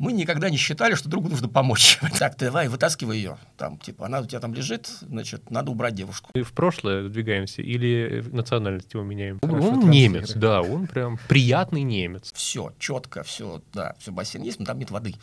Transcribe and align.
мы 0.00 0.14
никогда 0.14 0.48
не 0.48 0.56
считали, 0.56 0.94
что 0.94 1.08
другу 1.08 1.28
нужно 1.28 1.48
помочь. 1.48 1.98
Так, 2.18 2.36
давай, 2.38 2.68
вытаскивай 2.68 3.16
ее. 3.16 3.38
Там, 3.56 3.78
типа, 3.78 4.06
она 4.06 4.20
у 4.20 4.26
тебя 4.26 4.40
там 4.40 4.54
лежит, 4.54 4.86
значит, 5.02 5.50
надо 5.50 5.70
убрать 5.70 5.94
девушку. 5.94 6.30
И 6.34 6.42
в 6.42 6.52
прошлое 6.52 7.08
двигаемся 7.08 7.62
или 7.62 8.24
национальность 8.32 8.92
его 8.94 9.04
меняем? 9.04 9.38
Хорошо 9.42 9.68
он 9.68 9.90
немец, 9.90 10.32
да, 10.32 10.62
он 10.62 10.86
прям 10.86 11.18
приятный 11.28 11.82
немец. 11.82 12.32
Все 12.34 12.72
четко, 12.78 13.22
все, 13.22 13.62
да, 13.72 13.94
все 13.98 14.10
бассейн 14.10 14.42
есть, 14.42 14.58
но 14.58 14.66
там 14.66 14.78
нет 14.78 14.90
воды. 14.90 15.14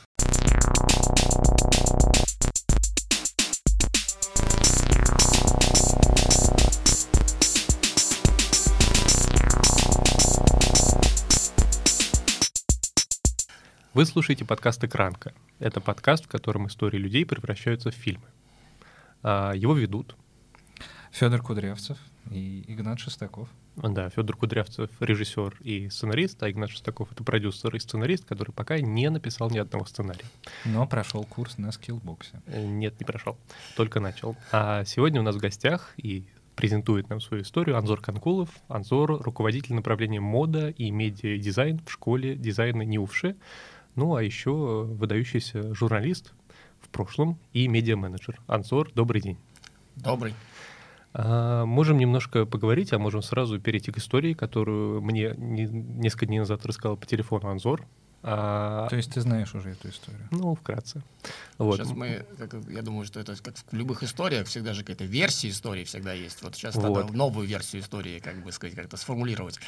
Вы 13.93 14.05
слушаете 14.05 14.45
подкаст 14.45 14.83
«Экранка». 14.83 15.33
Это 15.59 15.81
подкаст, 15.81 16.25
в 16.25 16.27
котором 16.27 16.67
истории 16.67 16.97
людей 16.97 17.25
превращаются 17.25 17.89
в 17.89 17.95
фильмы. 17.95 18.25
А, 19.23 19.53
Его 19.53 19.73
ведут, 19.73 20.15
Федор 21.11 21.41
Кудрявцев 21.41 21.97
и 22.29 22.63
Игнат 22.67 22.99
Шестаков. 22.99 23.49
да, 23.75 24.09
Федор 24.09 24.35
Кудрявцев, 24.35 24.89
режиссер 24.99 25.57
и 25.61 25.89
сценарист, 25.89 26.43
а 26.43 26.51
Игнат 26.51 26.69
Шестаков— 26.69 27.11
это 27.11 27.23
продюсер 27.23 27.75
и 27.75 27.79
сценарист, 27.79 28.25
который 28.25 28.51
пока 28.51 28.79
не 28.79 29.09
написал 29.09 29.49
ни 29.49 29.57
одного 29.57 29.85
сценария. 29.85 30.25
Но 30.65 30.85
прошел 30.85 31.23
курс 31.23 31.57
на 31.57 31.71
Skillbox 31.71 32.27
е. 32.27 32.41
Э, 32.45 32.63
Нет, 32.65 32.99
не 32.99 33.05
прошел, 33.05 33.37
только 33.75 33.99
начал. 33.99 34.35
А 34.51 34.83
сегодня 34.85 35.21
у 35.21 35.23
нас 35.23 35.35
в 35.35 35.39
гостях 35.39 35.93
и 35.97 36.27
презентует 36.55 37.09
нам 37.09 37.21
свою 37.21 37.43
историю 37.43 37.77
Анзор 37.77 38.01
Канкулов. 38.01 38.49
Анзор— 38.67 39.21
руководитель 39.23 39.75
направления 39.75 40.19
мода 40.19 40.69
и 40.69 40.91
медиа-дизайн 40.91 41.79
в 41.85 41.91
школе 41.91 42.35
дизайна 42.35 42.81
НИУ 42.81 43.02
ВШЭ. 43.02 43.35
Ну, 43.97 44.15
а 44.15 44.21
еще 44.21 44.51
выдающийся 44.51 45.73
журналист 45.73 46.31
в 46.79 46.87
прошлом 46.89 47.39
и 47.51 47.67
медиа-менеджер. 47.67 48.39
Анзор, 48.45 48.91
добрый 48.93 49.21
день. 49.21 49.37
Добрый. 49.95 50.35
А, 51.13 51.65
можем 51.65 51.97
немножко 51.97 52.45
поговорить, 52.45 52.93
а 52.93 52.99
можем 52.99 53.23
сразу 53.23 53.59
перейти 53.59 53.91
к 53.91 53.97
истории, 53.97 54.33
которую 54.35 55.01
мне 55.01 55.33
не- 55.35 55.65
несколько 55.65 56.27
дней 56.27 56.37
назад 56.37 56.63
рассказал 56.67 56.95
по 56.95 57.07
телефону 57.07 57.49
Анзор. 57.49 57.87
А, 58.21 58.87
То 58.89 58.97
есть 58.97 59.13
ты 59.13 59.21
знаешь 59.21 59.55
уже 59.55 59.71
эту 59.71 59.89
историю. 59.89 60.27
ну, 60.29 60.53
вкратце. 60.53 61.01
Вот. 61.57 61.77
Сейчас 61.77 61.89
мы, 61.91 62.23
как, 62.37 62.53
я 62.69 62.83
думаю, 62.83 63.05
что 63.07 63.19
это 63.19 63.35
как 63.41 63.55
в 63.57 63.73
любых 63.75 64.03
историях, 64.03 64.45
всегда 64.45 64.73
же 64.75 64.81
какая-то 64.81 65.05
версия 65.05 65.49
истории 65.49 65.85
всегда 65.85 66.13
есть. 66.13 66.43
Вот 66.43 66.53
сейчас 66.55 66.75
Вот. 66.75 66.83
надо 66.83 67.13
новую 67.17 67.47
версию 67.47 67.81
истории, 67.81 68.19
как 68.19 68.43
бы 68.43 68.51
сказать, 68.51 68.75
как-то 68.75 68.97
сформулировать. 68.97 69.59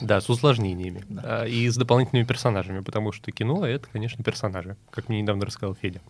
Да, 0.00 0.20
с 0.20 0.28
усложнениями. 0.28 1.04
Да. 1.08 1.42
А, 1.42 1.44
И 1.44 1.68
с 1.68 1.76
дополнительными 1.76 2.26
персонажами, 2.26 2.80
потому 2.80 3.12
что 3.12 3.30
кино— 3.32 3.66
это, 3.66 3.88
конечно, 3.92 4.22
персонажи, 4.24 4.76
как 4.90 5.08
мне 5.08 5.22
недавно 5.22 5.46
рассказал 5.46 5.74
Федя. 5.74 6.00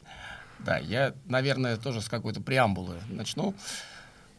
Да, 0.60 0.78
я, 0.78 1.14
наверное, 1.26 1.76
тоже 1.76 2.00
с 2.00 2.08
какой-то 2.08 2.40
преамбулы 2.40 2.96
начну. 3.08 3.54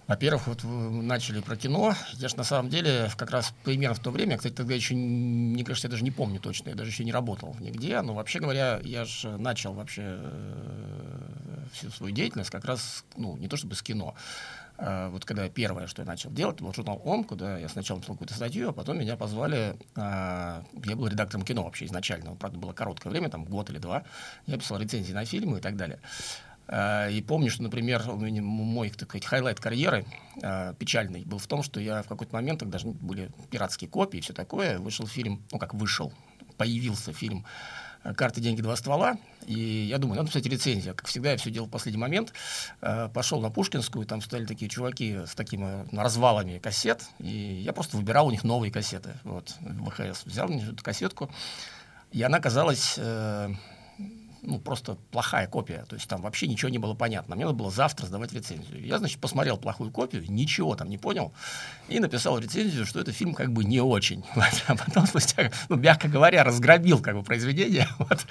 Во-первых, 0.08 0.46
вот 0.48 0.64
вы 0.64 1.02
начали 1.02 1.40
про 1.42 1.56
кино. 1.56 1.96
Я 2.14 2.28
же 2.28 2.38
на 2.38 2.44
самом 2.44 2.70
деле 2.70 3.10
как 3.18 3.32
раз 3.32 3.54
примерно 3.64 3.96
в 3.96 4.00
то 4.00 4.12
время, 4.12 4.38
кстати, 4.38 4.54
тогда 4.54 4.76
еще, 4.76 4.94
мне 4.94 5.64
кажется, 5.64 5.88
я 5.88 5.92
даже 5.92 6.04
не 6.04 6.12
помню 6.12 6.40
точно, 6.40 6.70
я 6.70 6.76
даже 6.76 6.92
еще 6.92 7.04
не 7.04 7.12
работал 7.12 7.56
нигде, 7.60 8.00
но 8.02 8.14
вообще 8.14 8.40
говоря, 8.40 8.80
я 8.84 9.06
же 9.06 9.38
начал 9.38 9.74
вообще 9.74 10.04
э, 10.06 11.66
всю 11.74 11.90
свою 11.90 12.14
деятельность 12.14 12.52
как 12.52 12.66
раз, 12.66 13.04
ну, 13.18 13.36
не 13.38 13.48
то 13.48 13.58
чтобы 13.58 13.74
с 13.74 13.82
кино, 13.82 14.14
а 14.78 15.10
вот 15.10 15.26
когда 15.26 15.48
первое, 15.50 15.88
что 15.88 16.02
я 16.02 16.06
начал 16.06 16.32
делать, 16.32 16.62
был 16.62 16.74
журнал 16.74 17.02
«Он», 17.06 17.24
куда 17.24 17.58
я 17.58 17.70
сначала 17.70 17.98
написал 17.98 18.16
какую-то 18.16 18.34
статью, 18.34 18.70
а 18.70 18.74
потом 18.74 19.00
меня 19.00 19.16
позвали, 19.16 19.78
а, 19.96 20.64
я 20.84 20.96
был 20.96 21.08
редактором 21.08 21.46
кино 21.46 21.64
вообще 21.64 21.86
изначально, 21.86 22.36
правда, 22.36 22.58
было 22.58 22.74
короткое 22.74 23.10
время, 23.10 23.30
там 23.30 23.46
год 23.46 23.70
или 23.70 23.78
два, 23.78 24.04
я 24.48 24.58
писал 24.58 24.80
рецензии 24.80 25.14
на 25.14 25.26
фильмы 25.26 25.60
и 25.60 25.62
так 25.62 25.78
далее. 25.78 26.00
А, 26.68 27.08
И 27.10 27.22
помню, 27.22 27.50
что, 27.50 27.64
например, 27.64 28.04
у 28.10 28.18
меня 28.18 28.42
мой, 28.42 28.90
так 28.90 29.10
сказать, 29.10 29.26
highlight 29.26 29.60
карьеры 29.60 30.06
а, 30.42 30.74
печальный 30.74 31.24
был 31.24 31.38
в 31.38 31.48
том, 31.48 31.64
что 31.64 31.80
я 31.80 32.04
в 32.04 32.08
какой-то 32.08 32.34
момент, 32.34 32.60
когда 32.60 32.78
даже 32.78 32.88
были 32.88 33.32
пиратские 33.50 33.90
копии 33.90 34.18
и 34.18 34.22
все 34.22 34.34
такое, 34.34 34.80
вышел 34.80 35.08
фильм, 35.08 35.44
ну 35.52 35.60
как 35.60 35.74
вышел, 35.74 36.12
появился 36.58 37.14
фильм 37.14 37.40
э, 37.40 37.85
«Карты, 38.14 38.42
деньги, 38.42 38.62
два 38.62 38.76
ствола». 38.76 39.18
И 39.46 39.60
я 39.60 39.98
думаю, 39.98 40.18
надо 40.18 40.28
написать 40.28 40.46
рецензию. 40.46 40.96
Как 40.96 41.08
всегда, 41.08 41.32
я 41.32 41.38
все 41.38 41.52
делал 41.52 41.68
в 41.68 41.72
последний 41.72 42.00
момент. 42.02 42.34
Э, 42.82 43.10
Пошел 43.14 43.42
на 43.42 43.50
Пушкинскую, 43.50 44.06
там 44.06 44.22
стояли 44.22 44.46
такие 44.46 44.70
чуваки 44.70 45.20
с 45.26 45.36
такими 45.36 45.86
развалами 45.96 46.60
кассет. 46.60 47.04
И 47.20 47.62
я 47.64 47.74
просто 47.74 47.98
выбирал 47.98 48.28
у 48.28 48.32
них 48.32 48.44
новые 48.44 48.72
кассеты. 48.72 49.14
Вот, 49.24 49.56
ВХС. 49.60 50.26
Взял 50.26 50.48
мне 50.48 50.64
эту 50.64 50.84
кассетку. 50.84 51.30
И 52.12 52.22
она 52.22 52.40
казалась 52.40 52.96
э, 52.98 53.54
ну, 54.46 54.60
просто 54.60 54.98
плохая 55.12 55.48
копия. 55.48 55.86
То 55.88 55.96
есть 55.96 56.08
там 56.08 56.22
вообще 56.22 56.48
ничего 56.48 56.70
не 56.70 56.78
было 56.78 56.94
понятно. 56.94 57.36
Мне 57.36 57.46
надо 57.46 57.58
было 57.58 57.72
завтра 57.72 58.06
сдавать 58.06 58.34
рецензию. 58.34 58.86
Я, 58.86 58.98
значит, 58.98 59.20
посмотрел 59.20 59.58
плохую 59.58 59.92
копию, 59.92 60.24
ничего 60.28 60.76
там 60.76 60.90
не 60.90 60.98
понял, 60.98 61.34
и 61.88 62.00
написал 62.00 62.40
рецензию, 62.40 62.86
что 62.86 63.00
это 63.00 63.12
фильм 63.12 63.34
как 63.34 63.52
бы 63.52 63.64
не 63.64 63.82
очень. 63.82 64.24
Вот. 64.36 64.64
А 64.68 64.76
потом 64.76 65.08
спустя, 65.08 65.52
ну, 65.70 65.76
мягко 65.76 66.08
говоря, 66.08 66.44
разгромил 66.44 67.00
как 67.00 67.16
бы 67.16 67.24
произведение. 67.24 67.88
Вот. 67.98 68.26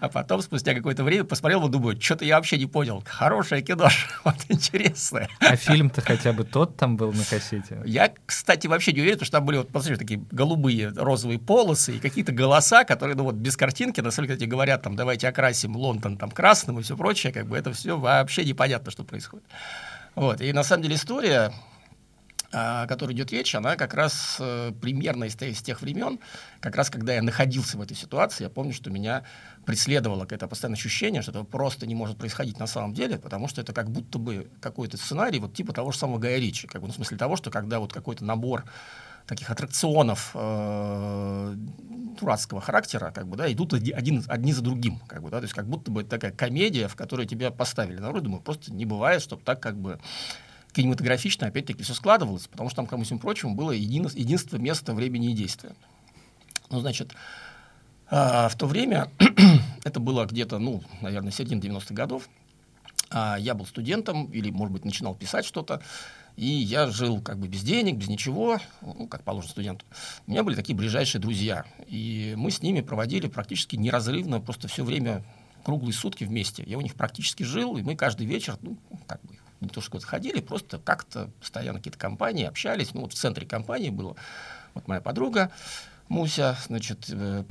А 0.00 0.08
потом 0.08 0.42
спустя 0.42 0.74
какое-то 0.74 1.04
время 1.04 1.24
посмотрел 1.24 1.66
и 1.66 1.70
думаю, 1.70 2.00
что-то 2.00 2.24
я 2.24 2.36
вообще 2.36 2.58
не 2.58 2.66
понял. 2.66 3.02
Хорошее 3.06 3.62
кино, 3.62 3.88
вот 4.24 4.36
интересное. 4.48 5.28
А 5.40 5.56
фильм-то 5.56 6.00
хотя 6.02 6.32
бы 6.32 6.44
тот 6.44 6.76
там 6.76 6.96
был 6.96 7.12
на 7.12 7.24
кассете. 7.24 7.80
Я, 7.84 8.12
кстати, 8.26 8.66
вообще 8.66 8.92
не 8.92 9.00
уверен, 9.00 9.16
потому 9.16 9.26
что 9.26 9.36
там 9.38 9.46
были 9.46 9.58
вот, 9.58 9.68
посмотри, 9.68 9.96
такие 9.96 10.20
голубые 10.30 10.88
розовые 10.90 11.38
полосы 11.38 11.96
и 11.96 11.98
какие-то 11.98 12.32
голоса, 12.32 12.84
которые, 12.84 13.16
ну 13.16 13.24
вот, 13.24 13.34
без 13.34 13.56
картинки, 13.56 14.00
на 14.00 14.10
самом 14.10 14.26
деле, 14.26 14.36
кстати, 14.36 14.50
говорят, 14.50 14.82
там, 14.82 14.96
давайте 14.96 15.28
окрасим 15.28 15.45
Лондон 15.76 16.16
там 16.16 16.30
красным 16.30 16.78
и 16.78 16.82
все 16.82 16.96
прочее, 16.96 17.32
как 17.32 17.46
бы 17.46 17.56
это 17.56 17.72
все 17.72 17.98
вообще 17.98 18.44
непонятно, 18.44 18.90
что 18.90 19.04
происходит. 19.04 19.46
Вот, 20.14 20.40
и 20.40 20.52
на 20.52 20.62
самом 20.62 20.82
деле 20.82 20.96
история, 20.96 21.52
а, 22.52 22.84
о 22.84 22.86
которой 22.86 23.12
идет 23.12 23.32
речь, 23.32 23.54
она 23.54 23.76
как 23.76 23.92
раз 23.92 24.36
э, 24.38 24.72
примерно 24.80 25.24
из 25.24 25.36
тех 25.36 25.82
времен, 25.82 26.20
как 26.60 26.76
раз 26.76 26.88
когда 26.88 27.12
я 27.14 27.22
находился 27.22 27.76
в 27.76 27.82
этой 27.82 27.96
ситуации, 27.96 28.44
я 28.44 28.50
помню, 28.50 28.72
что 28.72 28.88
меня 28.88 29.24
преследовало 29.66 30.22
какое-то 30.22 30.48
постоянное 30.48 30.78
ощущение, 30.78 31.22
что 31.22 31.32
это 31.32 31.42
просто 31.42 31.86
не 31.86 31.94
может 31.94 32.16
происходить 32.16 32.58
на 32.58 32.66
самом 32.66 32.94
деле, 32.94 33.18
потому 33.18 33.48
что 33.48 33.60
это 33.60 33.72
как 33.72 33.90
будто 33.90 34.18
бы 34.18 34.48
какой-то 34.60 34.96
сценарий, 34.96 35.40
вот 35.40 35.54
типа 35.54 35.72
того 35.72 35.90
же 35.90 35.98
самого 35.98 36.18
Гая 36.18 36.38
Ричи, 36.38 36.66
как 36.66 36.80
бы, 36.80 36.86
ну, 36.86 36.92
в 36.92 36.96
смысле 36.96 37.18
того, 37.18 37.36
что 37.36 37.50
когда 37.50 37.80
вот 37.80 37.92
какой-то 37.92 38.24
набор 38.24 38.64
таких 39.26 39.50
аттракционов 39.50 40.30
э, 40.34 41.54
дурацкого 42.20 42.60
характера, 42.60 43.10
как 43.14 43.26
бы, 43.26 43.36
да, 43.36 43.50
идут 43.52 43.74
оди- 43.74 43.92
один, 43.92 44.24
одни 44.28 44.52
за 44.52 44.62
другим, 44.62 45.00
как 45.06 45.22
бы, 45.22 45.30
да, 45.30 45.38
то 45.38 45.44
есть 45.44 45.54
как 45.54 45.66
будто 45.66 45.90
бы 45.90 46.04
такая 46.04 46.32
комедия, 46.32 46.88
в 46.88 46.96
которой 46.96 47.26
тебя 47.26 47.50
поставили 47.50 47.98
на 47.98 48.10
роль, 48.10 48.20
думаю, 48.20 48.40
просто 48.40 48.72
не 48.72 48.84
бывает, 48.86 49.22
чтобы 49.22 49.42
так 49.42 49.60
как 49.60 49.76
бы 49.76 49.98
кинематографично 50.72 51.46
опять-таки 51.46 51.82
все 51.82 51.94
складывалось, 51.94 52.46
потому 52.46 52.68
что 52.68 52.76
там, 52.76 52.86
ко 52.86 53.02
всему 53.02 53.18
прочему, 53.18 53.54
было 53.54 53.72
едино- 53.72 54.10
единство 54.14 54.56
места, 54.58 54.94
времени 54.94 55.32
и 55.32 55.34
действия. 55.34 55.74
Ну, 56.70 56.80
значит, 56.80 57.14
а, 58.08 58.48
в 58.48 58.56
то 58.56 58.66
время, 58.66 59.10
это 59.84 60.00
было 60.00 60.24
где-то, 60.26 60.58
ну, 60.58 60.82
наверное, 61.00 61.32
середина 61.32 61.60
90-х 61.60 61.94
годов, 61.94 62.28
а, 63.10 63.36
я 63.38 63.54
был 63.54 63.66
студентом 63.66 64.26
или, 64.26 64.50
может 64.50 64.72
быть, 64.72 64.84
начинал 64.84 65.14
писать 65.14 65.44
что-то, 65.44 65.80
и 66.36 66.46
я 66.46 66.88
жил 66.88 67.20
как 67.20 67.38
бы 67.38 67.48
без 67.48 67.62
денег, 67.62 67.96
без 67.96 68.08
ничего, 68.08 68.58
ну, 68.82 69.06
как 69.08 69.24
положено 69.24 69.50
студенту. 69.50 69.84
У 70.26 70.30
меня 70.30 70.42
были 70.42 70.54
такие 70.54 70.76
ближайшие 70.76 71.20
друзья, 71.20 71.64
и 71.86 72.34
мы 72.36 72.50
с 72.50 72.62
ними 72.62 72.82
проводили 72.82 73.26
практически 73.26 73.76
неразрывно 73.76 74.40
просто 74.40 74.68
все 74.68 74.84
время 74.84 75.24
круглые 75.64 75.94
сутки 75.94 76.24
вместе. 76.24 76.62
Я 76.66 76.78
у 76.78 76.80
них 76.82 76.94
практически 76.94 77.42
жил, 77.42 77.76
и 77.76 77.82
мы 77.82 77.96
каждый 77.96 78.26
вечер, 78.26 78.56
ну, 78.60 78.76
как 79.06 79.20
бы, 79.22 79.34
не 79.60 79.68
то 79.68 79.80
что 79.80 79.92
куда-то 79.92 80.06
ходили, 80.06 80.40
просто 80.40 80.78
как-то 80.78 81.30
постоянно 81.40 81.78
какие-то 81.78 81.98
компании, 81.98 82.44
общались. 82.44 82.92
Ну, 82.92 83.00
вот 83.00 83.12
в 83.12 83.16
центре 83.16 83.46
компании 83.46 83.90
было 83.90 84.14
вот 84.74 84.86
моя 84.88 85.00
подруга 85.00 85.50
Муся, 86.08 86.56
значит, 86.66 87.06
э, 87.08 87.44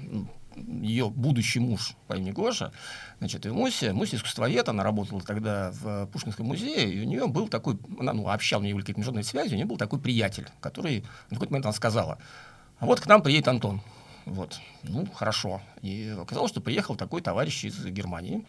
ее 0.55 1.09
будущий 1.09 1.59
муж 1.59 1.95
по 2.07 2.13
имени 2.13 2.31
Гоша, 2.31 2.71
значит, 3.19 3.45
и 3.45 3.49
Муся, 3.49 3.93
Муся 3.93 4.15
искусствовед, 4.15 4.67
она 4.69 4.83
работала 4.83 5.21
тогда 5.21 5.71
в 5.71 6.07
Пушкинском 6.07 6.45
музее, 6.45 6.91
и 6.91 7.01
у 7.01 7.05
нее 7.05 7.27
был 7.27 7.47
такой, 7.47 7.77
она, 7.99 8.13
ну, 8.13 8.29
общал, 8.29 8.61
у 8.61 8.63
нее 8.63 8.73
были 8.73 8.83
какие-то 8.83 8.99
международные 8.99 9.29
связи, 9.29 9.53
у 9.53 9.55
нее 9.55 9.65
был 9.65 9.77
такой 9.77 9.99
приятель, 9.99 10.47
который 10.61 11.01
в 11.27 11.33
какой-то 11.33 11.51
момент 11.53 11.65
она 11.65 11.73
сказала, 11.73 12.19
а 12.79 12.85
вот 12.85 12.99
к 12.99 13.07
нам 13.07 13.21
приедет 13.21 13.47
Антон. 13.47 13.81
Вот, 14.25 14.59
ну, 14.83 15.05
хорошо. 15.13 15.61
И 15.81 16.15
оказалось, 16.19 16.51
что 16.51 16.59
приехал 16.59 16.95
такой 16.95 17.21
товарищ 17.21 17.63
из 17.63 17.85
Германии, 17.85 18.43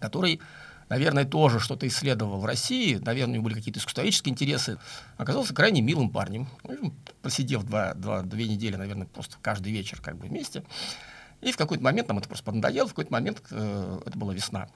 который, 0.00 0.40
наверное, 0.88 1.24
тоже 1.24 1.60
что-то 1.60 1.86
исследовал 1.86 2.40
в 2.40 2.46
России, 2.46 2.96
наверное, 2.96 3.32
у 3.32 3.34
него 3.34 3.44
были 3.44 3.54
какие-то 3.54 3.78
искусствоведческие 3.78 4.32
интересы, 4.32 4.78
оказался 5.18 5.54
крайне 5.54 5.82
милым 5.82 6.08
парнем. 6.10 6.48
Ну, 6.64 6.94
Посидев 7.20 7.64
два, 7.64 7.92
два, 7.94 8.22
две 8.22 8.48
недели, 8.48 8.76
наверное, 8.76 9.06
просто 9.06 9.36
каждый 9.42 9.72
вечер 9.72 10.00
как 10.00 10.16
бы 10.16 10.28
вместе. 10.28 10.64
И 11.40 11.52
в 11.52 11.56
какой-то 11.56 11.82
момент, 11.82 12.08
нам 12.08 12.18
это 12.18 12.28
просто 12.28 12.44
поднадоело, 12.44 12.86
в 12.86 12.90
какой-то 12.90 13.12
момент, 13.12 13.42
э, 13.50 14.00
это 14.06 14.18
была 14.18 14.34
весна, 14.34 14.68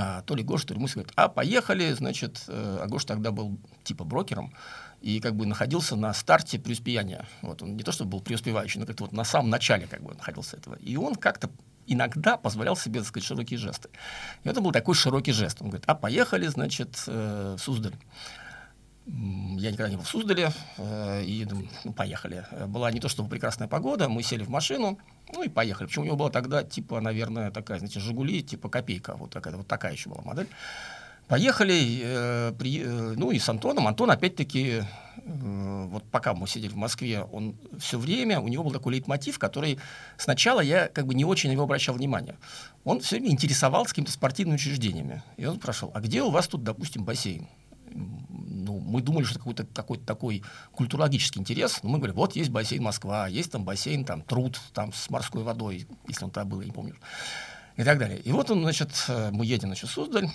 а, 0.00 0.22
то 0.22 0.36
ли 0.36 0.44
Гоша, 0.44 0.68
то 0.68 0.74
ли 0.74 0.80
Муся 0.80 0.94
говорит, 0.94 1.12
а 1.16 1.28
поехали, 1.28 1.92
значит, 1.92 2.44
э, 2.46 2.78
а 2.82 2.86
Гоша 2.86 3.08
тогда 3.08 3.32
был 3.32 3.58
типа 3.82 4.04
брокером, 4.04 4.54
и 5.00 5.20
как 5.20 5.34
бы 5.34 5.44
находился 5.44 5.96
на 5.96 6.14
старте 6.14 6.58
преуспеяния. 6.58 7.26
Вот 7.42 7.62
он 7.62 7.76
не 7.76 7.82
то, 7.82 7.90
чтобы 7.90 8.12
был 8.12 8.20
преуспевающий, 8.20 8.80
но 8.80 8.86
как-то 8.86 9.04
вот 9.04 9.12
на 9.12 9.24
самом 9.24 9.50
начале 9.50 9.86
как 9.86 10.02
бы 10.02 10.14
находился 10.14 10.56
этого. 10.56 10.76
И 10.76 10.96
он 10.96 11.16
как-то 11.16 11.50
иногда 11.86 12.36
позволял 12.36 12.76
себе, 12.76 13.00
так 13.00 13.08
сказать, 13.08 13.26
широкие 13.26 13.58
жесты. 13.58 13.88
И 14.44 14.48
это 14.48 14.60
был 14.60 14.70
такой 14.70 14.94
широкий 14.94 15.32
жест. 15.32 15.58
Он 15.60 15.68
говорит, 15.68 15.84
а 15.88 15.94
поехали, 15.94 16.46
значит, 16.46 17.02
э, 17.06 17.56
в 17.58 17.60
Суздаль. 17.60 17.94
Я 19.10 19.70
никогда 19.70 19.88
не 19.88 19.96
был 19.96 20.04
в 20.04 20.08
Суздале, 20.08 20.52
э, 20.76 21.24
и 21.24 21.46
ну, 21.84 21.92
поехали. 21.92 22.44
Была 22.66 22.90
не 22.92 23.00
то 23.00 23.08
чтобы 23.08 23.30
прекрасная 23.30 23.66
погода, 23.66 24.08
мы 24.08 24.22
сели 24.22 24.44
в 24.44 24.50
машину, 24.50 24.98
ну 25.32 25.42
и 25.42 25.48
поехали. 25.48 25.86
Причем 25.86 26.02
у 26.02 26.04
него 26.04 26.16
была 26.16 26.30
тогда, 26.30 26.62
типа, 26.62 27.00
наверное, 27.00 27.50
такая, 27.50 27.78
знаете, 27.78 28.00
«Жигули», 28.00 28.42
типа 28.42 28.68
копейка, 28.68 29.14
вот 29.16 29.30
такая, 29.30 29.56
вот 29.56 29.66
такая 29.66 29.92
еще 29.92 30.10
была 30.10 30.22
модель. 30.22 30.48
Поехали, 31.28 32.00
э, 32.02 32.52
при, 32.58 32.82
э, 32.82 33.14
ну 33.16 33.30
и 33.30 33.38
с 33.38 33.46
Антоном. 33.48 33.86
Антон, 33.86 34.10
опять-таки, 34.10 34.82
э, 35.16 35.86
вот 35.90 36.04
пока 36.10 36.32
мы 36.32 36.46
сидели 36.46 36.72
в 36.72 36.76
Москве, 36.76 37.22
он 37.22 37.54
все 37.78 37.98
время, 37.98 38.40
у 38.40 38.48
него 38.48 38.64
был 38.64 38.72
такой 38.72 38.94
лейтмотив, 38.94 39.38
который 39.38 39.78
сначала 40.16 40.60
я 40.60 40.88
как 40.88 41.06
бы 41.06 41.14
не 41.14 41.26
очень 41.26 41.50
на 41.50 41.52
него 41.52 41.64
обращал 41.64 41.94
внимание. 41.94 42.36
Он 42.84 43.00
все 43.00 43.16
время 43.16 43.30
интересовался 43.30 43.90
какими-то 43.90 44.12
спортивными 44.12 44.56
учреждениями. 44.56 45.22
И 45.36 45.44
он 45.44 45.56
спрашивал, 45.56 45.92
а 45.94 46.00
где 46.00 46.22
у 46.22 46.30
вас 46.30 46.48
тут, 46.48 46.62
допустим, 46.62 47.04
бассейн? 47.04 47.46
Ну, 47.98 48.80
мы 48.80 49.02
думали, 49.02 49.24
что 49.24 49.38
какой-то 49.38 49.66
какой 49.66 49.98
такой 49.98 50.42
культурологический 50.72 51.40
интерес. 51.40 51.80
Но 51.82 51.90
мы 51.90 51.98
говорим, 51.98 52.16
вот 52.16 52.36
есть 52.36 52.50
бассейн 52.50 52.82
Москва, 52.82 53.28
есть 53.28 53.52
там 53.52 53.64
бассейн, 53.64 54.04
там 54.04 54.22
труд 54.22 54.60
там, 54.72 54.92
с 54.92 55.10
морской 55.10 55.42
водой, 55.42 55.86
если 56.06 56.24
он 56.24 56.30
там 56.30 56.48
был, 56.48 56.60
я 56.60 56.66
не 56.66 56.72
помню. 56.72 56.94
И 57.76 57.84
так 57.84 57.98
далее. 57.98 58.20
И 58.20 58.32
вот 58.32 58.50
он, 58.50 58.62
значит, 58.62 58.90
э, 59.08 59.30
мы 59.32 59.46
едем, 59.46 59.68
значит, 59.68 59.88
в 59.88 59.92
Суздаль, 59.92 60.28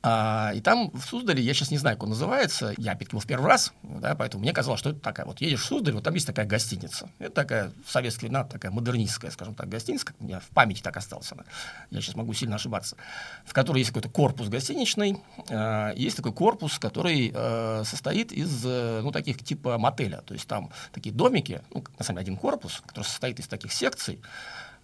а, 0.00 0.52
и 0.54 0.60
там 0.60 0.90
в 0.92 1.02
Суздале, 1.02 1.42
я 1.42 1.52
сейчас 1.54 1.72
не 1.72 1.78
знаю, 1.78 1.96
как 1.96 2.04
он 2.04 2.10
называется, 2.10 2.72
я 2.78 2.92
опять 2.92 3.10
был 3.10 3.18
в 3.18 3.26
первый 3.26 3.46
раз, 3.46 3.72
да, 3.82 4.14
поэтому 4.14 4.42
мне 4.42 4.52
казалось, 4.52 4.78
что 4.78 4.90
это 4.90 5.00
такая, 5.00 5.26
вот 5.26 5.40
едешь 5.40 5.60
в 5.60 5.64
Суздаль, 5.64 5.94
вот 5.94 6.04
там 6.04 6.14
есть 6.14 6.26
такая 6.26 6.46
гостиница. 6.46 7.10
Это 7.18 7.32
такая 7.32 7.72
в 7.84 7.90
советские 7.90 8.28
времена, 8.28 8.44
такая 8.44 8.70
модернистская, 8.70 9.32
скажем 9.32 9.56
так, 9.56 9.68
гостиница, 9.68 10.06
у 10.20 10.24
меня 10.24 10.38
в 10.38 10.48
памяти 10.50 10.82
так 10.82 10.96
осталась 10.96 11.32
она, 11.32 11.44
я 11.90 12.00
сейчас 12.00 12.14
могу 12.14 12.32
сильно 12.32 12.56
ошибаться, 12.56 12.96
в 13.44 13.52
которой 13.52 13.78
есть 13.78 13.90
какой-то 13.90 14.08
корпус 14.08 14.48
гостиничный, 14.48 15.18
э, 15.48 15.92
есть 15.96 16.16
такой 16.16 16.32
корпус, 16.32 16.78
который 16.78 17.32
э, 17.34 17.82
состоит 17.84 18.30
из, 18.30 18.64
э, 18.64 19.00
ну, 19.02 19.10
таких 19.10 19.42
типа 19.42 19.78
мотеля, 19.78 20.18
то 20.18 20.32
есть 20.32 20.46
там 20.46 20.70
такие 20.92 21.12
домики, 21.12 21.62
ну, 21.74 21.82
на 21.98 22.04
самом 22.04 22.18
деле 22.18 22.32
один 22.32 22.36
корпус, 22.36 22.82
который 22.86 23.04
состоит 23.04 23.40
из 23.40 23.48
таких 23.48 23.72
секций, 23.72 24.20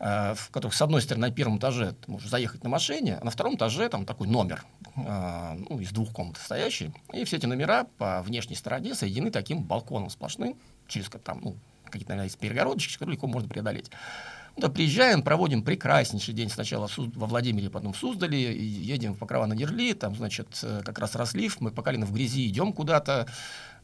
Э, 0.01 0.35
в 0.35 0.51
которых 0.51 0.75
с 0.75 0.83
одной 0.83 1.01
стороны 1.03 1.29
на 1.29 1.33
первом 1.33 1.59
этаже 1.59 1.93
ты 1.93 2.11
можешь 2.11 2.29
заехать 2.29 2.65
на 2.65 2.69
машине, 2.69 3.19
а 3.21 3.25
на 3.25 3.31
втором 3.31 3.55
этаже 3.55 3.89
там 3.89 4.05
такой 4.05 4.27
номер 4.27 4.65
э, 4.97 5.57
ну, 5.69 5.81
из 5.81 5.91
двух 5.91 6.13
комнат 6.13 6.37
стоящий. 6.39 6.93
И 7.13 7.25
все 7.25 7.37
эти 7.37 7.47
номера 7.47 7.85
по 7.99 8.23
внешней 8.23 8.57
стороне 8.57 8.95
соединены 8.95 9.31
таким 9.31 9.63
балконом 9.63 10.11
сплошным, 10.11 10.57
через 10.89 11.09
там, 11.23 11.41
ну, 11.43 11.57
какие-то, 11.87 12.11
наверное, 12.11 12.27
есть 12.27 12.39
перегородочки, 12.39 12.95
которые 12.95 13.15
легко 13.15 13.27
можно 13.27 13.49
преодолеть. 13.49 13.91
Да, 14.57 14.69
приезжаем, 14.69 15.23
проводим 15.23 15.65
прекраснейший 15.65 16.33
день 16.33 16.49
сначала 16.49 16.89
во 16.97 17.27
Владимире, 17.27 17.71
потом 17.71 17.93
в 17.93 17.97
Суздале, 17.97 18.57
едем 18.57 19.15
в 19.15 19.19
Покрова 19.19 19.47
на 19.47 19.57
Дерли, 19.57 19.95
там, 19.95 20.15
значит, 20.15 20.47
э, 20.63 20.83
как 20.85 21.01
раз 21.01 21.17
разлив, 21.17 21.61
мы 21.61 21.73
по 21.73 21.83
колено 21.83 22.07
в 22.07 22.13
грязи 22.13 22.47
идем 22.47 22.73
куда-то, 22.73 23.27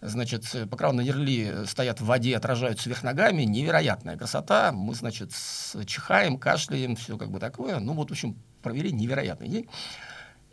значит, 0.01 0.45
покров 0.71 0.95
на 0.95 1.01
нерли 1.01 1.65
стоят 1.67 2.01
в 2.01 2.07
воде, 2.07 2.37
отражаются 2.37 2.89
вверх 2.89 3.03
ногами, 3.03 3.43
невероятная 3.43 4.17
красота, 4.17 4.71
мы, 4.73 4.95
значит, 4.95 5.33
чихаем, 5.87 6.39
кашляем, 6.39 6.95
все 6.95 7.19
как 7.19 7.31
бы 7.31 7.41
такое, 7.41 7.81
ну 7.81 7.95
вот, 7.95 8.11
в 8.11 8.13
общем, 8.13 8.37
провели 8.63 8.93
невероятный 8.93 9.49
день. 9.49 9.69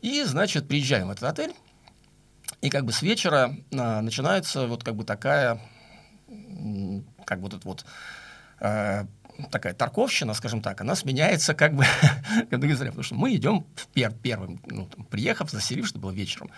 И, 0.01 0.23
значит, 0.23 0.67
приезжаем 0.67 1.07
в 1.07 1.11
этот 1.11 1.23
отель, 1.23 1.53
и 2.61 2.69
как 2.69 2.85
бы 2.85 2.91
с 2.91 3.01
вечера 3.01 3.55
а, 3.73 4.01
начинается 4.01 4.67
вот 4.67 4.83
как 4.83 4.95
бы 4.95 5.03
такая, 5.03 5.61
как 7.25 7.39
вот 7.39 7.53
это 7.53 7.67
вот 7.67 7.85
э, 8.59 9.05
такая 9.51 9.73
торговщина, 9.73 10.33
скажем 10.33 10.61
так, 10.61 10.81
она 10.81 10.95
сменяется 10.95 11.53
как 11.53 11.73
бы, 11.73 11.85
потому 12.49 13.03
что 13.03 13.15
мы 13.15 13.35
идем 13.35 13.65
пер 13.93 14.11
первым, 14.11 14.61
ну, 14.65 14.87
там, 14.87 15.05
приехав, 15.05 15.51
заселив, 15.51 15.87
что 15.87 15.99
было 15.99 16.11
вечером, 16.11 16.49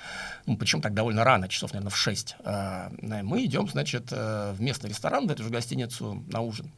ну, 0.46 0.58
причем 0.58 0.82
так 0.82 0.94
довольно 0.94 1.24
рано, 1.24 1.48
часов, 1.48 1.74
наверное, 1.74 1.92
в 1.92 1.98
6, 1.98 2.36
э, 2.40 2.90
мы 3.24 3.46
идем, 3.46 3.68
значит, 3.68 4.08
э, 4.12 4.54
в 4.54 4.62
местный 4.62 4.90
ресторан, 4.90 5.28
в 5.28 5.32
эту 5.32 5.44
же 5.44 5.50
гостиницу 5.50 6.24
на 6.28 6.42
ужин. 6.42 6.72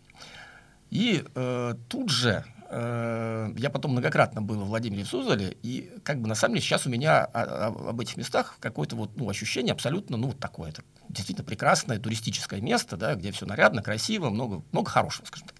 И 0.89 1.23
э, 1.35 1.75
тут 1.87 2.09
же 2.09 2.43
я 2.73 3.69
потом 3.69 3.91
многократно 3.91 4.41
был 4.41 4.61
в 4.61 4.67
Владимире 4.67 5.03
в 5.03 5.07
Суздале, 5.07 5.57
и 5.61 5.91
как 6.03 6.21
бы 6.21 6.29
на 6.29 6.35
самом 6.35 6.55
деле 6.55 6.65
сейчас 6.65 6.87
у 6.87 6.89
меня 6.89 7.25
а, 7.25 7.29
а, 7.33 7.89
об 7.89 7.99
этих 7.99 8.15
местах 8.15 8.55
какое-то 8.61 8.95
вот 8.95 9.17
ну, 9.17 9.29
ощущение 9.29 9.73
абсолютно 9.73 10.15
ну 10.15 10.27
вот 10.27 10.39
такое, 10.39 10.69
это 10.69 10.83
действительно 11.09 11.45
прекрасное 11.45 11.99
туристическое 11.99 12.61
место, 12.61 12.95
да, 12.95 13.15
где 13.15 13.31
все 13.31 13.45
нарядно, 13.45 13.83
красиво, 13.83 14.29
много, 14.29 14.63
много 14.71 14.89
хорошего, 14.89 15.25
скажем 15.25 15.47
так. 15.47 15.57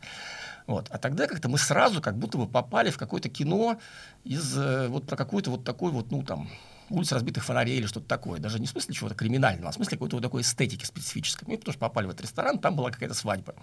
Вот. 0.68 0.88
А 0.90 0.98
тогда 0.98 1.28
как-то 1.28 1.50
мы 1.50 1.58
сразу 1.58 2.02
как 2.02 2.18
будто 2.18 2.38
бы 2.38 2.48
попали 2.48 2.92
в 2.92 2.98
какое-то 2.98 3.28
кино 3.28 3.78
из 4.24 4.58
э, 4.58 4.88
вот 4.88 5.06
про 5.06 5.18
какую-то 5.18 5.52
вот 5.52 5.66
такой 5.66 5.92
вот, 5.92 6.12
ну 6.12 6.24
там, 6.24 6.50
улиц 6.90 7.12
разбитых 7.12 7.44
фонарей 7.44 7.78
или 7.78 7.88
что-то 7.88 8.08
такое. 8.08 8.40
Даже 8.40 8.60
не 8.60 8.68
в 8.68 8.70
смысле 8.70 8.94
чего-то 8.94 9.16
криминального, 9.16 9.70
а 9.70 9.72
в 9.72 9.76
смысле 9.76 9.98
какой-то 9.98 10.18
вот 10.18 10.24
такой 10.24 10.44
эстетики 10.44 10.86
специфической. 10.86 11.46
Мы 11.46 11.60
что 11.60 11.78
попали 11.78 12.06
в 12.06 12.12
этот 12.12 12.22
ресторан, 12.22 12.60
там 12.60 12.76
была 12.76 12.92
какая-то 12.92 13.16
свадьба. 13.16 13.56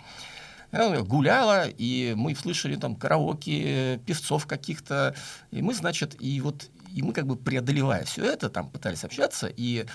Она 0.71 1.01
гуляла, 1.03 1.67
и 1.69 2.15
мы 2.17 2.35
слышали 2.35 2.77
там 2.77 2.95
караоке, 2.95 3.99
певцов 4.07 4.47
каких-то. 4.47 5.15
И 5.51 5.63
мы, 5.63 5.75
значит, 5.75 6.17
и 6.21 6.41
вот 6.41 6.69
и 6.93 7.03
мы 7.03 7.13
как 7.13 7.27
бы 7.27 7.37
преодолевая 7.37 8.05
все 8.05 8.25
это, 8.25 8.49
там 8.49 8.71
пытались 8.71 9.05
общаться, 9.05 9.47
и 9.55 9.87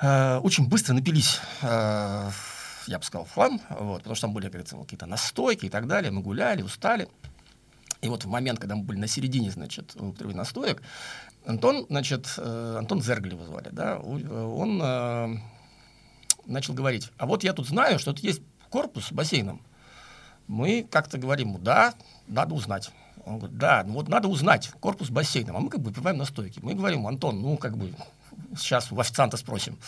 э, 0.00 0.36
очень 0.38 0.68
быстро 0.68 0.94
напились 0.94 1.40
э, 1.62 2.30
я 2.86 2.98
бы 2.98 3.04
сказал, 3.04 3.24
флам, 3.26 3.60
вот, 3.70 3.98
потому 3.98 4.14
что 4.14 4.26
там 4.26 4.34
были 4.34 4.48
какие-то 4.48 5.06
настойки 5.06 5.66
и 5.66 5.68
так 5.68 5.86
далее, 5.86 6.10
мы 6.10 6.22
гуляли, 6.22 6.62
устали. 6.62 7.08
И 8.02 8.08
вот 8.08 8.24
в 8.24 8.28
момент, 8.28 8.58
когда 8.58 8.76
мы 8.76 8.84
были 8.84 8.98
на 8.98 9.06
середине, 9.06 9.50
значит, 9.50 9.94
употребления 9.94 10.38
настоек, 10.38 10.82
Антон, 11.44 11.86
значит, 11.88 12.34
э, 12.38 12.76
Антон 12.78 13.02
Зергли 13.02 13.34
его 13.34 13.44
звали, 13.44 13.68
да, 13.70 13.98
он 13.98 14.80
э, 14.82 15.36
начал 16.46 16.74
говорить, 16.74 17.10
а 17.18 17.26
вот 17.26 17.44
я 17.44 17.52
тут 17.52 17.68
знаю, 17.68 17.98
что 17.98 18.12
тут 18.12 18.24
есть 18.24 18.42
корпус 18.70 19.08
с 19.08 19.12
бассейном. 19.12 19.60
Мы 20.46 20.86
как-то 20.88 21.18
говорим, 21.18 21.58
да, 21.62 21.94
надо 22.26 22.54
узнать. 22.54 22.90
Он 23.26 23.38
говорит, 23.38 23.58
да, 23.58 23.84
ну 23.86 23.94
вот 23.94 24.08
надо 24.08 24.28
узнать, 24.28 24.70
корпус 24.80 25.08
с 25.08 25.10
бассейном. 25.10 25.56
А 25.56 25.60
мы 25.60 25.68
как 25.68 25.80
бы 25.80 25.90
выпиваем 25.90 26.16
настойки. 26.16 26.58
Мы 26.62 26.74
говорим, 26.74 27.06
Антон, 27.06 27.40
ну 27.40 27.56
как 27.56 27.76
бы 27.76 27.94
сейчас 28.56 28.90
у 28.90 28.98
официанта 28.98 29.36
спросим. 29.36 29.78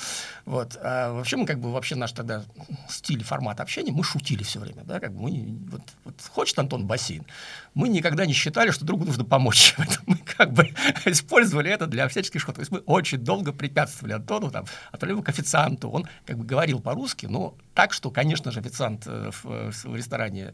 Вот. 0.44 0.77
А 0.81 1.12
вообще 1.12 1.37
мы 1.37 1.47
как 1.47 1.61
бы 1.61 1.73
вообще 1.73 1.97
наш 1.97 2.12
тогда 2.12 2.44
стиль, 2.89 3.25
формат 3.25 3.61
общения, 3.61 3.93
мы 3.93 4.05
шутили 4.05 4.43
все 4.43 4.61
время, 4.61 4.85
да, 4.85 5.00
как 5.00 5.12
бы 5.12 5.23
мы, 5.23 5.59
вот, 5.71 5.83
вот 6.05 6.15
хочет 6.31 6.59
Антон 6.59 6.87
бассейн, 6.87 7.27
мы 7.75 7.89
никогда 7.89 8.27
не 8.27 8.33
считали, 8.33 8.71
что 8.71 8.85
другу 8.85 9.05
нужно 9.05 9.25
помочь. 9.25 9.75
Мы 10.06 10.17
как 10.17 10.53
бы 10.53 10.64
использовали 11.07 11.71
это 11.71 11.87
для 11.87 12.09
всяческих 12.09 12.40
шуток. 12.40 12.57
То 12.57 12.61
есть 12.61 12.73
мы 12.73 12.78
очень 12.81 13.19
долго 13.19 13.52
препятствовали 13.52 14.12
Антону, 14.14 14.50
там, 14.50 14.66
отправили 14.90 15.23
к 15.23 15.28
официанту, 15.28 15.88
он 15.88 16.07
как 16.26 16.38
бы 16.38 16.45
говорил 16.45 16.81
по-русски, 16.81 17.26
но 17.26 17.55
так, 17.75 17.93
что, 17.93 18.11
конечно 18.11 18.50
же, 18.50 18.61
официант 18.61 19.05
э, 19.07 19.31
в, 19.43 19.71
в 19.71 19.97
ресторане 19.97 20.52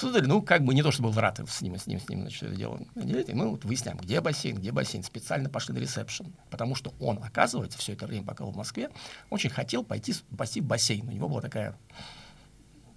Сударь, 0.00 0.26
ну, 0.26 0.40
как 0.40 0.64
бы 0.64 0.72
не 0.72 0.82
то, 0.82 0.90
что 0.90 1.02
был 1.02 1.12
рад 1.12 1.38
с 1.46 1.60
ним, 1.60 1.76
с 1.76 1.86
ним, 1.86 2.00
с 2.00 2.08
ним, 2.08 2.22
значит, 2.22 2.42
это 2.42 2.56
дело. 2.56 2.80
И 2.96 3.34
мы 3.34 3.50
вот 3.50 3.66
выясняем, 3.66 3.98
где 3.98 4.22
бассейн, 4.22 4.56
где 4.56 4.72
бассейн. 4.72 5.02
Специально 5.02 5.50
пошли 5.50 5.74
на 5.74 5.78
ресепшн, 5.78 6.32
потому 6.48 6.74
что 6.74 6.94
он, 7.00 7.22
оказывается, 7.22 7.78
все 7.78 7.92
это 7.92 8.06
время, 8.06 8.24
пока 8.24 8.44
был 8.44 8.52
в 8.52 8.56
Москве, 8.56 8.88
очень 9.28 9.50
хотел 9.50 9.84
пойти 9.84 10.14
в 10.14 10.62
бассейн. 10.62 11.06
У 11.06 11.12
него 11.12 11.28
была 11.28 11.42
такая, 11.42 11.76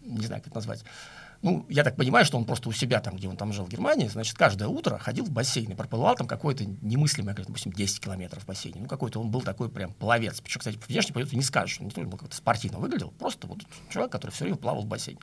не 0.01 0.25
знаю, 0.25 0.41
как 0.41 0.51
это 0.51 0.55
назвать, 0.55 0.85
ну, 1.41 1.65
я 1.67 1.83
так 1.83 1.97
понимаю, 1.97 2.23
что 2.23 2.37
он 2.37 2.45
просто 2.45 2.69
у 2.69 2.71
себя 2.71 3.01
там, 3.01 3.17
где 3.17 3.27
он 3.27 3.35
там 3.35 3.51
жил 3.51 3.65
в 3.65 3.69
Германии, 3.69 4.07
значит, 4.07 4.37
каждое 4.37 4.69
утро 4.69 4.97
ходил 4.97 5.25
в 5.25 5.29
бассейн 5.29 5.69
и 5.69 5.75
проплывал 5.75 6.15
там 6.15 6.25
какое-то 6.25 6.63
немыслимое, 6.63 7.35
допустим, 7.35 7.73
10 7.73 7.99
километров 7.99 8.43
в 8.43 8.45
бассейне. 8.47 8.79
Ну, 8.79 8.87
какой-то 8.87 9.19
он 9.19 9.29
был 9.29 9.41
такой 9.41 9.67
прям 9.67 9.91
пловец. 9.91 10.39
Причем, 10.39 10.59
кстати, 10.59 10.79
внешне 10.87 11.13
пойдет 11.13 11.33
не 11.33 11.41
скажешь, 11.41 11.81
он 11.81 11.87
не 11.87 11.91
только 11.91 12.09
был 12.09 12.17
как-то 12.17 12.37
спортивно 12.37 12.79
выглядел, 12.79 13.11
просто 13.11 13.47
вот 13.47 13.59
человек, 13.91 14.09
который 14.09 14.31
все 14.31 14.45
время 14.45 14.55
плавал 14.55 14.83
в 14.83 14.85
бассейне. 14.85 15.19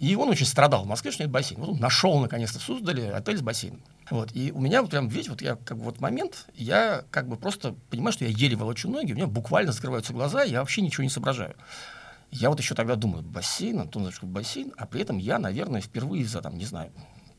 И 0.00 0.16
он 0.16 0.28
очень 0.28 0.46
страдал 0.46 0.84
в 0.84 0.86
Москве, 0.86 1.12
что 1.12 1.22
нет 1.22 1.30
бассейна. 1.30 1.64
Вот 1.64 1.72
он 1.74 1.78
нашел, 1.78 2.18
наконец-то, 2.18 2.58
в 2.58 2.62
Суздале 2.62 3.12
отель 3.12 3.38
с 3.38 3.42
бассейном. 3.42 3.80
Вот. 4.10 4.30
И 4.34 4.50
у 4.52 4.60
меня 4.60 4.82
вот 4.82 4.90
прям, 4.90 5.08
видите, 5.08 5.30
вот 5.30 5.40
я 5.40 5.56
как 5.56 5.78
бы 5.78 5.84
вот 5.84 6.00
момент, 6.00 6.46
я 6.54 7.04
как 7.10 7.28
бы 7.28 7.36
просто 7.36 7.74
понимаю, 7.90 8.12
что 8.12 8.24
я 8.24 8.30
еле 8.30 8.56
волочу 8.56 8.90
ноги, 8.90 9.12
у 9.12 9.16
меня 9.16 9.26
буквально 9.26 9.72
закрываются 9.72 10.12
глаза, 10.12 10.42
я 10.42 10.60
вообще 10.60 10.82
ничего 10.82 11.04
не 11.04 11.10
соображаю. 11.10 11.54
Я 12.30 12.50
вот 12.50 12.58
еще 12.58 12.74
тогда 12.74 12.96
думаю, 12.96 13.22
бассейн, 13.22 13.80
Антон 13.80 14.04
Зачков, 14.04 14.28
бассейн, 14.28 14.72
а 14.76 14.86
при 14.86 15.00
этом 15.00 15.18
я, 15.18 15.38
наверное, 15.38 15.80
впервые 15.80 16.24
за, 16.24 16.42
там, 16.42 16.58
не 16.58 16.64
знаю, 16.64 16.92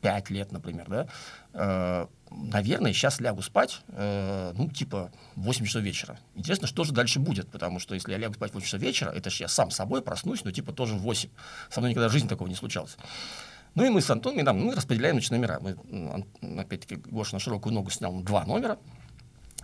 пять 0.06 0.30
лет, 0.30 0.52
например, 0.52 0.86
да, 0.88 1.08
э, 1.52 2.06
наверное, 2.30 2.92
сейчас 2.92 3.20
лягу 3.20 3.42
спать, 3.42 3.80
э, 3.88 4.52
ну, 4.54 4.70
типа, 4.70 5.10
в 5.34 5.42
8 5.42 5.66
часов 5.66 5.82
вечера. 5.82 6.16
Интересно, 6.36 6.68
что 6.68 6.84
же 6.84 6.92
дальше 6.92 7.18
будет, 7.18 7.48
потому 7.48 7.80
что 7.80 7.94
если 7.96 8.12
я 8.12 8.18
лягу 8.18 8.34
спать 8.34 8.52
в 8.52 8.54
8 8.54 8.66
часов 8.66 8.80
вечера, 8.80 9.10
это 9.10 9.30
же 9.30 9.42
я 9.42 9.48
сам 9.48 9.72
собой 9.72 10.02
проснусь, 10.02 10.44
ну, 10.44 10.52
типа, 10.52 10.72
тоже 10.72 10.94
в 10.94 10.98
8. 10.98 11.28
Со 11.70 11.80
мной 11.80 11.90
никогда 11.90 12.08
в 12.08 12.12
жизни 12.12 12.28
такого 12.28 12.46
не 12.46 12.54
случалось. 12.54 12.96
Ну, 13.74 13.84
и 13.84 13.88
мы 13.88 14.00
с 14.00 14.08
Антоном, 14.08 14.44
там, 14.44 14.64
мы 14.64 14.76
распределяем 14.76 15.16
значит, 15.16 15.32
номера. 15.32 15.58
Мы, 15.58 16.60
опять-таки, 16.60 16.94
Гоша 16.94 17.34
на 17.34 17.40
широкую 17.40 17.74
ногу 17.74 17.90
снял 17.90 18.12
два 18.20 18.44
номера, 18.44 18.78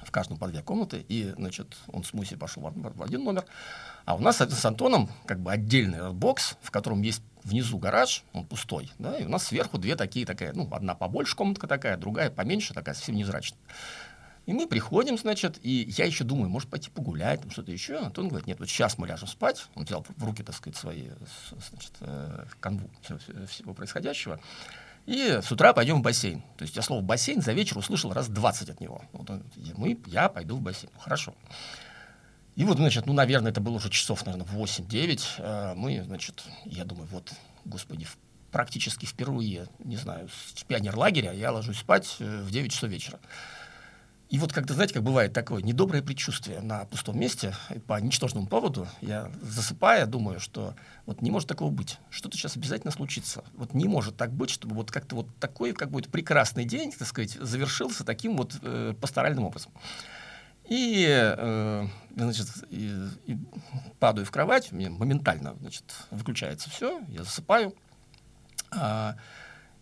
в 0.03 0.11
каждом 0.11 0.39
по 0.39 0.49
две 0.49 0.63
комнаты, 0.63 1.07
и, 1.09 1.33
значит, 1.37 1.77
он 1.87 2.03
с 2.03 2.13
Муси 2.13 2.35
пошел 2.35 2.69
в 2.75 3.03
один 3.05 3.23
номер, 3.23 3.45
а 4.07 4.17
у 4.17 4.19
нас 4.19 4.39
с 4.39 4.65
Антоном 4.65 5.09
как 5.25 5.39
бы 5.39 5.53
отдельный 5.53 6.13
бокс, 6.13 6.57
в 6.63 6.73
котором 6.73 7.03
есть 7.03 7.23
внизу 7.45 7.79
гараж, 7.79 8.25
он 8.33 8.45
пустой, 8.45 8.91
да, 8.99 9.19
и 9.19 9.25
у 9.25 9.29
нас 9.29 9.47
сверху 9.47 9.79
две 9.79 9.97
такие, 9.97 10.27
такая, 10.27 10.53
ну, 10.53 10.69
одна 10.73 10.95
побольше 10.95 11.37
комнатка 11.37 11.67
такая, 11.67 11.97
другая 11.97 12.31
поменьше, 12.31 12.75
такая 12.75 12.95
совсем 12.95 13.17
невзрачная. 13.17 13.61
И 14.45 14.53
мы 14.53 14.67
приходим, 14.67 15.17
значит, 15.17 15.59
и 15.63 15.93
я 15.97 16.05
еще 16.05 16.25
думаю, 16.25 16.49
может 16.49 16.69
пойти 16.69 16.91
погулять, 16.91 17.41
там 17.41 17.51
что-то 17.51 17.71
еще. 17.71 17.99
Антон 17.99 18.27
говорит, 18.27 18.49
нет, 18.49 18.59
вот 18.59 18.69
сейчас 18.69 18.99
мы 18.99 19.07
ляжем 19.07 19.29
спать. 19.29 19.67
Он 19.77 19.85
взял 19.85 20.05
в 20.17 20.25
руки, 20.25 20.43
так 20.43 20.57
сказать, 20.57 20.77
свои, 20.77 21.11
значит, 21.71 21.93
э, 22.01 22.45
канву 22.59 22.91
всего 23.49 23.73
происходящего. 23.73 24.41
И 25.07 25.41
с 25.43 25.51
утра 25.53 25.73
пойдем 25.73 26.01
в 26.01 26.03
бассейн. 26.03 26.43
То 26.57 26.63
есть 26.63 26.75
я 26.75 26.83
слово 26.83 27.03
бассейн 27.03 27.41
за 27.41 27.53
вечер 27.53 27.79
услышал 27.79 28.13
раз 28.13 28.29
20 28.29 28.71
от 28.71 28.81
него. 28.81 29.03
Вот 29.13 29.31
он, 29.31 29.45
мы, 29.77 29.99
я 30.07 30.29
пойду 30.29 30.57
в 30.57 30.61
бассейн. 30.61 30.91
Хорошо. 30.99 31.35
И 32.55 32.65
вот, 32.65 32.77
значит, 32.77 33.07
ну, 33.07 33.13
наверное, 33.13 33.51
это 33.51 33.61
было 33.61 33.77
уже 33.77 33.89
часов, 33.89 34.27
наверное, 34.27 34.47
8-9. 34.47 35.23
А 35.39 35.75
мы, 35.75 36.03
значит, 36.05 36.43
я 36.65 36.85
думаю, 36.85 37.09
вот, 37.11 37.33
господи, 37.65 38.07
практически 38.51 39.07
впервые, 39.07 39.67
не 39.79 39.97
знаю, 39.97 40.29
с 40.55 40.63
пионерлагеря 40.65 41.33
я 41.33 41.51
ложусь 41.51 41.79
спать 41.79 42.17
э, 42.21 42.43
в 42.43 42.51
9 42.51 42.71
часов 42.71 42.91
вечера. 42.91 43.19
И 44.29 44.39
вот 44.39 44.51
когда, 44.51 44.73
знаете, 44.73 44.95
как 44.95 45.03
бывает 45.03 45.35
такое 45.35 45.63
недоброе 45.63 46.01
предчувствие 46.01 46.61
на 46.63 46.87
пустом 46.87 47.21
месте 47.21 47.55
по 47.87 48.01
ничтожному 48.01 48.47
поводу, 48.47 48.89
я 49.03 49.31
засыпая 49.43 50.07
думаю, 50.07 50.41
что 50.41 50.75
вот 51.05 51.21
не 51.21 51.31
может 51.31 51.51
такого 51.51 51.71
быть, 51.71 51.99
что-то 52.09 52.39
сейчас 52.39 52.57
обязательно 52.57 52.93
случится. 52.93 53.45
Вот 53.53 53.75
не 53.75 53.89
может 53.89 54.17
так 54.17 54.33
быть, 54.33 54.49
чтобы 54.49 54.75
вот 54.75 54.91
как-то 54.91 55.17
вот 55.17 55.27
такой 55.39 55.75
какой-то 55.75 56.09
прекрасный 56.09 56.65
день, 56.65 56.93
так 56.93 57.09
сказать, 57.09 57.33
завершился 57.33 58.05
таким 58.05 58.39
вот 58.39 58.57
э, 58.63 58.95
пасторальным 58.99 59.45
образом. 59.45 59.71
И, 60.69 61.07
э, 61.09 61.87
значит, 62.17 62.47
и, 62.71 62.95
и 63.27 63.37
падаю 63.99 64.27
в 64.27 64.31
кровать, 64.31 64.73
мне 64.73 64.91
моментально, 64.91 65.57
значит, 65.61 65.85
выключается 66.11 66.71
все, 66.71 67.01
я 67.09 67.25
засыпаю. 67.25 67.75
А, 68.71 69.17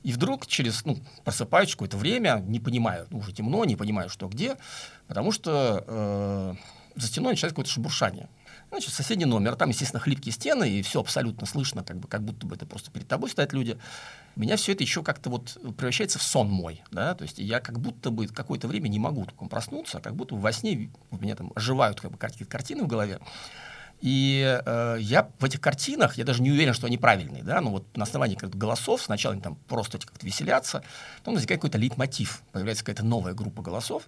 и 0.02 0.12
вдруг 0.12 0.46
через, 0.46 0.84
ну, 0.84 0.98
просыпаюсь 1.24 1.72
какое-то 1.72 1.96
время, 1.96 2.42
не 2.46 2.58
понимаю, 2.58 3.06
ну, 3.10 3.18
уже 3.18 3.32
темно, 3.32 3.64
не 3.64 3.76
понимаю, 3.76 4.08
что 4.08 4.28
где, 4.28 4.56
потому 5.06 5.30
что 5.32 5.84
э, 5.86 6.54
за 6.96 7.06
стеной 7.06 7.32
начинается 7.32 7.54
какое-то 7.54 7.70
шебуршание. 7.70 8.28
Значит, 8.70 8.94
соседний 8.94 9.24
номер, 9.24 9.56
там, 9.56 9.68
естественно, 9.70 10.00
хлипкие 10.00 10.32
стены, 10.32 10.70
и 10.70 10.82
все 10.82 11.00
абсолютно 11.00 11.44
слышно, 11.44 11.82
как, 11.82 11.98
бы, 11.98 12.06
как 12.06 12.22
будто 12.22 12.46
бы 12.46 12.54
это 12.54 12.66
просто 12.66 12.92
перед 12.92 13.08
тобой 13.08 13.28
стоят 13.28 13.52
люди. 13.52 13.76
Меня 14.36 14.56
все 14.56 14.72
это 14.72 14.84
еще 14.84 15.02
как-то 15.02 15.28
вот 15.28 15.58
превращается 15.76 16.20
в 16.20 16.22
сон 16.22 16.48
мой, 16.48 16.82
да, 16.92 17.14
то 17.16 17.22
есть 17.24 17.40
я 17.40 17.58
как 17.58 17.80
будто 17.80 18.10
бы 18.10 18.28
какое-то 18.28 18.68
время 18.68 18.86
не 18.86 19.00
могу 19.00 19.26
проснуться, 19.50 19.98
а 19.98 20.00
как 20.00 20.14
будто 20.14 20.36
во 20.36 20.52
сне 20.52 20.90
у 21.10 21.16
меня 21.16 21.34
там 21.34 21.52
оживают 21.56 22.00
как 22.00 22.12
бы 22.12 22.16
картины 22.18 22.84
в 22.84 22.86
голове. 22.86 23.18
И 24.00 24.60
э, 24.64 24.96
я 24.98 25.28
в 25.38 25.44
этих 25.44 25.60
картинах, 25.60 26.16
я 26.16 26.24
даже 26.24 26.42
не 26.42 26.50
уверен, 26.50 26.72
что 26.72 26.86
они 26.86 26.96
правильные, 26.96 27.42
да, 27.42 27.60
но 27.60 27.70
вот 27.70 27.96
на 27.96 28.04
основании 28.04 28.34
как 28.34 28.50
голосов 28.56 29.02
сначала 29.02 29.34
они 29.34 29.42
там 29.42 29.56
просто 29.68 29.98
как-то 29.98 30.24
веселятся, 30.24 30.82
потом 31.18 31.34
возникает 31.34 31.60
какой-то 31.60 31.76
лейтмотив, 31.76 32.42
появляется 32.52 32.82
какая-то 32.82 33.04
новая 33.04 33.34
группа 33.34 33.60
голосов, 33.60 34.04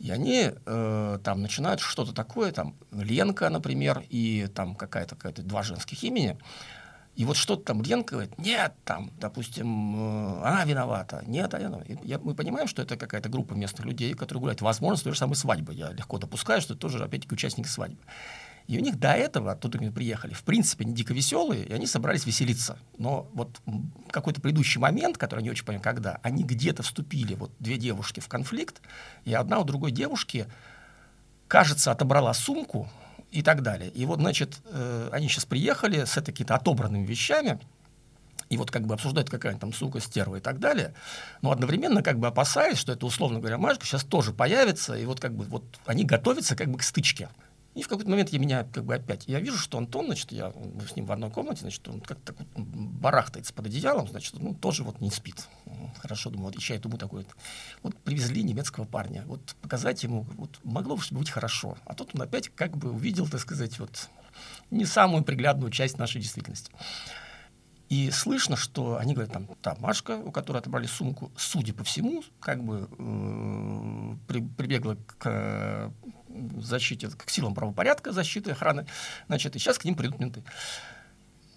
и 0.00 0.10
они 0.10 0.50
э, 0.66 1.18
там 1.22 1.40
начинают 1.40 1.80
что-то 1.80 2.12
такое, 2.12 2.50
там 2.50 2.74
Ленка, 2.90 3.48
например, 3.48 4.02
и 4.08 4.48
там 4.54 4.74
какая-то 4.74 5.14
какая-то 5.14 5.42
два 5.42 5.62
женских 5.62 6.02
имени, 6.02 6.36
и 7.14 7.24
вот 7.24 7.36
что-то 7.36 7.62
там 7.62 7.82
Ленка 7.82 8.14
говорит, 8.14 8.38
нет, 8.38 8.74
там, 8.84 9.12
допустим, 9.20 9.96
э, 9.96 10.42
она 10.42 10.64
виновата, 10.64 11.22
нет, 11.26 11.54
а 11.54 11.60
я, 11.60 11.70
я, 12.02 12.18
мы 12.18 12.34
понимаем, 12.34 12.66
что 12.66 12.82
это 12.82 12.96
какая-то 12.96 13.28
группа 13.28 13.54
местных 13.54 13.86
людей, 13.86 14.14
которые 14.14 14.40
гуляют, 14.40 14.62
возможно, 14.62 14.96
с 14.96 15.02
той 15.02 15.12
же 15.12 15.18
самой 15.18 15.36
свадьбы, 15.36 15.74
я 15.74 15.92
легко 15.92 16.18
допускаю, 16.18 16.60
что 16.60 16.74
это 16.74 16.80
тоже, 16.80 17.02
опять-таки, 17.04 17.34
участники 17.34 17.68
свадьбы. 17.68 18.00
И 18.68 18.76
у 18.76 18.82
них 18.82 18.98
до 18.98 19.12
этого, 19.12 19.52
оттуда 19.52 19.78
они 19.78 19.88
приехали, 19.88 20.34
в 20.34 20.42
принципе, 20.42 20.84
не 20.84 20.92
дико 20.92 21.14
веселые, 21.14 21.64
и 21.64 21.72
они 21.72 21.86
собрались 21.86 22.26
веселиться. 22.26 22.78
Но 22.98 23.26
вот 23.32 23.60
какой-то 24.10 24.42
предыдущий 24.42 24.78
момент, 24.78 25.16
который 25.16 25.40
не 25.40 25.50
очень 25.50 25.64
понимаю, 25.64 25.82
когда, 25.82 26.20
они 26.22 26.44
где-то 26.44 26.82
вступили, 26.82 27.34
вот 27.34 27.50
две 27.58 27.78
девушки, 27.78 28.20
в 28.20 28.28
конфликт, 28.28 28.82
и 29.24 29.32
одна 29.32 29.58
у 29.58 29.64
другой 29.64 29.90
девушки, 29.90 30.46
кажется, 31.48 31.92
отобрала 31.92 32.34
сумку 32.34 32.90
и 33.30 33.42
так 33.42 33.62
далее. 33.62 33.90
И 33.90 34.04
вот, 34.04 34.20
значит, 34.20 34.58
э, 34.66 35.08
они 35.12 35.28
сейчас 35.28 35.46
приехали 35.46 36.04
с 36.04 36.12
какими-то 36.12 36.54
отобранными 36.54 37.06
вещами, 37.06 37.58
и 38.50 38.58
вот 38.58 38.70
как 38.70 38.86
бы 38.86 38.92
обсуждают, 38.92 39.30
какая 39.30 39.56
там 39.56 39.72
сука, 39.72 40.00
стерва 40.00 40.36
и 40.36 40.40
так 40.40 40.58
далее, 40.58 40.92
но 41.40 41.52
одновременно 41.52 42.02
как 42.02 42.18
бы 42.18 42.26
опасаясь, 42.26 42.76
что 42.76 42.92
это, 42.92 43.06
условно 43.06 43.38
говоря, 43.38 43.56
Машка 43.56 43.86
сейчас 43.86 44.04
тоже 44.04 44.34
появится, 44.34 44.94
и 44.94 45.06
вот 45.06 45.20
как 45.20 45.34
бы 45.34 45.44
вот 45.44 45.64
они 45.86 46.04
готовятся 46.04 46.54
как 46.54 46.68
бы 46.70 46.78
к 46.78 46.82
стычке. 46.82 47.30
И 47.78 47.82
в 47.84 47.86
какой-то 47.86 48.10
момент 48.10 48.30
я 48.30 48.40
меня 48.40 48.64
как 48.64 48.84
бы 48.84 48.96
опять, 48.96 49.28
я 49.28 49.38
вижу, 49.38 49.56
что 49.56 49.78
Антон, 49.78 50.06
значит, 50.06 50.32
я 50.32 50.52
с 50.84 50.96
ним 50.96 51.06
в 51.06 51.12
одной 51.12 51.30
комнате, 51.30 51.60
значит, 51.60 51.86
он 51.86 52.00
как-то 52.00 52.32
так 52.32 52.36
вот 52.40 52.66
барахтается 52.66 53.54
под 53.54 53.66
одеялом, 53.66 54.08
значит, 54.08 54.34
ну, 54.40 54.52
тоже 54.52 54.82
вот 54.82 55.00
не 55.00 55.12
спит. 55.12 55.46
Хорошо, 55.98 56.30
думаю, 56.30 56.46
вот 56.46 56.56
еще 56.56 56.74
я 56.74 56.80
думаю 56.80 56.98
такой, 56.98 57.24
вот 57.84 57.96
привезли 57.98 58.42
немецкого 58.42 58.84
парня, 58.84 59.22
вот 59.26 59.54
показать 59.62 60.02
ему, 60.02 60.26
вот 60.36 60.58
могло 60.64 60.96
бы 60.96 61.02
быть 61.12 61.30
хорошо. 61.30 61.78
А 61.84 61.94
тут 61.94 62.16
он 62.16 62.22
опять 62.22 62.48
как 62.48 62.76
бы 62.76 62.90
увидел, 62.90 63.28
так 63.28 63.38
сказать, 63.38 63.78
вот 63.78 64.08
не 64.72 64.84
самую 64.84 65.22
приглядную 65.22 65.70
часть 65.70 65.98
нашей 65.98 66.20
действительности. 66.20 66.72
И 67.88 68.10
слышно, 68.10 68.56
что 68.56 68.98
они 68.98 69.14
говорят, 69.14 69.32
там, 69.32 69.46
та 69.62 69.76
Машка, 69.78 70.18
у 70.18 70.32
которой 70.32 70.58
отобрали 70.58 70.86
сумку, 70.86 71.30
судя 71.36 71.72
по 71.74 71.84
всему, 71.84 72.24
как 72.40 72.64
бы 72.64 72.88
э, 72.90 74.16
при, 74.26 74.40
прибегла 74.40 74.96
к 75.16 75.92
защите, 76.58 77.08
к 77.08 77.30
силам 77.30 77.54
правопорядка, 77.54 78.12
защиты, 78.12 78.52
охраны, 78.52 78.86
значит, 79.26 79.56
и 79.56 79.58
сейчас 79.58 79.78
к 79.78 79.84
ним 79.84 79.94
придут 79.94 80.18
менты. 80.18 80.42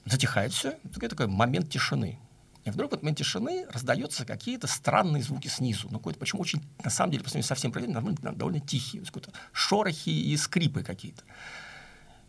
Затихает 0.06 0.52
все, 0.54 0.80
такой, 0.94 1.10
такой 1.10 1.28
момент 1.28 1.70
тишины. 1.70 2.20
И 2.64 2.70
вдруг 2.70 2.92
в 2.92 2.94
этот 2.94 3.04
момент 3.04 3.18
тишины 3.18 3.66
раздаются 3.72 4.26
какие-то 4.26 4.68
странные 4.68 5.24
звуки 5.24 5.48
снизу. 5.48 5.88
Ну, 5.90 5.98
какой-то, 5.98 6.20
почему 6.20 6.42
очень, 6.42 6.62
на 6.84 6.92
самом 6.92 7.12
деле, 7.12 7.24
по 7.24 7.30
сравнению 7.30 7.48
со 7.48 7.56
всем 7.56 7.72
довольно, 7.72 8.34
довольно 8.34 8.60
тихие. 8.60 9.04
Какие-то 9.04 9.32
шорохи 9.52 10.10
и 10.10 10.38
скрипы 10.38 10.84
какие-то. 10.84 11.24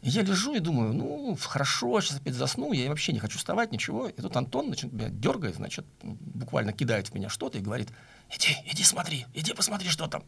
Я 0.01 0.23
лежу 0.23 0.55
и 0.55 0.59
думаю, 0.59 0.93
ну, 0.93 1.37
хорошо, 1.41 2.01
сейчас 2.01 2.19
опять 2.19 2.35
засну, 2.35 2.73
я 2.73 2.89
вообще 2.89 3.13
не 3.13 3.21
хочу 3.21 3.39
вставать, 3.39 3.71
ничего. 3.71 4.09
И 4.09 4.21
тут 4.21 4.37
Антон 4.37 4.67
значит, 4.67 4.93
меня 4.93 5.11
дергает, 5.11 5.57
значит, 5.57 5.87
буквально 6.03 6.73
кидает 6.73 7.09
в 7.09 7.15
меня 7.15 7.29
что-то 7.29 7.59
и 7.59 7.61
говорит, 7.61 7.91
иди, 8.35 8.57
иди 8.67 8.83
смотри, 8.83 9.27
иди 9.33 9.55
посмотри, 9.55 9.89
что 9.91 10.09
там. 10.09 10.25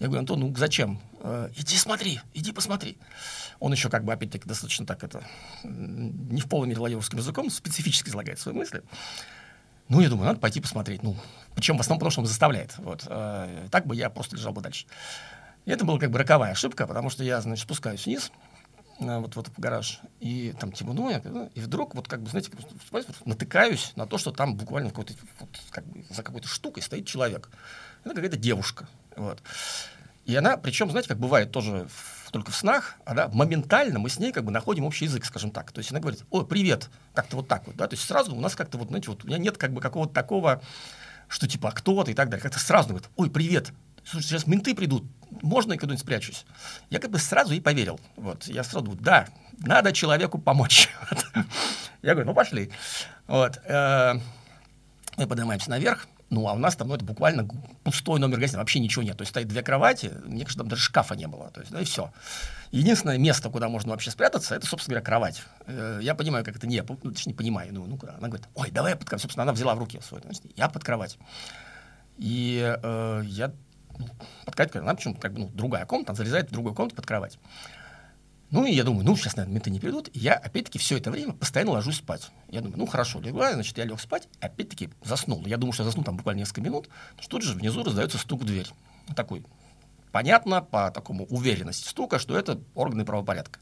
Я 0.00 0.06
говорю, 0.06 0.20
Антон, 0.20 0.40
ну 0.40 0.54
зачем? 0.56 1.00
Э, 1.20 1.50
иди 1.56 1.76
смотри, 1.76 2.20
иди 2.32 2.52
посмотри. 2.52 2.98
Он 3.60 3.72
еще 3.72 3.88
как 3.88 4.04
бы, 4.04 4.12
опять-таки, 4.12 4.48
достаточно 4.48 4.84
так 4.84 5.04
это, 5.04 5.24
не 5.62 6.40
в 6.40 6.48
полной 6.48 6.68
мере 6.68 6.80
владеловским 6.80 7.18
языком, 7.18 7.50
специфически 7.50 8.08
излагает 8.08 8.38
свои 8.38 8.54
мысли. 8.54 8.82
Ну, 9.88 10.00
я 10.00 10.08
думаю, 10.08 10.26
надо 10.26 10.40
пойти 10.40 10.60
посмотреть. 10.60 11.02
Ну, 11.02 11.16
причем 11.54 11.76
в 11.76 11.80
основном 11.80 12.00
потому, 12.00 12.10
что 12.10 12.20
он 12.22 12.26
заставляет. 12.26 12.76
Вот. 12.78 13.04
Э, 13.06 13.68
так 13.70 13.86
бы 13.86 13.94
я 13.94 14.10
просто 14.10 14.36
лежал 14.36 14.52
бы 14.52 14.60
дальше. 14.60 14.86
И 15.66 15.70
это 15.70 15.84
была 15.84 15.98
как 15.98 16.10
бы 16.10 16.18
роковая 16.18 16.52
ошибка, 16.52 16.86
потому 16.86 17.10
что 17.10 17.22
я, 17.22 17.40
значит, 17.40 17.64
спускаюсь 17.64 18.04
вниз, 18.06 18.32
э, 19.00 19.18
вот, 19.18 19.36
вот 19.36 19.48
в 19.48 19.58
гараж, 19.58 20.00
и 20.20 20.54
там 20.58 20.72
темно, 20.72 21.10
я, 21.10 21.18
и 21.54 21.60
вдруг, 21.60 21.94
вот 21.94 22.08
как 22.08 22.22
бы, 22.22 22.30
знаете, 22.30 22.50
натыкаюсь 23.24 23.92
на 23.96 24.06
то, 24.06 24.18
что 24.18 24.30
там 24.30 24.56
буквально 24.56 24.90
какой-то, 24.90 25.14
вот, 25.40 25.50
как 25.70 25.86
бы, 25.86 26.04
за 26.10 26.22
какой-то 26.22 26.48
штукой 26.48 26.82
стоит 26.82 27.06
человек. 27.06 27.50
Это 28.04 28.14
какая-то 28.14 28.36
девушка. 28.36 28.88
Вот. 29.16 29.42
И 30.24 30.34
она, 30.34 30.56
причем, 30.56 30.90
знаете, 30.90 31.08
как 31.08 31.18
бывает 31.18 31.52
тоже 31.52 31.86
в, 31.88 32.30
только 32.30 32.50
в 32.50 32.56
снах, 32.56 32.96
она 33.04 33.28
моментально, 33.28 33.98
мы 33.98 34.08
с 34.08 34.18
ней 34.18 34.32
как 34.32 34.44
бы 34.44 34.50
находим 34.50 34.84
общий 34.84 35.04
язык, 35.04 35.24
скажем 35.24 35.50
так. 35.50 35.70
То 35.72 35.78
есть 35.80 35.90
она 35.90 36.00
говорит, 36.00 36.24
ой, 36.30 36.46
привет, 36.46 36.88
как-то 37.14 37.36
вот 37.36 37.48
так 37.48 37.66
вот, 37.66 37.76
да, 37.76 37.86
то 37.86 37.94
есть 37.94 38.06
сразу 38.06 38.34
у 38.34 38.40
нас 38.40 38.54
как-то 38.54 38.78
вот, 38.78 38.88
знаете, 38.88 39.10
вот 39.10 39.24
у 39.24 39.26
меня 39.26 39.38
нет 39.38 39.58
как 39.58 39.72
бы 39.72 39.80
какого-то 39.80 40.14
такого, 40.14 40.62
что 41.28 41.46
типа, 41.46 41.68
а 41.68 41.72
кто 41.72 42.02
ты 42.04 42.12
и 42.12 42.14
так 42.14 42.30
далее, 42.30 42.42
как-то 42.42 42.58
сразу 42.58 42.88
говорит, 42.88 43.08
ой, 43.16 43.30
привет, 43.30 43.72
слушай, 44.04 44.26
сейчас 44.26 44.46
менты 44.46 44.74
придут, 44.74 45.04
можно 45.42 45.72
я 45.74 45.78
куда-нибудь 45.78 46.00
спрячусь? 46.00 46.46
Я 46.88 47.00
как 47.00 47.10
бы 47.10 47.18
сразу 47.18 47.52
ей 47.52 47.60
поверил, 47.60 48.00
вот, 48.16 48.46
я 48.46 48.64
сразу 48.64 48.86
говорю, 48.86 49.02
да, 49.02 49.28
надо 49.58 49.92
человеку 49.92 50.38
помочь. 50.38 50.88
Я 52.02 52.12
говорю, 52.12 52.26
ну 52.26 52.34
пошли. 52.34 52.70
Вот. 53.26 53.58
Э, 53.64 54.14
мы 55.16 55.26
поднимаемся 55.26 55.70
наверх, 55.70 56.06
ну, 56.30 56.48
а 56.48 56.52
у 56.52 56.58
нас 56.58 56.74
там, 56.76 56.88
ну, 56.88 56.94
это 56.94 57.04
буквально 57.04 57.48
пустой 57.82 58.18
номер 58.18 58.38
гостиницы, 58.38 58.58
вообще 58.58 58.80
ничего 58.80 59.02
нет. 59.02 59.16
То 59.16 59.22
есть 59.22 59.30
стоит 59.30 59.46
две 59.48 59.62
кровати, 59.62 60.10
мне 60.24 60.40
кажется, 60.40 60.58
там 60.58 60.68
даже 60.68 60.82
шкафа 60.82 61.14
не 61.14 61.26
было. 61.26 61.50
То 61.50 61.60
есть, 61.60 61.72
да, 61.72 61.80
и 61.80 61.84
все. 61.84 62.12
Единственное 62.70 63.18
место, 63.18 63.50
куда 63.50 63.68
можно 63.68 63.92
вообще 63.92 64.10
спрятаться, 64.10 64.54
это, 64.54 64.66
собственно 64.66 64.94
говоря, 64.94 65.04
кровать. 65.04 65.42
Э, 65.66 65.98
я 66.02 66.14
понимаю, 66.14 66.44
как 66.44 66.56
это 66.56 66.66
не, 66.66 66.82
ну, 66.82 66.96
точнее, 66.96 67.32
не 67.32 67.36
понимаю. 67.36 67.72
Ну, 67.72 67.86
ну? 67.86 67.98
Она 68.02 68.28
говорит, 68.28 68.48
ой, 68.54 68.70
давай 68.70 68.92
я 68.92 68.96
под 68.96 69.08
кровать. 69.08 69.22
Собственно, 69.22 69.42
она 69.42 69.52
взяла 69.52 69.74
в 69.74 69.78
руки 69.78 70.00
свой, 70.02 70.22
значит, 70.22 70.42
я 70.56 70.68
под 70.68 70.82
кровать. 70.82 71.18
И 72.16 72.76
э, 72.82 73.22
я 73.26 73.52
ну, 73.98 74.08
под 74.44 74.56
кровать, 74.56 74.76
она 74.76 74.94
почему 74.94 75.14
как 75.14 75.34
бы, 75.34 75.40
ну, 75.40 75.50
другая 75.54 75.86
комната, 75.86 76.12
она 76.12 76.16
залезает 76.16 76.48
в 76.48 76.52
другую 76.52 76.74
комнату 76.74 76.96
под 76.96 77.06
кровать. 77.06 77.38
Ну, 78.50 78.64
и 78.64 78.72
я 78.72 78.84
думаю, 78.84 79.04
ну, 79.04 79.16
сейчас, 79.16 79.36
наверное, 79.36 79.54
менты 79.54 79.70
не 79.70 79.80
придут. 79.80 80.08
И 80.12 80.18
я, 80.18 80.34
опять-таки, 80.34 80.78
все 80.78 80.98
это 80.98 81.10
время 81.10 81.32
постоянно 81.32 81.72
ложусь 81.72 81.96
спать. 81.96 82.30
Я 82.48 82.60
думаю, 82.60 82.78
ну, 82.78 82.86
хорошо, 82.86 83.20
легла, 83.20 83.52
значит, 83.52 83.76
я 83.78 83.84
лег 83.84 84.00
спать, 84.00 84.28
опять-таки 84.40 84.90
заснул. 85.02 85.44
Я 85.46 85.56
думаю, 85.56 85.72
что 85.72 85.84
засну 85.84 86.04
там 86.04 86.16
буквально 86.16 86.40
несколько 86.40 86.60
минут, 86.60 86.88
что 87.18 87.30
тут 87.30 87.42
же 87.42 87.54
внизу 87.54 87.82
раздается 87.82 88.18
стук 88.18 88.42
в 88.42 88.44
дверь. 88.44 88.68
Такой, 89.16 89.44
понятно, 90.12 90.62
по 90.62 90.90
такому 90.90 91.26
уверенности 91.26 91.88
стука, 91.88 92.18
что 92.18 92.38
это 92.38 92.60
органы 92.74 93.04
правопорядка. 93.04 93.58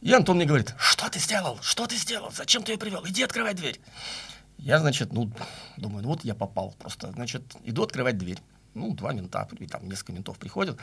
И 0.00 0.12
Антон 0.12 0.36
мне 0.36 0.46
говорит, 0.46 0.74
что 0.78 1.08
ты 1.10 1.18
сделал? 1.18 1.58
Что 1.62 1.86
ты 1.86 1.96
сделал? 1.96 2.30
Зачем 2.30 2.62
ты 2.62 2.72
ее 2.72 2.78
привел? 2.78 3.06
Иди 3.06 3.22
открывай 3.22 3.54
дверь. 3.54 3.80
Я, 4.58 4.78
значит, 4.78 5.12
ну, 5.12 5.30
думаю, 5.76 6.02
ну 6.02 6.10
вот 6.10 6.24
я 6.24 6.34
попал 6.34 6.74
просто. 6.78 7.12
Значит, 7.12 7.42
иду 7.64 7.82
открывать 7.82 8.18
дверь. 8.18 8.38
Ну, 8.74 8.94
два 8.94 9.12
мента, 9.12 9.48
там 9.70 9.88
несколько 9.88 10.12
ментов 10.12 10.38
приходят. 10.38 10.78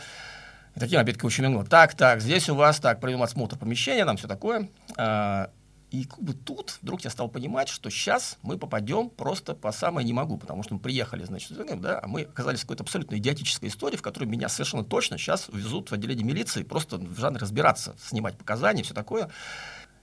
Таким, 0.75 0.99
опять-таки, 0.99 1.27
очень 1.27 1.47
много. 1.47 1.65
Так, 1.65 1.95
так, 1.95 2.21
здесь 2.21 2.49
у 2.49 2.55
вас, 2.55 2.79
так, 2.79 2.99
проведем 2.99 3.21
осмотр 3.23 3.57
помещения, 3.57 4.05
там 4.05 4.17
все 4.17 4.27
такое. 4.27 4.69
А, 4.97 5.51
и 5.91 6.05
как 6.05 6.21
бы 6.21 6.33
тут 6.33 6.79
вдруг 6.81 7.01
я 7.01 7.09
стал 7.09 7.27
понимать, 7.27 7.67
что 7.67 7.89
сейчас 7.89 8.37
мы 8.41 8.57
попадем 8.57 9.09
просто 9.09 9.53
по 9.53 9.73
самое 9.73 10.05
не 10.05 10.13
могу, 10.13 10.37
потому 10.37 10.63
что 10.63 10.75
мы 10.75 10.79
приехали, 10.79 11.25
значит, 11.25 11.51
да, 11.81 11.99
а 12.01 12.07
мы 12.07 12.21
оказались 12.21 12.59
в 12.59 12.61
какой-то 12.61 12.83
абсолютно 12.83 13.17
идиотической 13.17 13.67
истории, 13.67 13.97
в 13.97 14.01
которой 14.01 14.23
меня 14.23 14.47
совершенно 14.47 14.85
точно 14.85 15.17
сейчас 15.17 15.49
везут 15.51 15.91
в 15.91 15.93
отделение 15.93 16.25
милиции, 16.25 16.63
просто 16.63 16.97
в 16.97 17.19
жанре 17.19 17.41
разбираться, 17.41 17.93
снимать 18.01 18.37
показания, 18.37 18.83
все 18.83 18.93
такое. 18.93 19.29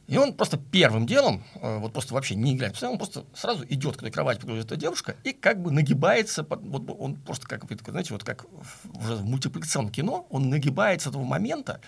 И 0.08 0.16
он 0.16 0.32
просто 0.32 0.56
первым 0.56 1.06
делом, 1.06 1.44
э, 1.56 1.78
вот 1.78 1.92
просто 1.92 2.14
вообще 2.14 2.34
не 2.34 2.56
глядя, 2.56 2.88
он 2.88 2.96
просто 2.96 3.26
сразу 3.34 3.64
идет 3.68 3.98
к 3.98 4.00
той 4.00 4.10
кровати, 4.10 4.40
где 4.42 4.58
эта 4.58 4.74
девушка, 4.76 5.14
и 5.22 5.32
как 5.32 5.60
бы 5.62 5.70
нагибается, 5.70 6.44
под, 6.44 6.62
вот 6.62 6.82
он 6.98 7.16
просто 7.16 7.46
как, 7.46 7.64
знаете, 7.86 8.14
вот 8.14 8.24
как 8.24 8.46
уже 8.94 9.16
в 9.16 9.24
мультипликационном 9.26 9.92
кино, 9.92 10.26
он 10.30 10.48
нагибается 10.48 11.10
этого 11.10 11.24
момента, 11.24 11.82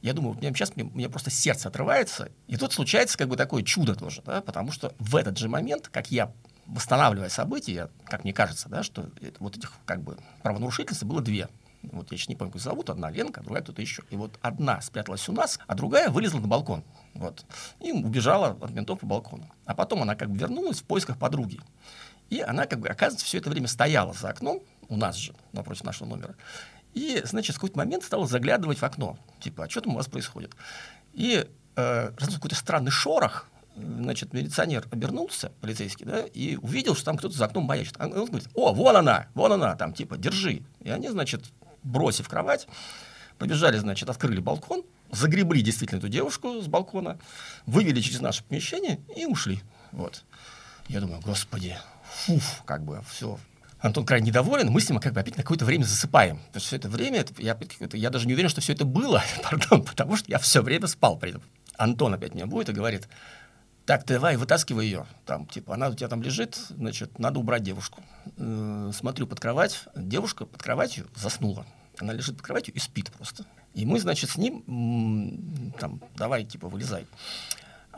я 0.00 0.14
думаю, 0.14 0.32
вот 0.34 0.42
сейчас 0.42 0.74
мне, 0.74 0.84
мне 0.84 1.10
просто 1.10 1.28
сердце 1.30 1.68
отрывается, 1.68 2.30
и 2.46 2.56
тут 2.56 2.72
случается 2.72 3.18
как 3.18 3.28
бы 3.28 3.36
такое 3.36 3.62
чудо 3.62 3.94
тоже, 3.94 4.22
да, 4.24 4.40
потому 4.40 4.72
что 4.72 4.94
в 4.98 5.14
этот 5.14 5.36
же 5.36 5.50
момент, 5.50 5.88
как 5.88 6.10
я 6.10 6.32
восстанавливая 6.66 7.28
события, 7.28 7.90
как 8.06 8.24
мне 8.24 8.32
кажется, 8.32 8.70
да, 8.70 8.82
что 8.82 9.10
это, 9.20 9.36
вот 9.38 9.58
этих 9.58 9.72
как 9.84 10.00
бы 10.00 10.16
правонарушительниц 10.42 11.02
было 11.02 11.20
две 11.20 11.48
вот 11.92 12.10
я 12.12 12.18
сейчас 12.18 12.28
не 12.28 12.36
помню, 12.36 12.52
как 12.52 12.62
зовут, 12.62 12.90
одна 12.90 13.10
Ленка, 13.10 13.42
другая 13.42 13.62
кто-то 13.62 13.80
еще. 13.80 14.02
И 14.10 14.16
вот 14.16 14.38
одна 14.42 14.80
спряталась 14.80 15.28
у 15.28 15.32
нас, 15.32 15.58
а 15.66 15.74
другая 15.74 16.10
вылезла 16.10 16.40
на 16.40 16.46
балкон. 16.46 16.84
Вот. 17.14 17.44
И 17.80 17.92
убежала 17.92 18.56
от 18.60 18.70
ментов 18.70 19.00
по 19.00 19.06
балкону. 19.06 19.48
А 19.64 19.74
потом 19.74 20.02
она 20.02 20.14
как 20.14 20.30
бы 20.30 20.38
вернулась 20.38 20.80
в 20.80 20.84
поисках 20.84 21.18
подруги. 21.18 21.60
И 22.30 22.40
она, 22.40 22.66
как 22.66 22.80
бы, 22.80 22.88
оказывается, 22.88 23.24
все 23.24 23.38
это 23.38 23.50
время 23.50 23.68
стояла 23.68 24.12
за 24.12 24.30
окном, 24.30 24.62
у 24.88 24.96
нас 24.96 25.16
же, 25.16 25.34
напротив 25.52 25.84
нашего 25.84 26.08
номера. 26.08 26.34
И, 26.94 27.20
значит, 27.24 27.54
в 27.54 27.58
какой-то 27.58 27.78
момент 27.78 28.04
стала 28.04 28.26
заглядывать 28.26 28.78
в 28.78 28.82
окно. 28.82 29.18
Типа, 29.40 29.64
а 29.64 29.70
что 29.70 29.82
там 29.82 29.92
у 29.92 29.96
вас 29.96 30.08
происходит? 30.08 30.52
И 31.12 31.46
э, 31.76 32.10
какой-то 32.16 32.56
странный 32.56 32.90
шорох, 32.90 33.48
значит, 33.76 34.32
милиционер 34.32 34.86
обернулся, 34.90 35.52
полицейский, 35.60 36.06
да, 36.06 36.22
и 36.22 36.56
увидел, 36.56 36.94
что 36.94 37.04
там 37.04 37.18
кто-то 37.18 37.36
за 37.36 37.44
окном 37.44 37.64
маячит. 37.64 37.96
Он 38.00 38.10
говорит, 38.10 38.48
о, 38.54 38.72
вон 38.72 38.96
она, 38.96 39.26
вон 39.34 39.52
она, 39.52 39.76
там, 39.76 39.92
типа, 39.92 40.16
держи. 40.16 40.62
И 40.80 40.90
они, 40.90 41.08
значит, 41.08 41.44
бросив 41.86 42.28
кровать, 42.28 42.66
побежали, 43.38 43.78
значит, 43.78 44.08
открыли 44.08 44.40
балкон, 44.40 44.84
загребли 45.10 45.62
действительно 45.62 45.98
эту 45.98 46.08
девушку 46.08 46.60
с 46.60 46.66
балкона, 46.66 47.18
вывели 47.64 48.00
через 48.00 48.20
наше 48.20 48.44
помещение 48.44 49.00
и 49.14 49.26
ушли. 49.26 49.62
Вот. 49.92 50.24
Я 50.88 51.00
думаю, 51.00 51.20
господи, 51.20 51.76
фуф, 52.04 52.62
как 52.64 52.84
бы 52.84 53.02
все. 53.10 53.38
Антон 53.78 54.06
крайне 54.06 54.28
недоволен, 54.28 54.70
мы 54.70 54.80
с 54.80 54.88
ним 54.88 54.98
как 54.98 55.12
бы 55.12 55.20
опять 55.20 55.36
на 55.36 55.42
какое-то 55.42 55.64
время 55.64 55.84
засыпаем. 55.84 56.38
То 56.52 56.56
есть 56.56 56.66
все 56.66 56.76
это 56.76 56.88
время, 56.88 57.20
это, 57.20 57.34
я, 57.40 57.56
это, 57.80 57.96
я 57.96 58.10
даже 58.10 58.26
не 58.26 58.34
уверен, 58.34 58.48
что 58.48 58.60
все 58.60 58.72
это 58.72 58.84
было, 58.84 59.22
пардон, 59.42 59.84
потому 59.84 60.16
что 60.16 60.30
я 60.30 60.38
все 60.38 60.62
время 60.62 60.86
спал 60.86 61.18
при 61.18 61.30
этом. 61.30 61.42
Антон 61.76 62.14
опять 62.14 62.34
меня 62.34 62.46
будет 62.46 62.70
и 62.70 62.72
говорит, 62.72 63.06
так, 63.84 64.04
давай, 64.04 64.36
вытаскивай 64.36 64.86
ее. 64.86 65.06
Там, 65.26 65.46
типа, 65.46 65.74
она 65.74 65.88
у 65.88 65.94
тебя 65.94 66.08
там 66.08 66.22
лежит, 66.22 66.56
значит, 66.70 67.18
надо 67.18 67.38
убрать 67.38 67.62
девушку. 67.62 68.02
Э, 68.36 68.90
смотрю 68.92 69.26
под 69.26 69.38
кровать, 69.38 69.84
девушка 69.94 70.46
под 70.46 70.60
кроватью 70.60 71.06
заснула. 71.14 71.64
Она 71.98 72.12
лежит 72.12 72.36
под 72.36 72.46
кроватью 72.46 72.74
и 72.74 72.78
спит 72.78 73.10
просто. 73.10 73.44
И 73.74 73.84
мы, 73.86 74.00
значит, 74.00 74.30
с 74.30 74.36
ним, 74.36 75.72
там, 75.78 76.00
давай, 76.16 76.44
типа, 76.44 76.68
вылезай. 76.68 77.06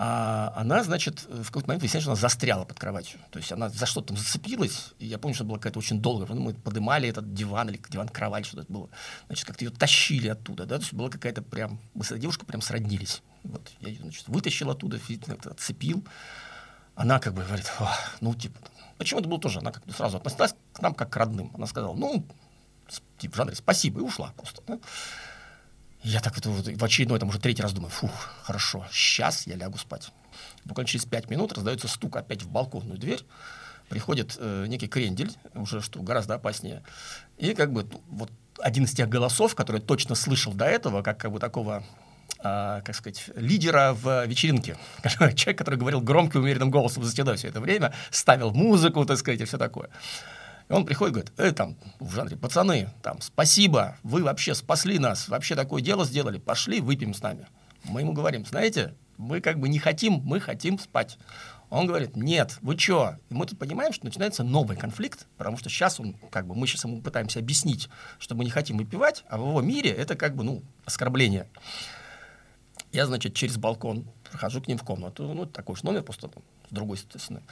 А 0.00 0.52
она, 0.54 0.84
значит, 0.84 1.24
в 1.28 1.46
какой-то 1.46 1.66
момент 1.66 1.82
выясняется, 1.82 2.04
что 2.04 2.12
она 2.12 2.20
застряла 2.20 2.64
под 2.64 2.78
кроватью. 2.78 3.18
То 3.30 3.40
есть 3.40 3.50
она 3.50 3.68
за 3.68 3.84
что-то 3.84 4.08
там 4.08 4.16
зацепилась. 4.16 4.92
И 5.00 5.06
я 5.06 5.18
помню, 5.18 5.34
что 5.34 5.44
была 5.44 5.58
какая-то 5.58 5.80
очень 5.80 6.00
долгая. 6.00 6.28
Мы 6.38 6.54
подымали 6.54 7.08
этот 7.08 7.34
диван 7.34 7.68
или 7.68 7.82
диван-кровать, 7.88 8.46
что-то 8.46 8.72
было. 8.72 8.88
Значит, 9.26 9.46
как-то 9.46 9.64
ее 9.64 9.72
тащили 9.72 10.28
оттуда. 10.28 10.66
Да? 10.66 10.76
То 10.76 10.82
есть 10.82 10.94
была 10.94 11.10
какая-то 11.10 11.42
прям... 11.42 11.80
Мы 11.94 12.04
с 12.04 12.12
этой 12.12 12.20
девушкой 12.20 12.46
прям 12.46 12.60
сроднились. 12.60 13.22
Вот. 13.42 13.72
Я 13.80 13.88
ее, 13.88 14.00
значит, 14.00 14.28
вытащил 14.28 14.70
оттуда, 14.70 15.00
отцепил. 15.46 16.04
Она 16.94 17.18
как 17.18 17.34
бы 17.34 17.42
говорит, 17.42 17.72
ну, 18.20 18.34
типа, 18.36 18.56
почему 18.98 19.18
это 19.18 19.28
было 19.28 19.40
тоже? 19.40 19.58
Она 19.58 19.72
как-то 19.72 19.92
сразу 19.92 20.18
относилась 20.18 20.54
к 20.72 20.80
нам 20.80 20.94
как 20.94 21.10
к 21.10 21.16
родным. 21.16 21.50
Она 21.54 21.66
сказала, 21.66 21.94
ну, 21.94 22.24
типа, 23.18 23.34
в 23.34 23.36
жанре 23.36 23.54
спасибо, 23.54 24.00
и 24.00 24.02
ушла 24.02 24.32
просто. 24.36 24.62
Да? 24.66 24.78
Я 26.02 26.20
так 26.20 26.38
это 26.38 26.50
в 26.50 26.84
очередной, 26.84 27.18
там 27.18 27.28
уже 27.28 27.40
третий 27.40 27.62
раз 27.62 27.72
думаю, 27.72 27.90
фух, 27.90 28.12
хорошо, 28.42 28.86
сейчас 28.92 29.46
я 29.46 29.56
лягу 29.56 29.78
спать. 29.78 30.10
Буквально 30.64 30.88
через 30.88 31.04
пять 31.04 31.28
минут 31.28 31.52
раздается 31.52 31.88
стук 31.88 32.16
опять 32.16 32.42
в 32.42 32.50
балконную 32.50 32.98
дверь. 32.98 33.24
Приходит 33.88 34.36
э, 34.38 34.66
некий 34.68 34.86
крендель, 34.86 35.32
уже 35.54 35.80
что 35.80 36.00
гораздо 36.00 36.34
опаснее. 36.34 36.84
И 37.38 37.54
как 37.54 37.72
бы 37.72 37.88
вот 38.08 38.30
один 38.60 38.84
из 38.84 38.92
тех 38.92 39.08
голосов, 39.08 39.54
который 39.54 39.80
точно 39.80 40.14
слышал 40.14 40.52
до 40.52 40.66
этого, 40.66 41.02
как, 41.02 41.18
как 41.18 41.32
бы 41.32 41.40
такого 41.40 41.82
а, 42.40 42.82
как 42.82 42.94
сказать, 42.94 43.24
лидера 43.34 43.94
в 43.94 44.26
вечеринке. 44.26 44.76
Человек, 45.34 45.58
который 45.58 45.76
говорил 45.76 46.00
громким 46.00 46.42
умеренным 46.42 46.70
голосом 46.70 47.02
за 47.02 47.10
стеной 47.10 47.36
все 47.36 47.48
это 47.48 47.60
время, 47.60 47.92
ставил 48.10 48.52
музыку, 48.52 49.04
так 49.04 49.18
сказать, 49.18 49.40
и 49.40 49.44
все 49.44 49.58
такое. 49.58 49.88
И 50.68 50.72
он 50.72 50.84
приходит 50.84 51.10
и 51.10 51.14
говорит, 51.14 51.32
э, 51.38 51.52
там, 51.52 51.76
в 51.98 52.12
жанре, 52.12 52.36
пацаны, 52.36 52.90
там, 53.02 53.20
спасибо, 53.20 53.96
вы 54.02 54.22
вообще 54.22 54.54
спасли 54.54 54.98
нас, 54.98 55.28
вообще 55.28 55.54
такое 55.54 55.80
дело 55.80 56.04
сделали, 56.04 56.38
пошли, 56.38 56.80
выпьем 56.80 57.14
с 57.14 57.22
нами. 57.22 57.46
Мы 57.84 58.02
ему 58.02 58.12
говорим, 58.12 58.44
знаете, 58.44 58.94
мы 59.16 59.40
как 59.40 59.58
бы 59.58 59.68
не 59.68 59.78
хотим, 59.78 60.20
мы 60.24 60.40
хотим 60.40 60.78
спать. 60.78 61.18
Он 61.70 61.86
говорит, 61.86 62.16
нет, 62.16 62.58
вы 62.62 62.76
чё? 62.76 63.16
И 63.28 63.34
мы 63.34 63.46
тут 63.46 63.58
понимаем, 63.58 63.92
что 63.92 64.06
начинается 64.06 64.42
новый 64.42 64.76
конфликт, 64.76 65.26
потому 65.36 65.58
что 65.58 65.68
сейчас 65.68 66.00
он, 66.00 66.14
как 66.30 66.46
бы, 66.46 66.54
мы 66.54 66.66
сейчас 66.66 66.84
ему 66.84 67.00
пытаемся 67.00 67.38
объяснить, 67.40 67.88
что 68.18 68.34
мы 68.34 68.44
не 68.44 68.50
хотим 68.50 68.78
выпивать, 68.78 69.24
а 69.28 69.38
в 69.38 69.48
его 69.48 69.60
мире 69.62 69.90
это 69.90 70.16
как 70.16 70.34
бы, 70.34 70.44
ну, 70.44 70.62
оскорбление. 70.84 71.46
Я, 72.92 73.06
значит, 73.06 73.34
через 73.34 73.56
балкон 73.58 74.06
прохожу 74.30 74.62
к 74.62 74.68
ним 74.68 74.78
в 74.78 74.82
комнату, 74.82 75.32
ну, 75.34 75.44
такой 75.46 75.76
же 75.76 75.84
номер, 75.84 76.02
просто 76.02 76.28
там, 76.28 76.42
с 76.70 76.74
другой 76.74 76.96
стороны 76.98 77.42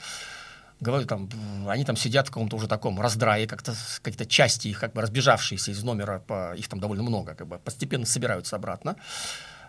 говорю, 0.81 1.07
там, 1.07 1.29
они 1.69 1.85
там 1.85 1.97
сидят 1.97 2.29
в 2.29 2.31
каком-то 2.31 2.57
уже 2.57 2.69
таком 2.69 3.01
раздрае, 3.01 3.47
как-то 3.47 3.75
какие-то 4.03 4.27
части 4.27 4.69
их 4.69 4.81
как 4.81 4.93
бы 4.93 5.03
разбежавшиеся 5.03 5.71
из 5.71 5.83
номера, 5.83 6.21
по, 6.21 6.55
их 6.55 6.69
там 6.69 6.81
довольно 6.81 7.03
много, 7.03 7.35
как 7.35 7.47
бы 7.47 7.59
постепенно 7.59 8.07
собираются 8.07 8.57
обратно. 8.57 8.97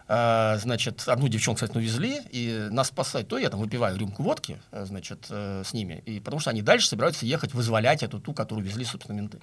А, 0.10 0.58
значит, 0.58 1.04
одну 1.08 1.28
девчонку, 1.28 1.58
кстати, 1.58 1.78
увезли, 1.78 2.22
и 2.32 2.68
нас 2.72 2.88
спасать, 2.88 3.28
то 3.28 3.38
я 3.38 3.50
там 3.50 3.60
выпиваю 3.60 3.98
рюмку 3.98 4.24
водки, 4.24 4.58
э, 4.72 4.86
значит, 4.86 5.28
э, 5.30 5.64
с 5.66 5.74
ними, 5.74 6.02
и 6.06 6.22
потому 6.22 6.40
что 6.40 6.50
они 6.50 6.62
дальше 6.62 6.88
собираются 6.88 7.26
ехать 7.26 7.54
вызволять 7.54 8.04
эту 8.04 8.20
ту, 8.20 8.34
которую 8.34 8.66
везли, 8.66 8.86
собственно, 8.86 9.18
менты. 9.18 9.40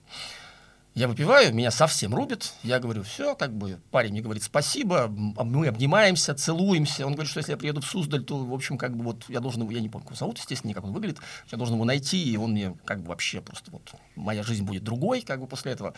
Я 0.95 1.09
выпиваю, 1.09 1.53
меня 1.53 1.73
совсем 1.73 2.15
рубит. 2.15 2.53
Я 2.63 2.79
говорю, 2.79 3.03
все, 3.03 3.35
как 3.35 3.53
бы 3.53 3.81
парень 3.91 4.13
мне 4.13 4.21
говорит 4.21 4.45
спасибо, 4.45 5.09
мы 5.09 5.67
обнимаемся, 5.67 6.37
целуемся. 6.37 7.05
Он 7.05 7.15
говорит, 7.15 7.31
что 7.31 7.41
если 7.41 7.51
я 7.51 7.59
приеду 7.59 7.81
в 7.81 7.85
Суздаль, 7.85 8.23
то, 8.23 8.39
в 8.39 8.55
общем, 8.55 8.79
как 8.79 8.97
бы 8.97 9.03
вот 9.03 9.25
я 9.29 9.41
должен 9.41 9.63
его, 9.63 9.73
я 9.73 9.81
не 9.81 9.89
помню, 9.89 10.07
как 10.07 10.17
зовут, 10.17 10.39
естественно, 10.39 10.73
как 10.73 10.85
он 10.85 10.93
выглядит, 10.93 11.19
я 11.51 11.59
должен 11.59 11.75
его 11.75 11.85
найти, 11.85 12.23
и 12.23 12.37
он 12.37 12.53
мне 12.53 12.77
как 12.85 13.03
бы 13.03 13.09
вообще 13.09 13.41
просто 13.41 13.73
вот, 13.73 13.93
моя 14.15 14.45
жизнь 14.45 14.63
будет 14.63 14.85
другой, 14.85 15.23
как 15.23 15.41
бы 15.41 15.49
после 15.49 15.73
этого. 15.73 15.95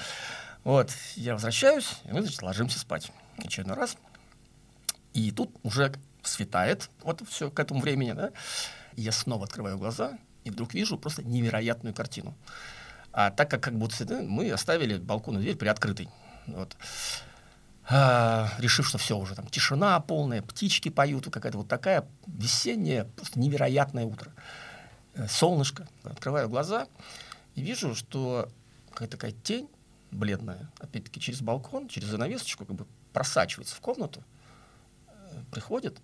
Вот, 0.65 0.91
я 1.17 1.35
возвращаюсь, 1.35 1.91
и 2.05 2.13
мы, 2.13 2.23
значит, 2.23 2.41
ложимся 2.41 2.79
спать 2.79 3.13
очередной 3.37 3.77
раз. 3.77 3.99
И 5.13 5.31
тут 5.31 5.51
уже 5.63 5.93
светает, 6.23 6.89
вот 7.03 7.23
все 7.29 7.51
к 7.51 7.61
этому 7.61 7.81
времени, 7.81 8.13
да, 8.13 8.31
и 8.95 9.03
я 9.03 9.13
снова 9.13 9.45
открываю 9.45 9.77
глаза, 9.77 10.19
и 10.45 10.51
вдруг 10.51 10.73
вижу 10.73 10.97
просто 10.97 11.23
невероятную 11.23 11.95
картину. 11.95 12.35
А 13.17 13.31
так 13.31 13.51
как, 13.51 13.63
как 13.63 13.79
бы, 13.79 13.89
мы 14.25 14.51
оставили 14.51 14.99
балконную 14.99 15.43
дверь 15.43 15.57
приоткрытой. 15.57 16.11
Вот. 16.47 16.77
А, 17.89 18.53
решив, 18.59 18.87
что 18.87 18.99
все 18.99 19.17
уже 19.17 19.35
там 19.35 19.47
тишина 19.47 19.99
полная, 20.01 20.43
птички 20.43 20.91
поют, 20.91 21.25
какая-то 21.31 21.57
вот 21.57 21.67
такая 21.67 22.07
весенняя, 22.27 23.05
просто 23.05 23.41
невероятное 23.41 24.05
утро. 24.05 24.33
Э, 25.15 25.27
солнышко. 25.29 25.89
Открываю 26.05 26.51
глаза 26.51 26.89
и 27.55 27.63
вижу, 27.63 27.95
что 27.95 28.51
какая-то 28.91 29.17
такая 29.17 29.33
тень 29.33 29.71
бледная, 30.11 30.71
опять-таки 30.79 31.19
через 31.19 31.41
балкон, 31.41 31.89
через 31.89 32.09
занавесочку, 32.09 32.67
как 32.67 32.77
бы 32.77 32.87
просачивается 33.15 33.77
в 33.77 33.81
комнату, 33.81 34.23
э, 35.09 35.43
приходит, 35.53 36.03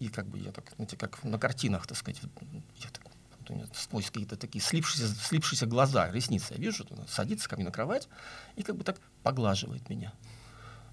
и 0.00 0.08
как 0.08 0.26
бы 0.26 0.40
я 0.40 0.50
так, 0.50 0.64
знаете, 0.74 0.96
как 0.96 1.22
на 1.22 1.38
картинах, 1.38 1.86
так 1.86 1.96
сказать, 1.96 2.20
я 2.20 2.90
так 2.90 3.07
нее 3.54 3.68
сквозь 3.74 4.06
какие-то 4.06 4.36
такие 4.36 4.62
слипшиеся, 4.62 5.14
слипшиеся 5.14 5.66
глаза, 5.66 6.10
ресницы, 6.10 6.54
я 6.54 6.60
вижу, 6.60 6.86
она 6.90 7.06
садится 7.08 7.48
ко 7.48 7.56
мне 7.56 7.64
на 7.64 7.70
кровать 7.70 8.08
и 8.56 8.62
как 8.62 8.76
бы 8.76 8.84
так 8.84 8.98
поглаживает 9.22 9.88
меня. 9.88 10.12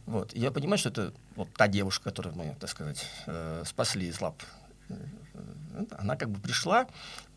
Вот. 0.05 0.33
Я 0.35 0.51
понимаю, 0.51 0.77
что 0.77 0.89
это 0.89 1.13
вот 1.35 1.51
та 1.53 1.67
девушка, 1.67 2.05
которую 2.05 2.35
мы, 2.35 2.55
так 2.59 2.69
сказать, 2.69 3.05
э, 3.25 3.63
спасли 3.65 4.07
из 4.07 4.21
лап. 4.21 4.41
Э, 4.89 4.95
она 5.97 6.15
как 6.15 6.29
бы 6.29 6.39
пришла 6.39 6.87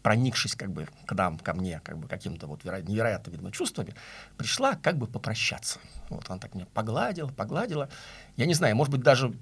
проникшись 0.02 0.54
как 0.54 0.70
бы 0.72 0.88
к 1.06 1.14
нам, 1.14 1.38
ко 1.38 1.54
мне, 1.54 1.80
как 1.84 1.98
бы 1.98 2.08
каким-то 2.08 2.46
вот 2.46 2.64
веро- 2.64 2.82
невероятно, 2.82 3.30
видимо, 3.30 3.50
чувствами, 3.50 3.94
пришла 4.36 4.76
как 4.76 4.96
бы 4.96 5.06
попрощаться. 5.06 5.78
Вот 6.08 6.24
она 6.28 6.38
так 6.38 6.54
меня 6.54 6.66
погладила, 6.72 7.28
погладила. 7.28 7.88
Я 8.36 8.46
не 8.46 8.54
знаю, 8.54 8.76
может 8.76 8.92
быть, 8.92 9.02
даже 9.02 9.34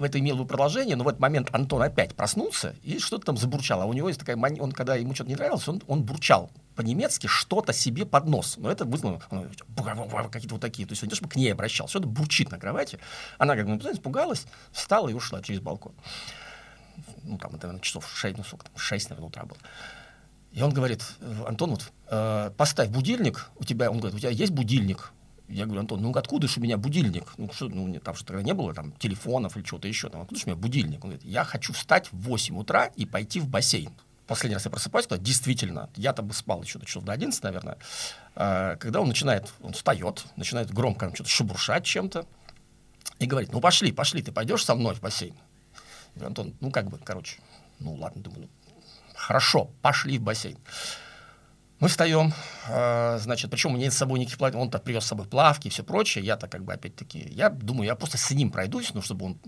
это 0.00 0.18
имело 0.18 0.38
бы 0.38 0.46
продолжение, 0.46 0.96
но 0.96 1.04
в 1.04 1.08
этот 1.08 1.20
момент 1.20 1.48
Антон 1.52 1.82
опять 1.82 2.14
проснулся 2.14 2.74
и 2.82 2.98
что-то 2.98 3.26
там 3.26 3.36
забурчал. 3.36 3.82
А 3.82 3.86
у 3.86 3.92
него 3.92 4.08
есть 4.08 4.20
такая 4.20 4.36
мания, 4.36 4.62
он, 4.62 4.72
когда 4.72 4.94
ему 4.94 5.14
что-то 5.14 5.30
не 5.30 5.36
нравилось, 5.36 5.66
он, 5.68 5.82
он 5.86 6.04
бурчал 6.04 6.50
по-немецки 6.74 7.26
что-то 7.26 7.72
себе 7.72 8.04
под 8.06 8.26
нос. 8.26 8.56
Но 8.56 8.70
это 8.70 8.84
вызвало 8.84 9.20
он, 9.30 9.50
какие-то 10.30 10.54
вот 10.54 10.60
такие. 10.60 10.86
То 10.86 10.92
есть 10.92 11.02
он 11.02 11.08
не 11.08 11.10
то, 11.10 11.16
чтобы 11.16 11.32
к 11.32 11.36
ней 11.36 11.52
обращался, 11.52 11.90
что-то 11.90 12.08
бурчит 12.08 12.50
на 12.50 12.58
кровати. 12.58 12.98
Она 13.38 13.56
как 13.56 13.66
бы 13.66 13.74
ну, 13.74 13.92
испугалась, 13.92 14.46
встала 14.72 15.08
и 15.08 15.14
ушла 15.14 15.42
через 15.42 15.60
балкон. 15.60 15.92
Ну, 17.22 17.38
там, 17.38 17.52
наверное, 17.52 17.80
часов 17.80 18.10
6, 18.14 18.38
ну, 18.38 18.44
сколько 18.44 18.66
там, 18.66 18.76
6, 18.76 19.10
наверное, 19.10 19.28
утра 19.28 19.44
было. 19.44 19.58
И 20.54 20.62
он 20.62 20.72
говорит, 20.72 21.02
Антон, 21.46 21.70
вот, 21.70 21.92
э, 22.08 22.52
поставь 22.56 22.88
будильник, 22.88 23.50
у 23.56 23.64
тебя, 23.64 23.90
он 23.90 23.98
говорит, 23.98 24.16
у 24.16 24.20
тебя 24.20 24.30
есть 24.30 24.52
будильник? 24.52 25.12
Я 25.48 25.64
говорю, 25.64 25.80
Антон, 25.80 26.00
ну 26.00 26.12
откуда 26.12 26.46
же 26.46 26.60
у 26.60 26.62
меня 26.62 26.78
будильник? 26.78 27.24
Ну, 27.36 27.50
что, 27.52 27.68
ну, 27.68 27.92
там 27.98 28.14
же 28.14 28.24
тогда 28.24 28.40
не 28.40 28.54
было 28.54 28.72
там 28.72 28.92
телефонов 28.92 29.56
или 29.56 29.64
чего-то 29.64 29.88
еще. 29.88 30.08
Там, 30.08 30.22
откуда 30.22 30.38
же 30.38 30.46
у 30.46 30.50
меня 30.50 30.56
будильник? 30.56 31.04
Он 31.04 31.10
говорит, 31.10 31.24
я 31.24 31.42
хочу 31.42 31.72
встать 31.72 32.06
в 32.12 32.16
8 32.28 32.56
утра 32.56 32.86
и 32.86 33.04
пойти 33.04 33.40
в 33.40 33.48
бассейн. 33.48 33.92
Последний 34.28 34.54
раз 34.54 34.64
я 34.64 34.70
просыпаюсь, 34.70 35.08
то 35.08 35.18
действительно, 35.18 35.90
я 35.96 36.12
там 36.12 36.32
спал 36.32 36.62
еще 36.62 36.78
до 36.78 36.86
часов 36.86 37.04
до 37.04 37.12
11, 37.12 37.42
наверное. 37.42 37.76
А, 38.36 38.76
когда 38.76 39.00
он 39.00 39.08
начинает, 39.08 39.52
он 39.60 39.72
встает, 39.72 40.24
начинает 40.36 40.72
громко 40.72 41.10
что-то 41.14 41.28
шебуршать 41.28 41.84
чем-то 41.84 42.26
и 43.18 43.26
говорит, 43.26 43.52
ну 43.52 43.60
пошли, 43.60 43.90
пошли, 43.90 44.22
ты 44.22 44.30
пойдешь 44.30 44.64
со 44.64 44.76
мной 44.76 44.94
в 44.94 45.00
бассейн? 45.00 45.34
Я 46.14 46.20
говорю, 46.20 46.26
Антон, 46.28 46.54
ну 46.60 46.70
как 46.70 46.88
бы, 46.88 46.98
короче, 46.98 47.40
ну 47.80 47.94
ладно, 47.96 48.22
думаю, 48.22 48.42
ну, 48.42 48.48
хорошо, 49.24 49.70
пошли 49.80 50.18
в 50.18 50.22
бассейн. 50.22 50.58
Мы 51.80 51.88
встаем, 51.88 52.32
э, 52.68 53.18
значит, 53.18 53.50
причем 53.50 53.70
у 53.70 53.74
меня 53.74 53.84
нет 53.86 53.92
с 53.92 53.96
собой 53.96 54.18
никаких 54.18 54.38
плавки, 54.38 54.56
он-то 54.56 54.78
привез 54.78 55.04
с 55.04 55.08
собой 55.08 55.26
плавки 55.26 55.66
и 55.66 55.70
все 55.70 55.82
прочее, 55.82 56.24
я-то 56.24 56.46
как 56.46 56.64
бы 56.64 56.72
опять-таки, 56.72 57.18
я 57.30 57.48
думаю, 57.48 57.86
я 57.86 57.94
просто 57.94 58.16
с 58.16 58.30
ним 58.30 58.50
пройдусь, 58.50 58.94
ну, 58.94 59.02
чтобы 59.02 59.26
он, 59.26 59.38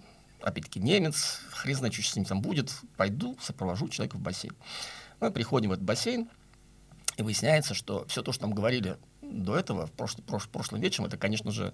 опять-таки, 0.42 0.80
немец, 0.80 1.40
хрен 1.50 1.76
знает, 1.76 1.94
что 1.94 2.02
с 2.02 2.16
ним 2.16 2.24
там 2.24 2.40
будет, 2.40 2.72
пойду, 2.96 3.38
сопровожу 3.40 3.88
человека 3.88 4.16
в 4.16 4.20
бассейн. 4.20 4.54
Мы 5.20 5.30
приходим 5.30 5.70
в 5.70 5.72
этот 5.72 5.84
бассейн, 5.84 6.28
и 7.16 7.22
выясняется, 7.22 7.74
что 7.74 8.06
все 8.08 8.22
то, 8.22 8.32
что 8.32 8.42
нам 8.42 8.54
говорили 8.54 8.98
до 9.22 9.56
этого, 9.56 9.86
в 9.86 9.92
прошлый, 9.92 10.24
прош, 10.24 10.48
прошлым 10.48 10.80
вечером, 10.80 11.06
это, 11.06 11.16
конечно 11.16 11.50
же, 11.50 11.72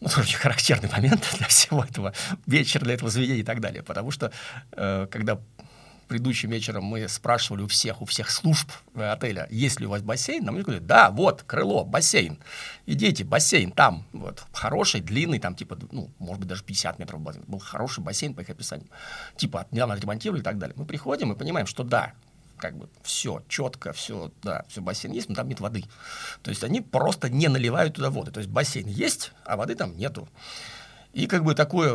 ну, 0.00 0.08
очень 0.16 0.38
характерный 0.38 0.90
момент 0.90 1.28
для 1.38 1.46
всего 1.48 1.84
этого 1.84 2.14
вечера, 2.46 2.84
для 2.84 2.94
этого 2.94 3.10
заведения 3.10 3.40
и 3.40 3.44
так 3.44 3.60
далее. 3.60 3.82
Потому 3.82 4.10
что, 4.10 4.32
э, 4.72 5.06
когда 5.10 5.38
предыдущим 6.10 6.50
вечером 6.50 6.82
мы 6.84 7.06
спрашивали 7.08 7.62
у 7.62 7.68
всех, 7.68 8.02
у 8.02 8.04
всех 8.04 8.32
служб 8.32 8.68
э, 8.96 9.12
отеля, 9.12 9.46
есть 9.48 9.78
ли 9.78 9.86
у 9.86 9.90
вас 9.90 10.02
бассейн, 10.02 10.44
нам 10.44 10.60
говорили, 10.60 10.82
да, 10.82 11.08
вот, 11.12 11.44
крыло, 11.44 11.84
бассейн. 11.84 12.36
Идите, 12.84 13.22
бассейн 13.22 13.70
там, 13.70 14.04
вот, 14.12 14.42
хороший, 14.52 15.02
длинный, 15.02 15.38
там, 15.38 15.54
типа, 15.54 15.78
ну, 15.92 16.10
может 16.18 16.40
быть, 16.40 16.48
даже 16.48 16.64
50 16.64 16.98
метров 16.98 17.20
бассейн. 17.20 17.44
Был 17.46 17.60
хороший 17.60 18.02
бассейн 18.02 18.34
по 18.34 18.40
их 18.40 18.50
описанию. 18.50 18.88
Типа, 19.36 19.68
недавно 19.70 19.94
отремонтировали 19.94 20.40
и 20.40 20.44
так 20.44 20.58
далее. 20.58 20.74
Мы 20.76 20.84
приходим 20.84 21.30
и 21.30 21.36
понимаем, 21.36 21.68
что 21.68 21.84
да, 21.84 22.12
как 22.56 22.76
бы 22.76 22.88
все 23.04 23.44
четко, 23.46 23.92
все, 23.92 24.32
да, 24.42 24.64
все 24.68 24.80
бассейн 24.80 25.14
есть, 25.14 25.28
но 25.28 25.36
там 25.36 25.48
нет 25.48 25.60
воды. 25.60 25.84
То 26.42 26.50
есть 26.50 26.64
они 26.64 26.80
просто 26.80 27.30
не 27.30 27.46
наливают 27.46 27.94
туда 27.94 28.10
воды. 28.10 28.32
То 28.32 28.40
есть 28.40 28.50
бассейн 28.50 28.88
есть, 28.88 29.30
а 29.44 29.56
воды 29.56 29.76
там 29.76 29.96
нету. 29.96 30.28
И 31.12 31.26
как 31.26 31.44
бы 31.44 31.54
такое 31.54 31.94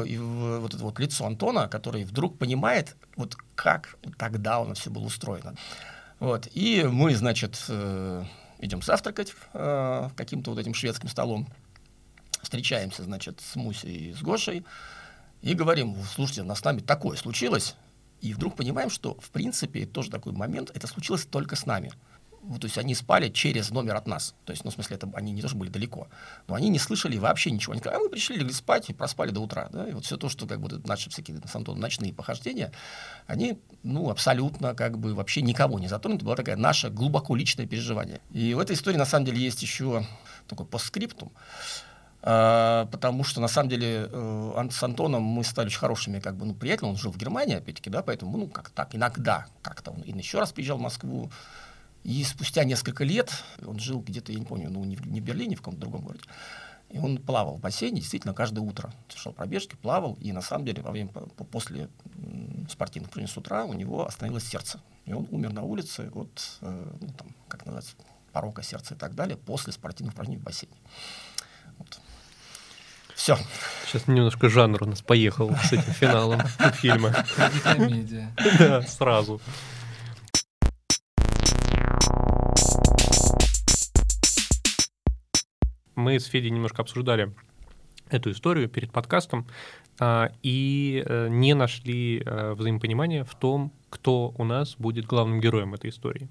вот 0.59 0.73
это 0.73 0.83
вот 0.83 0.99
лицо 0.99 1.25
Антона, 1.25 1.67
который 1.67 2.03
вдруг 2.03 2.37
понимает, 2.37 2.95
вот 3.15 3.35
как 3.55 3.97
тогда 4.17 4.59
у 4.59 4.65
нас 4.65 4.79
все 4.79 4.89
было 4.89 5.05
устроено. 5.05 5.55
Вот. 6.19 6.47
И 6.53 6.83
мы, 6.83 7.15
значит, 7.15 7.63
э, 7.69 8.25
идем 8.59 8.81
завтракать 8.81 9.33
э, 9.53 10.09
каким-то 10.15 10.51
вот 10.51 10.59
этим 10.59 10.73
шведским 10.73 11.09
столом. 11.09 11.47
Встречаемся, 12.41 13.03
значит, 13.03 13.39
с 13.41 13.55
Мусей 13.55 14.09
и 14.09 14.13
с 14.13 14.21
Гошей. 14.21 14.65
И 15.41 15.53
говорим, 15.53 15.95
слушайте, 16.13 16.41
у 16.41 16.45
нас 16.45 16.59
с 16.59 16.63
нами 16.63 16.79
такое 16.79 17.17
случилось. 17.17 17.75
И 18.21 18.33
вдруг 18.33 18.55
понимаем, 18.55 18.89
что, 18.89 19.15
в 19.19 19.29
принципе, 19.29 19.85
тоже 19.85 20.09
такой 20.09 20.33
момент, 20.33 20.71
это 20.73 20.87
случилось 20.87 21.25
только 21.25 21.55
с 21.55 21.65
нами 21.65 21.91
вот, 22.47 22.61
то 22.61 22.65
есть 22.65 22.77
они 22.77 22.93
спали 22.93 23.29
через 23.29 23.71
номер 23.71 23.95
от 23.95 24.07
нас. 24.07 24.35
То 24.45 24.51
есть, 24.51 24.63
ну, 24.63 24.69
в 24.69 24.73
смысле, 24.75 24.97
это 24.97 25.09
они 25.15 25.31
не 25.31 25.41
тоже 25.41 25.55
были 25.55 25.69
далеко. 25.69 26.07
Но 26.47 26.53
они 26.53 26.69
не 26.69 26.77
слышали 26.77 27.17
вообще 27.17 27.49
ничего. 27.49 27.73
Они 27.73 27.79
сказали, 27.79 27.99
а 27.99 28.03
мы 28.03 28.09
пришли, 28.09 28.37
легли 28.37 28.53
спать 28.53 28.89
и 28.89 28.93
проспали 28.93 29.31
до 29.31 29.41
утра. 29.41 29.67
Да? 29.71 29.87
И 29.87 29.93
вот 29.93 30.05
все 30.05 30.15
то, 30.15 30.29
что 30.29 30.45
как 30.45 30.61
бы 30.61 30.81
наши 30.85 31.09
всякие 31.09 31.41
с 31.43 31.55
Антоном 31.55 31.81
ночные 31.81 32.13
похождения, 32.13 32.71
они, 33.25 33.57
ну, 33.81 34.11
абсолютно 34.11 34.75
как 34.75 34.99
бы 34.99 35.15
вообще 35.15 35.41
никого 35.41 35.79
не 35.79 35.87
затронуты. 35.87 36.19
Это 36.19 36.25
было 36.25 36.35
такое 36.35 36.55
наше 36.55 36.89
глубоко 36.89 37.35
личное 37.35 37.65
переживание. 37.65 38.21
И 38.31 38.53
в 38.53 38.59
этой 38.59 38.75
истории, 38.75 38.97
на 38.97 39.05
самом 39.05 39.25
деле, 39.25 39.39
есть 39.39 39.63
еще 39.63 40.05
такой 40.47 40.65
постскриптум. 40.65 41.31
Uh, 42.21 42.87
потому 42.87 43.23
что, 43.23 43.39
на 43.39 43.47
самом 43.47 43.69
деле, 43.69 44.09
uh, 44.11 44.71
с 44.71 44.81
Антоном 44.81 45.21
мы 45.21 45.43
стали 45.43 45.67
очень 45.67 45.77
хорошими 45.77 46.19
как 46.19 46.35
бы, 46.35 46.47
ну, 46.47 46.55
приятелями. 46.55 46.93
Он 46.93 46.97
жил 46.97 47.11
в 47.11 47.17
Германии, 47.17 47.55
опять-таки, 47.55 47.91
да, 47.91 48.01
поэтому, 48.01 48.35
ну, 48.35 48.47
как 48.47 48.71
так, 48.71 48.95
иногда 48.95 49.45
как-то 49.61 49.91
он 49.91 50.01
еще 50.01 50.39
раз 50.39 50.51
приезжал 50.51 50.79
в 50.79 50.81
Москву, 50.81 51.29
и 52.05 52.23
спустя 52.23 52.63
несколько 52.63 53.03
лет, 53.03 53.43
он 53.65 53.79
жил 53.79 53.99
где-то, 53.99 54.31
я 54.31 54.37
не 54.37 54.45
помню, 54.45 54.69
ну, 54.69 54.83
не 54.83 54.95
в, 54.95 55.07
не 55.07 55.21
в 55.21 55.23
Берлине, 55.23 55.55
в 55.55 55.59
каком-то 55.59 55.81
другом 55.81 56.01
городе, 56.01 56.23
и 56.89 56.99
он 56.99 57.17
плавал 57.17 57.55
в 57.55 57.59
бассейне 57.59 57.99
действительно 57.99 58.35
каждое 58.35 58.61
утро. 58.61 58.93
Шел 59.15 59.33
пробежки, 59.33 59.75
плавал, 59.75 60.15
и 60.21 60.31
на 60.31 60.41
самом 60.41 60.65
деле 60.65 60.83
во 60.83 60.91
время, 60.91 61.09
после 61.09 61.89
спортивных 62.69 63.09
упражнений 63.09 63.33
с 63.33 63.37
утра 63.37 63.65
у 63.65 63.73
него 63.73 64.05
остановилось 64.05 64.45
сердце. 64.45 64.79
И 65.05 65.13
он 65.13 65.27
умер 65.31 65.53
на 65.53 65.63
улице 65.63 66.11
от, 66.13 66.59
э, 66.61 66.91
ну, 67.01 67.07
там, 67.17 67.27
как 67.47 67.65
называется, 67.65 67.95
порока 68.31 68.61
сердца 68.61 68.93
и 68.93 68.97
так 68.97 69.15
далее, 69.15 69.35
после 69.35 69.73
спортивных 69.73 70.13
упражнений 70.13 70.39
в 70.39 70.43
бассейне. 70.43 70.77
Вот. 71.79 71.99
Все. 73.15 73.35
Сейчас 73.87 74.07
немножко 74.07 74.47
жанр 74.47 74.83
у 74.83 74.85
нас 74.85 75.01
поехал 75.01 75.55
с 75.55 75.73
этим 75.73 75.91
финалом 75.93 76.41
фильма. 76.73 77.25
Комедия. 77.63 78.31
Да, 78.59 78.83
сразу. 78.83 79.41
Мы 85.95 86.19
с 86.19 86.25
Федей 86.25 86.49
немножко 86.49 86.81
обсуждали 86.81 87.33
эту 88.09 88.31
историю 88.31 88.69
перед 88.69 88.91
подкастом 88.91 89.47
а, 89.99 90.31
и 90.43 91.03
а, 91.05 91.27
не 91.27 91.53
нашли 91.53 92.21
а, 92.25 92.53
взаимопонимания 92.53 93.23
в 93.23 93.35
том, 93.35 93.71
кто 93.89 94.33
у 94.37 94.43
нас 94.43 94.75
будет 94.77 95.05
главным 95.05 95.39
героем 95.39 95.73
этой 95.73 95.89
истории. 95.89 96.27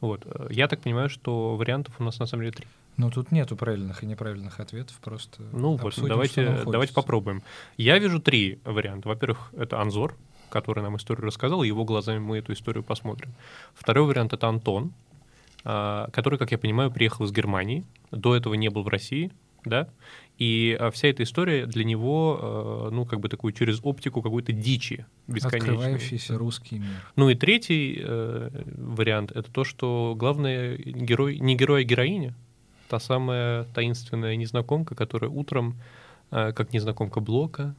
Вот. 0.00 0.26
Я 0.50 0.68
так 0.68 0.80
понимаю, 0.80 1.08
что 1.08 1.56
вариантов 1.56 1.94
у 1.98 2.04
нас 2.04 2.18
на 2.20 2.26
самом 2.26 2.44
деле 2.44 2.54
три. 2.54 2.66
Ну, 2.96 3.10
тут 3.10 3.30
нету 3.32 3.56
правильных 3.56 4.02
и 4.02 4.06
неправильных 4.06 4.60
ответов, 4.60 4.96
просто 5.00 5.42
Ну 5.52 5.76
вот, 5.76 5.94
давайте, 6.00 6.62
давайте 6.66 6.94
попробуем. 6.94 7.42
Я 7.76 7.98
вижу 7.98 8.20
три 8.20 8.60
варианта. 8.64 9.08
Во-первых, 9.08 9.52
это 9.56 9.80
Анзор, 9.80 10.16
который 10.50 10.82
нам 10.82 10.96
историю 10.96 11.26
рассказал, 11.26 11.62
его 11.62 11.84
глазами 11.84 12.18
мы 12.18 12.38
эту 12.38 12.52
историю 12.52 12.82
посмотрим. 12.82 13.34
Второй 13.74 14.04
вариант— 14.06 14.32
это 14.34 14.48
Антон, 14.48 14.92
который, 15.62 16.38
как 16.38 16.52
я 16.52 16.58
понимаю, 16.58 16.90
приехал 16.90 17.24
из 17.24 17.32
Германии, 17.32 17.84
до 18.10 18.36
этого 18.36 18.54
не 18.54 18.68
был 18.68 18.84
в 18.84 18.88
России, 18.88 19.30
да, 19.64 19.88
и 20.38 20.76
а, 20.78 20.90
вся 20.92 21.08
эта 21.08 21.24
история 21.24 21.66
для 21.66 21.84
него, 21.84 22.38
а, 22.40 22.90
ну, 22.90 23.04
как 23.04 23.20
бы 23.20 23.28
такую 23.28 23.52
через 23.52 23.80
оптику 23.82 24.22
какой-то 24.22 24.52
дичи 24.52 25.04
бесконечной. 25.26 25.74
Открывающийся 25.74 26.38
русский 26.38 26.78
мир. 26.78 26.88
Ну 27.16 27.28
и 27.28 27.34
третий 27.34 28.00
э, 28.00 28.50
вариант— 28.76 29.32
это 29.34 29.50
то, 29.50 29.64
что 29.64 30.14
главное 30.16 30.76
герой, 30.76 31.38
не 31.38 31.56
герой, 31.56 31.82
а 31.82 31.84
героиня, 31.84 32.34
та 32.88 33.00
самая 33.00 33.64
таинственная 33.74 34.36
незнакомка, 34.36 34.94
которая 34.94 35.30
утром, 35.30 35.76
э, 36.30 36.52
как 36.52 36.72
незнакомка 36.72 37.20
Блока, 37.20 37.74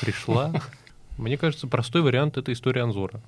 пришла. 0.00 0.52
Мне 1.16 1.38
кажется, 1.38 1.68
простой 1.68 2.02
вариант— 2.02 2.36
это 2.38 2.52
история 2.52 2.82
Анзора. 2.82 3.20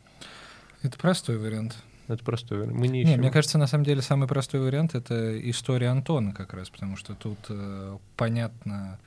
Это 0.83 0.99
простой 0.99 1.39
вариант. 1.39 1.77
Это 2.13 2.25
простой 2.25 2.67
Мы 2.67 2.89
не, 2.89 3.05
не 3.05 3.17
Мне 3.17 3.31
кажется, 3.31 3.59
на 3.59 3.67
самом 3.67 3.85
деле 3.85 4.03
самый 4.03 4.29
простой 4.29 4.61
вариант— 4.61 4.95
это 4.95 5.39
история 5.51 5.89
Антона 5.89 6.33
как 6.33 6.55
раз, 6.55 6.71
потому 6.71 6.97
что 6.97 7.15
тут 7.15 7.39
э, 7.49 7.99
понятно 8.17 8.99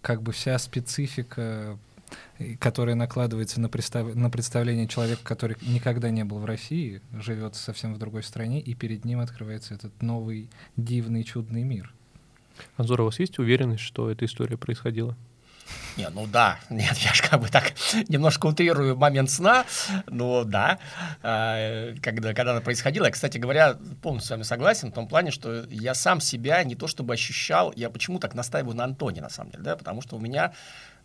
как 0.00 0.22
бы 0.22 0.32
вся 0.32 0.58
специфика 0.58 1.78
которая 2.58 2.94
накладывается 2.94 3.60
на, 3.60 3.68
представ... 3.68 4.14
на 4.14 4.30
представление 4.30 4.88
человека, 4.88 5.22
который 5.22 5.56
никогда 5.62 6.10
не 6.10 6.24
был 6.24 6.38
в 6.38 6.44
России, 6.44 7.02
живет 7.12 7.54
совсем 7.54 7.94
в 7.94 7.98
другой 7.98 8.22
стране, 8.22 8.60
и 8.60 8.74
перед 8.74 9.04
ним 9.04 9.20
открывается 9.20 9.74
этот 9.74 10.02
новый, 10.02 10.48
дивный, 10.76 11.22
чудный 11.24 11.62
мир. 11.62 11.92
Анзор, 12.76 13.02
у 13.02 13.04
вас 13.04 13.18
есть 13.18 13.38
уверенность, 13.38 13.82
что 13.82 14.10
эта 14.10 14.24
история 14.24 14.56
происходила? 14.56 15.16
Не, 15.96 16.08
ну 16.10 16.26
да, 16.26 16.58
нет, 16.70 16.96
я 16.98 17.12
же 17.12 17.22
как 17.22 17.40
бы 17.40 17.48
так 17.48 17.72
немножко 18.08 18.46
утрирую 18.46 18.96
момент 18.96 19.30
сна, 19.30 19.64
но 20.06 20.44
да, 20.44 20.78
а, 21.22 21.94
когда, 22.00 22.32
когда 22.32 22.52
это 22.52 22.60
происходило, 22.62 23.06
я, 23.06 23.10
кстати 23.10 23.38
говоря, 23.38 23.76
полностью 24.02 24.28
с 24.28 24.30
вами 24.30 24.42
согласен 24.42 24.90
в 24.90 24.94
том 24.94 25.08
плане, 25.08 25.30
что 25.30 25.64
я 25.68 25.94
сам 25.94 26.20
себя 26.20 26.62
не 26.64 26.74
то 26.74 26.86
чтобы 26.86 27.14
ощущал, 27.14 27.72
я 27.76 27.90
почему 27.90 28.18
так 28.18 28.34
настаиваю 28.34 28.76
на 28.76 28.84
Антоне, 28.84 29.20
на 29.20 29.28
самом 29.28 29.50
деле, 29.50 29.64
да, 29.64 29.76
потому 29.76 30.00
что 30.00 30.16
у 30.16 30.20
меня 30.20 30.52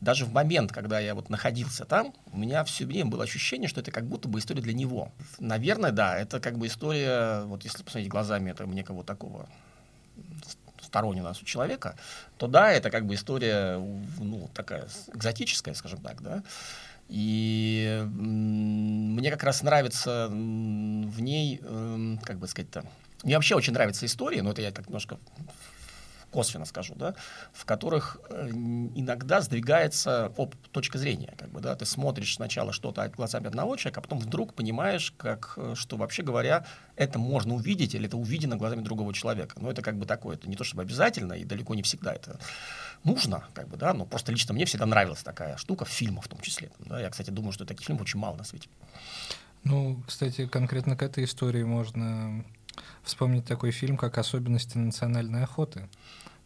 даже 0.02 0.26
в 0.26 0.34
момент, 0.34 0.72
когда 0.72 1.00
я 1.00 1.16
вот 1.16 1.30
находился 1.30 1.86
там, 1.86 2.14
у 2.32 2.38
меня 2.38 2.64
все 2.64 2.86
время 2.86 3.10
было 3.10 3.24
ощущение, 3.24 3.68
что 3.68 3.82
это 3.82 3.92
как 3.92 4.06
будто 4.06 4.28
бы 4.28 4.40
история 4.40 4.62
для 4.62 4.74
него. 4.74 5.12
Наверное, 5.40 5.92
да, 5.92 6.18
это 6.18 6.40
как 6.40 6.58
бы 6.58 6.68
история, 6.68 7.44
вот 7.46 7.64
если 7.64 7.84
посмотреть 7.84 8.10
глазами 8.10 8.52
этого 8.52 8.72
некого 8.72 9.04
такого 9.04 9.48
стороннего 10.96 11.26
нас 11.26 11.42
у 11.42 11.46
человека, 11.46 11.98
то 12.38 12.48
да, 12.48 12.72
это 12.72 12.90
как 12.90 13.06
бы 13.06 13.16
история, 13.16 13.78
ну, 14.18 14.50
такая 14.54 14.88
экзотическая, 15.14 15.74
скажем 15.74 16.00
так, 16.00 16.22
да. 16.22 16.42
И 17.10 18.02
мне 18.16 19.30
как 19.30 19.44
раз 19.44 19.62
нравится 19.62 20.28
в 20.30 21.22
ней, 21.22 21.60
эм, 21.62 22.18
как 22.24 22.38
бы 22.38 22.48
сказать-то, 22.48 22.86
мне 23.24 23.36
вообще 23.36 23.56
очень 23.56 23.74
нравится 23.74 24.06
история, 24.06 24.42
но 24.42 24.52
это 24.52 24.62
я 24.62 24.72
так 24.72 24.88
немножко 24.88 25.18
косвенно 26.36 26.66
скажу, 26.66 26.96
да, 26.96 27.16
в 27.54 27.64
которых 27.64 28.18
э, 28.30 28.50
иногда 28.50 29.40
сдвигается 29.40 30.34
оп, 30.36 30.54
точка 30.74 30.98
зрения. 30.98 31.34
Как 31.38 31.50
бы, 31.50 31.62
да, 31.62 31.76
ты 31.76 31.86
смотришь 31.86 32.36
сначала 32.36 32.74
что-то 32.74 33.08
глазами 33.08 33.48
одного 33.48 33.78
человека, 33.78 34.02
а 34.02 34.04
потом 34.04 34.20
вдруг 34.20 34.54
понимаешь, 34.54 35.14
как, 35.16 35.54
э, 35.56 35.76
что 35.76 35.96
вообще 35.96 36.24
говоря, 36.24 36.66
это 36.98 37.20
можно 37.20 37.54
увидеть 37.54 37.96
или 37.96 38.08
это 38.08 38.18
увидено 38.18 38.58
глазами 38.58 38.82
другого 38.82 39.14
человека. 39.14 39.56
Но 39.62 39.72
это 39.72 39.82
как 39.82 39.98
бы 39.98 40.06
такое, 40.06 40.36
это 40.36 40.50
не 40.50 40.58
то 40.58 40.66
чтобы 40.66 40.84
обязательно 40.84 41.34
и 41.34 41.46
далеко 41.46 41.74
не 41.74 41.84
всегда 41.84 42.14
это 42.14 42.38
нужно, 43.06 43.46
как 43.54 43.70
бы, 43.70 43.78
да, 43.78 43.94
но 43.94 44.06
просто 44.06 44.34
лично 44.34 44.54
мне 44.54 44.66
всегда 44.66 44.86
нравилась 44.86 45.24
такая 45.24 45.56
штука 45.56 45.86
в 45.86 45.90
фильмах 45.90 46.26
в 46.26 46.28
том 46.28 46.42
числе. 46.42 46.70
Да. 46.80 47.00
Я, 47.00 47.10
кстати, 47.10 47.30
думаю, 47.30 47.54
что 47.54 47.66
таких 47.66 47.88
фильмов 47.88 48.02
очень 48.02 48.20
мало 48.20 48.36
на 48.36 48.44
свете. 48.44 48.68
Ну, 49.64 50.04
кстати, 50.06 50.48
конкретно 50.48 50.98
к 50.98 51.02
этой 51.02 51.24
истории 51.24 51.64
можно 51.64 52.44
вспомнить 53.04 53.46
такой 53.46 53.72
фильм, 53.72 53.98
как 53.98 54.18
«Особенности 54.18 54.78
национальной 54.78 55.44
охоты». 55.44 55.88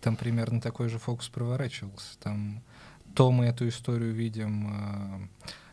Там 0.01 0.15
примерно 0.15 0.61
такой 0.61 0.89
же 0.89 0.99
фокус 0.99 1.29
проворачивался. 1.29 2.17
Там 2.19 2.61
то 3.15 3.31
мы 3.31 3.45
эту 3.45 3.67
историю 3.67 4.13
видим 4.13 4.71
э, 4.71 5.27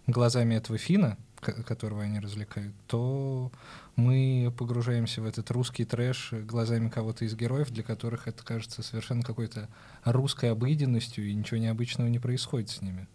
глазами 0.06 0.54
этого 0.54 0.78
Фина, 0.78 1.18
которого 1.66 2.02
они 2.02 2.18
развлекают, 2.18 2.74
то 2.86 3.52
мы 3.94 4.52
погружаемся 4.56 5.22
в 5.22 5.26
этот 5.26 5.50
русский 5.50 5.84
трэш 5.84 6.32
глазами 6.32 6.88
кого-то 6.88 7.24
из 7.24 7.34
героев, 7.34 7.70
для 7.70 7.82
которых 7.82 8.26
это 8.26 8.44
кажется 8.44 8.82
совершенно 8.82 9.22
какой-то 9.22 9.68
русской 10.04 10.50
обыденностью, 10.50 11.28
и 11.28 11.34
ничего 11.34 11.58
необычного 11.58 12.08
не 12.08 12.18
происходит 12.18 12.70
с 12.70 12.82
ними. 12.82 13.06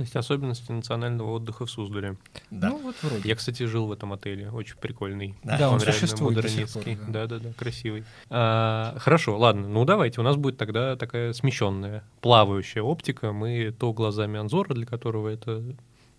То 0.00 0.04
есть 0.04 0.16
особенности 0.16 0.72
национального 0.72 1.32
отдыха 1.32 1.66
в 1.66 1.70
Суздале. 1.70 2.16
Да. 2.50 2.70
Ну, 2.70 2.78
вот 2.78 2.96
вроде. 3.02 3.28
Я, 3.28 3.36
кстати, 3.36 3.64
жил 3.64 3.86
в 3.86 3.92
этом 3.92 4.14
отеле, 4.14 4.48
очень 4.50 4.76
прикольный. 4.78 5.34
Да, 5.44 5.58
да 5.58 5.68
он, 5.68 5.74
он 5.74 5.80
существует 5.80 6.36
модернистский. 6.36 6.96
Да. 6.96 7.26
да, 7.26 7.26
да, 7.26 7.38
да, 7.38 7.52
красивый. 7.52 8.04
А, 8.30 8.96
хорошо, 8.96 9.36
ладно, 9.38 9.68
ну 9.68 9.84
давайте, 9.84 10.18
у 10.22 10.24
нас 10.24 10.36
будет 10.36 10.56
тогда 10.56 10.96
такая 10.96 11.34
смещенная, 11.34 12.02
плавающая 12.22 12.82
оптика. 12.82 13.32
Мы 13.32 13.76
то 13.78 13.92
глазами 13.92 14.40
Анзора, 14.40 14.72
для 14.72 14.86
которого 14.86 15.28
это 15.28 15.62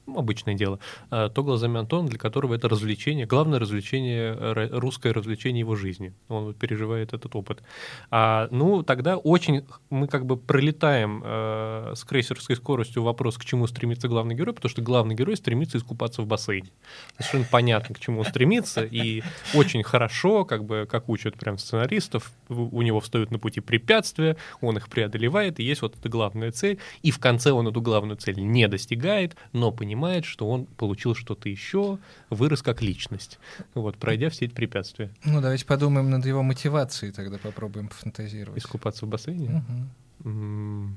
обычное 0.08 0.56
дело, 0.56 0.80
а, 1.10 1.30
то 1.30 1.44
глазами 1.44 1.80
Антона, 1.80 2.10
для 2.10 2.20
которого 2.20 2.56
это 2.56 2.70
развлечение, 2.70 3.26
главное 3.26 3.60
развлечение, 3.60 4.36
русское 4.72 5.14
развлечение 5.14 5.60
его 5.60 5.76
жизни. 5.76 6.14
Он 6.28 6.54
переживает 6.54 7.14
этот 7.14 7.36
опыт. 7.36 7.64
А, 8.10 8.48
ну, 8.52 8.84
тогда 8.84 9.18
очень 9.18 9.66
мы 9.90 10.08
как 10.08 10.26
бы 10.26 10.38
пролетаем 10.38 11.22
э, 11.24 11.94
с 11.96 12.04
крейсерской 12.04 12.56
скоростью 12.56 13.04
вопрос, 13.04 13.38
к 13.38 13.46
чему 13.46 13.68
стремится 13.68 14.08
главный 14.08 14.36
герой, 14.36 14.54
потому 14.54 14.70
что 14.70 14.82
главный 14.82 15.16
герой 15.16 15.38
стремится 15.38 15.78
искупаться 15.78 16.22
в 16.22 16.28
бассейне. 16.28 16.72
Совершенно 17.18 17.46
понятно, 17.50 17.96
к 17.96 18.00
чему 18.00 18.20
он 18.20 18.26
стремится, 18.26 18.84
и 18.84 19.24
очень 19.54 19.84
хорошо, 19.84 20.46
как 20.46 20.66
бы, 20.66 20.88
как 20.90 21.10
учат 21.10 21.38
прям 21.38 21.58
сценаристов, 21.58 22.32
у 22.50 22.82
него 22.82 23.00
встают 23.00 23.32
на 23.32 23.40
пути 23.40 23.62
препятствия, 23.62 24.38
он 24.62 24.78
их 24.78 24.90
преодолевает, 24.90 25.60
и 25.60 25.64
есть 25.64 25.82
вот 25.82 25.96
эта 25.98 26.10
главная 26.10 26.52
цель, 26.52 26.80
и 27.02 27.12
в 27.12 27.20
конце 27.20 27.52
он 27.52 27.68
эту 27.68 27.82
главную 27.82 28.18
цель 28.18 28.40
не 28.40 28.68
достигает, 28.68 29.36
но 29.54 29.72
понимает, 29.72 29.91
понимает, 29.92 30.24
что 30.24 30.50
он 30.50 30.68
получил 30.68 31.16
что-то 31.16 31.50
еще, 31.50 32.00
вырос 32.30 32.62
как 32.62 32.82
личность, 32.82 33.40
вот, 33.74 33.98
пройдя 33.98 34.30
все 34.30 34.46
эти 34.46 34.54
препятствия. 34.54 35.12
Ну, 35.26 35.42
давайте 35.42 35.66
подумаем 35.66 36.10
над 36.10 36.26
его 36.26 36.42
мотивацией, 36.44 37.12
тогда 37.12 37.38
попробуем 37.38 37.90
пофантазировать. 37.90 38.58
Искупаться 38.58 39.06
в 39.06 39.10
бассейне? 39.10 39.62
Угу. 40.24 40.90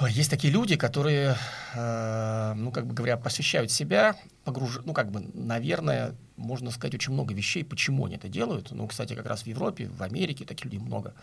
Есть 0.00 0.30
такие 0.30 0.52
люди, 0.52 0.76
которые, 0.76 1.36
э, 1.74 2.52
ну, 2.54 2.70
как 2.70 2.86
бы 2.86 2.92
говоря, 2.92 3.16
посвящают 3.16 3.70
себя, 3.70 4.14
погруж... 4.44 4.80
ну, 4.84 4.92
как 4.92 5.10
бы, 5.10 5.30
наверное, 5.32 6.14
можно 6.36 6.70
сказать 6.70 6.94
очень 6.94 7.14
много 7.14 7.32
вещей, 7.32 7.64
почему 7.64 8.04
они 8.04 8.16
это 8.16 8.28
делают. 8.28 8.72
Ну, 8.72 8.86
кстати, 8.88 9.14
как 9.14 9.24
раз 9.24 9.44
в 9.44 9.46
Европе, 9.46 9.88
в 9.88 10.02
Америке 10.02 10.44
таких 10.44 10.66
людей 10.66 10.80
много 10.80 11.14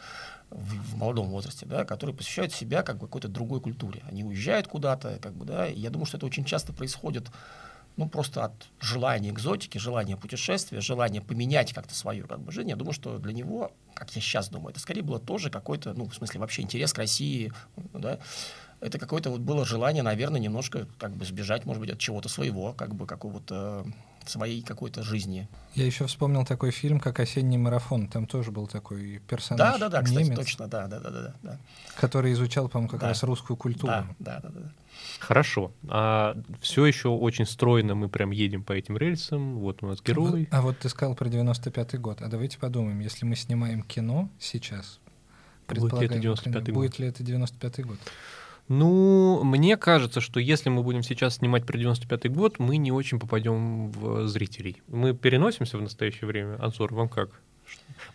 в, 0.49 0.93
в 0.93 0.95
молодом 0.95 1.27
возрасте, 1.27 1.67
да, 1.67 1.85
которые 1.85 2.15
посвящают 2.15 2.51
себя 2.51 2.81
как 2.81 2.97
бы 2.97 3.05
какой-то 3.05 3.27
другой 3.27 3.61
культуре. 3.61 4.01
Они 4.09 4.23
уезжают 4.23 4.67
куда-то, 4.67 5.19
как 5.21 5.35
бы, 5.35 5.45
да, 5.45 5.67
и 5.67 5.79
я 5.79 5.91
думаю, 5.91 6.07
что 6.07 6.17
это 6.17 6.25
очень 6.25 6.43
часто 6.43 6.73
происходит 6.73 7.29
ну, 7.95 8.09
просто 8.09 8.45
от 8.45 8.53
желания 8.79 9.29
экзотики, 9.29 9.77
желания 9.77 10.17
путешествия, 10.17 10.81
желания 10.81 11.21
поменять 11.21 11.73
как-то 11.73 11.93
свою 11.93 12.27
как 12.27 12.39
бы, 12.39 12.51
жизнь. 12.51 12.69
Я 12.69 12.75
думаю, 12.75 12.93
что 12.93 13.19
для 13.19 13.33
него, 13.33 13.71
как 13.93 14.09
я 14.15 14.21
сейчас 14.21 14.49
думаю, 14.49 14.71
это 14.71 14.79
скорее 14.79 15.03
было 15.03 15.19
тоже 15.19 15.51
какой-то, 15.51 15.93
ну, 15.93 16.07
в 16.07 16.15
смысле, 16.15 16.39
вообще 16.39 16.63
интерес 16.63 16.91
к 16.91 16.97
России, 16.97 17.53
да, 17.93 18.19
это 18.83 18.99
какое-то 18.99 19.29
вот 19.29 19.41
было 19.41 19.65
желание, 19.65 20.03
наверное, 20.03 20.39
немножко 20.39 20.87
как 20.99 21.15
бы 21.15 21.25
сбежать, 21.25 21.65
может 21.65 21.79
быть, 21.79 21.89
от 21.89 21.99
чего-то 21.99 22.27
своего, 22.27 22.73
как 22.73 22.93
бы 22.95 23.05
какого-то 23.05 23.85
своей 24.25 24.61
какой-то 24.61 25.03
жизни. 25.03 25.47
Я 25.75 25.85
еще 25.85 26.05
вспомнил 26.05 26.45
такой 26.45 26.71
фильм, 26.71 26.99
как 26.99 27.19
«Осенний 27.19 27.57
марафон». 27.57 28.07
Там 28.07 28.25
тоже 28.25 28.51
был 28.51 28.67
такой 28.67 29.21
персонаж. 29.27 29.73
Да, 29.73 29.77
да, 29.77 29.89
да, 29.89 30.01
кстати, 30.01 30.33
точно, 30.33 30.67
да, 30.67 30.87
да, 30.87 30.99
да, 30.99 31.09
да, 31.09 31.33
да. 31.41 31.57
Который 31.95 32.33
изучал, 32.33 32.69
по-моему, 32.69 32.89
как 32.89 33.01
да. 33.01 33.09
раз 33.09 33.23
русскую 33.23 33.57
культуру. 33.57 33.87
Да, 33.87 34.07
да, 34.19 34.39
да, 34.43 34.49
да. 34.49 34.71
Хорошо. 35.19 35.71
А 35.87 36.37
все 36.61 36.85
еще 36.85 37.09
очень 37.09 37.45
стройно 37.45 37.95
мы 37.95 38.09
прям 38.09 38.31
едем 38.31 38.63
по 38.63 38.73
этим 38.73 38.97
рельсам. 38.97 39.59
Вот 39.59 39.83
у 39.83 39.87
нас 39.87 40.01
герой. 40.01 40.47
А 40.51 40.61
вот 40.61 40.79
ты 40.79 40.89
сказал 40.89 41.15
про 41.15 41.27
95-й 41.27 41.97
год. 41.97 42.21
А 42.21 42.27
давайте 42.27 42.57
подумаем, 42.59 42.99
если 42.99 43.25
мы 43.25 43.35
снимаем 43.35 43.83
кино 43.83 44.29
сейчас, 44.39 44.99
будет 45.67 45.93
ли 45.99 46.05
это 46.05 46.15
95-й 46.15 46.71
год? 46.71 46.73
Будет 46.73 46.99
ли 46.99 47.07
это 47.07 47.23
95-й 47.23 47.83
год? 47.83 47.97
Ну, 48.69 49.43
мне 49.43 49.75
кажется, 49.75 50.21
что 50.21 50.39
если 50.39 50.69
мы 50.69 50.83
будем 50.83 51.03
сейчас 51.03 51.35
снимать 51.35 51.65
про 51.65 51.77
95-й 51.77 52.29
год, 52.29 52.59
мы 52.59 52.77
не 52.77 52.91
очень 52.91 53.19
попадем 53.19 53.91
в 53.91 54.27
зрителей. 54.27 54.81
Мы 54.87 55.13
переносимся 55.13 55.77
в 55.77 55.81
настоящее 55.81 56.27
время. 56.27 56.57
Ансор, 56.63 56.93
вам 56.93 57.09
как? 57.09 57.41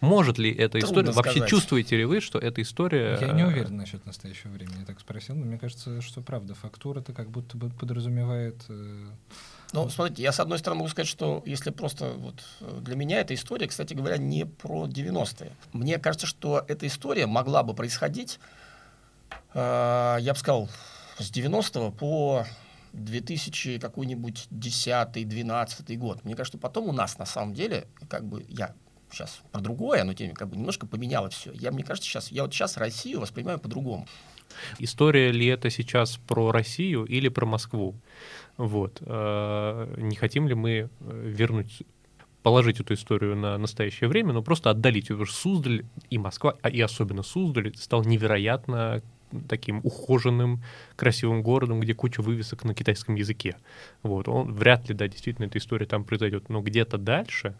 Может 0.00 0.38
ли 0.38 0.52
эта 0.52 0.78
история... 0.78 1.12
Сказать. 1.12 1.36
Вообще 1.36 1.48
чувствуете 1.48 1.96
ли 1.96 2.04
вы, 2.04 2.20
что 2.20 2.38
эта 2.38 2.62
история... 2.62 3.18
Я 3.20 3.32
не 3.32 3.42
э, 3.42 3.46
уверен 3.46 3.76
насчет 3.76 4.04
настоящего 4.06 4.50
времени, 4.50 4.80
я 4.80 4.84
так 4.84 5.00
спросил, 5.00 5.34
но 5.34 5.44
мне 5.44 5.58
кажется, 5.58 6.00
что 6.00 6.20
правда, 6.20 6.54
фактура-то 6.54 7.12
как 7.12 7.30
будто 7.30 7.56
бы 7.56 7.70
подразумевает... 7.70 8.56
Э, 8.68 9.06
ну, 9.72 9.88
смотрите, 9.90 10.22
я 10.22 10.32
с 10.32 10.40
одной 10.40 10.58
стороны 10.58 10.80
могу 10.80 10.90
сказать, 10.90 11.08
что 11.08 11.42
если 11.46 11.70
просто 11.70 12.12
вот 12.16 12.42
э, 12.60 12.80
для 12.80 12.96
меня 12.96 13.20
эта 13.20 13.34
история, 13.34 13.66
кстати 13.66 13.94
говоря, 13.94 14.18
не 14.18 14.46
про 14.46 14.86
90-е. 14.86 15.50
Мне 15.72 15.98
кажется, 15.98 16.26
что 16.26 16.64
эта 16.68 16.86
история 16.86 17.26
могла 17.26 17.62
бы 17.62 17.74
происходить 17.74 18.38
я 19.54 20.30
бы 20.32 20.38
сказал, 20.38 20.68
с 21.18 21.30
90 21.30 21.90
по 21.92 22.44
2000 22.92 23.78
какой-нибудь 23.78 24.48
10-12 24.50 25.96
год. 25.96 26.24
Мне 26.24 26.34
кажется, 26.34 26.58
потом 26.58 26.88
у 26.88 26.92
нас 26.92 27.18
на 27.18 27.26
самом 27.26 27.54
деле, 27.54 27.86
как 28.08 28.24
бы 28.24 28.44
я 28.48 28.74
сейчас 29.10 29.40
про 29.52 29.60
другое, 29.60 30.04
но 30.04 30.14
тем 30.14 30.34
как 30.34 30.48
бы 30.48 30.56
немножко 30.56 30.86
поменяло 30.86 31.30
все. 31.30 31.52
Я, 31.52 31.70
мне 31.70 31.84
кажется, 31.84 32.08
сейчас, 32.08 32.30
я 32.30 32.42
вот 32.42 32.52
сейчас 32.52 32.76
Россию 32.76 33.20
воспринимаю 33.20 33.58
по-другому. 33.58 34.06
История 34.78 35.30
ли 35.30 35.46
это 35.46 35.70
сейчас 35.70 36.16
про 36.16 36.50
Россию 36.52 37.04
или 37.04 37.28
про 37.28 37.46
Москву? 37.46 37.94
Вот. 38.56 38.98
Э, 39.00 39.94
не 39.98 40.16
хотим 40.16 40.48
ли 40.48 40.54
мы 40.54 40.70
э, 40.70 40.88
вернуть 41.00 41.82
положить 42.42 42.80
эту 42.80 42.94
историю 42.94 43.36
на 43.36 43.58
настоящее 43.58 44.08
время, 44.08 44.32
но 44.32 44.42
просто 44.42 44.70
отдалить 44.70 45.06
что 45.06 45.26
Суздаль 45.26 45.84
и 46.08 46.18
Москва, 46.18 46.56
а 46.62 46.70
и 46.70 46.80
особенно 46.80 47.22
Суздаль, 47.22 47.76
стал 47.76 48.04
невероятно 48.04 49.02
таким 49.48 49.80
ухоженным, 49.84 50.62
красивым 50.96 51.42
городом, 51.42 51.80
где 51.80 51.94
куча 51.94 52.20
вывесок 52.20 52.64
на 52.64 52.74
китайском 52.74 53.14
языке. 53.14 53.56
Вот, 54.02 54.28
он 54.28 54.52
вряд 54.54 54.88
ли, 54.88 54.94
да, 54.94 55.08
действительно, 55.08 55.46
эта 55.46 55.58
история 55.58 55.86
там 55.86 56.04
произойдет, 56.04 56.48
но 56.48 56.60
где-то 56.60 56.98
дальше... 56.98 57.54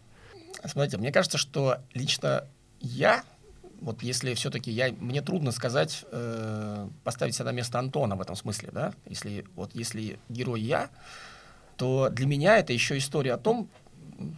Смотрите, 0.64 0.96
мне 0.96 1.12
кажется, 1.12 1.38
что 1.38 1.78
лично 1.94 2.44
я, 2.81 3.22
вот 3.81 4.02
если 4.02 4.35
все-таки 4.35 4.70
я, 4.70 4.92
мне 4.92 5.22
трудно 5.22 5.52
сказать, 5.52 6.04
э, 6.11 6.88
поставить 7.04 7.35
себя 7.35 7.46
на 7.46 7.52
место 7.52 7.78
Антона 7.78 8.16
в 8.16 8.20
этом 8.20 8.35
смысле, 8.35 8.70
да, 8.72 8.92
если 9.07 9.44
вот 9.54 9.70
если 9.74 10.18
герой 10.28 10.61
я, 10.61 10.90
то 11.76 12.09
для 12.11 12.26
меня 12.26 12.59
это 12.59 12.72
еще 12.72 12.98
история 12.98 13.35
о 13.35 13.38
том, 13.38 13.68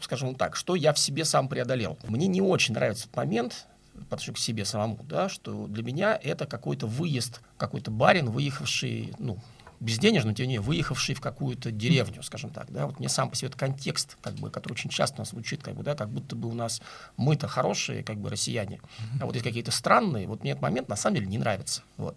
скажем 0.02 0.34
так, 0.34 0.56
что 0.56 0.74
я 0.74 0.92
в 0.92 0.98
себе 0.98 1.24
сам 1.24 1.48
преодолел. 1.48 1.98
Мне 2.06 2.26
не 2.26 2.42
очень 2.42 2.74
нравится 2.74 3.08
момент, 3.14 3.66
подошел 4.08 4.34
к 4.34 4.38
себе 4.38 4.64
самому, 4.64 4.98
да, 5.04 5.28
что 5.28 5.66
для 5.66 5.82
меня 5.82 6.18
это 6.22 6.46
какой-то 6.46 6.86
выезд, 6.86 7.40
какой-то 7.56 7.90
барин, 7.90 8.30
выехавший, 8.30 9.12
ну, 9.18 9.38
безденежный, 9.80 10.34
тем 10.34 10.44
не 10.44 10.54
менее, 10.54 10.60
выехавший 10.60 11.14
в 11.14 11.20
какую-то 11.20 11.70
деревню, 11.70 12.22
скажем 12.22 12.50
так, 12.50 12.70
да, 12.70 12.86
вот 12.86 12.98
мне 12.98 13.08
сам 13.08 13.30
по 13.30 13.36
себе 13.36 13.48
этот 13.48 13.58
контекст, 13.58 14.18
как 14.20 14.34
бы, 14.34 14.50
который 14.50 14.74
очень 14.74 14.90
часто 14.90 15.16
у 15.16 15.18
нас 15.20 15.30
звучит, 15.30 15.62
как 15.62 15.74
бы, 15.74 15.82
да, 15.82 15.94
как 15.94 16.10
будто 16.10 16.36
бы 16.36 16.48
у 16.48 16.54
нас 16.54 16.82
мы-то 17.16 17.48
хорошие, 17.48 18.02
как 18.02 18.18
бы, 18.18 18.28
россияне, 18.28 18.80
а 19.20 19.26
вот 19.26 19.34
есть 19.34 19.44
какие-то 19.44 19.70
странные, 19.70 20.26
вот 20.26 20.42
мне 20.42 20.52
этот 20.52 20.62
момент 20.62 20.88
на 20.88 20.96
самом 20.96 21.16
деле 21.16 21.28
не 21.28 21.38
нравится, 21.38 21.82
вот. 21.96 22.16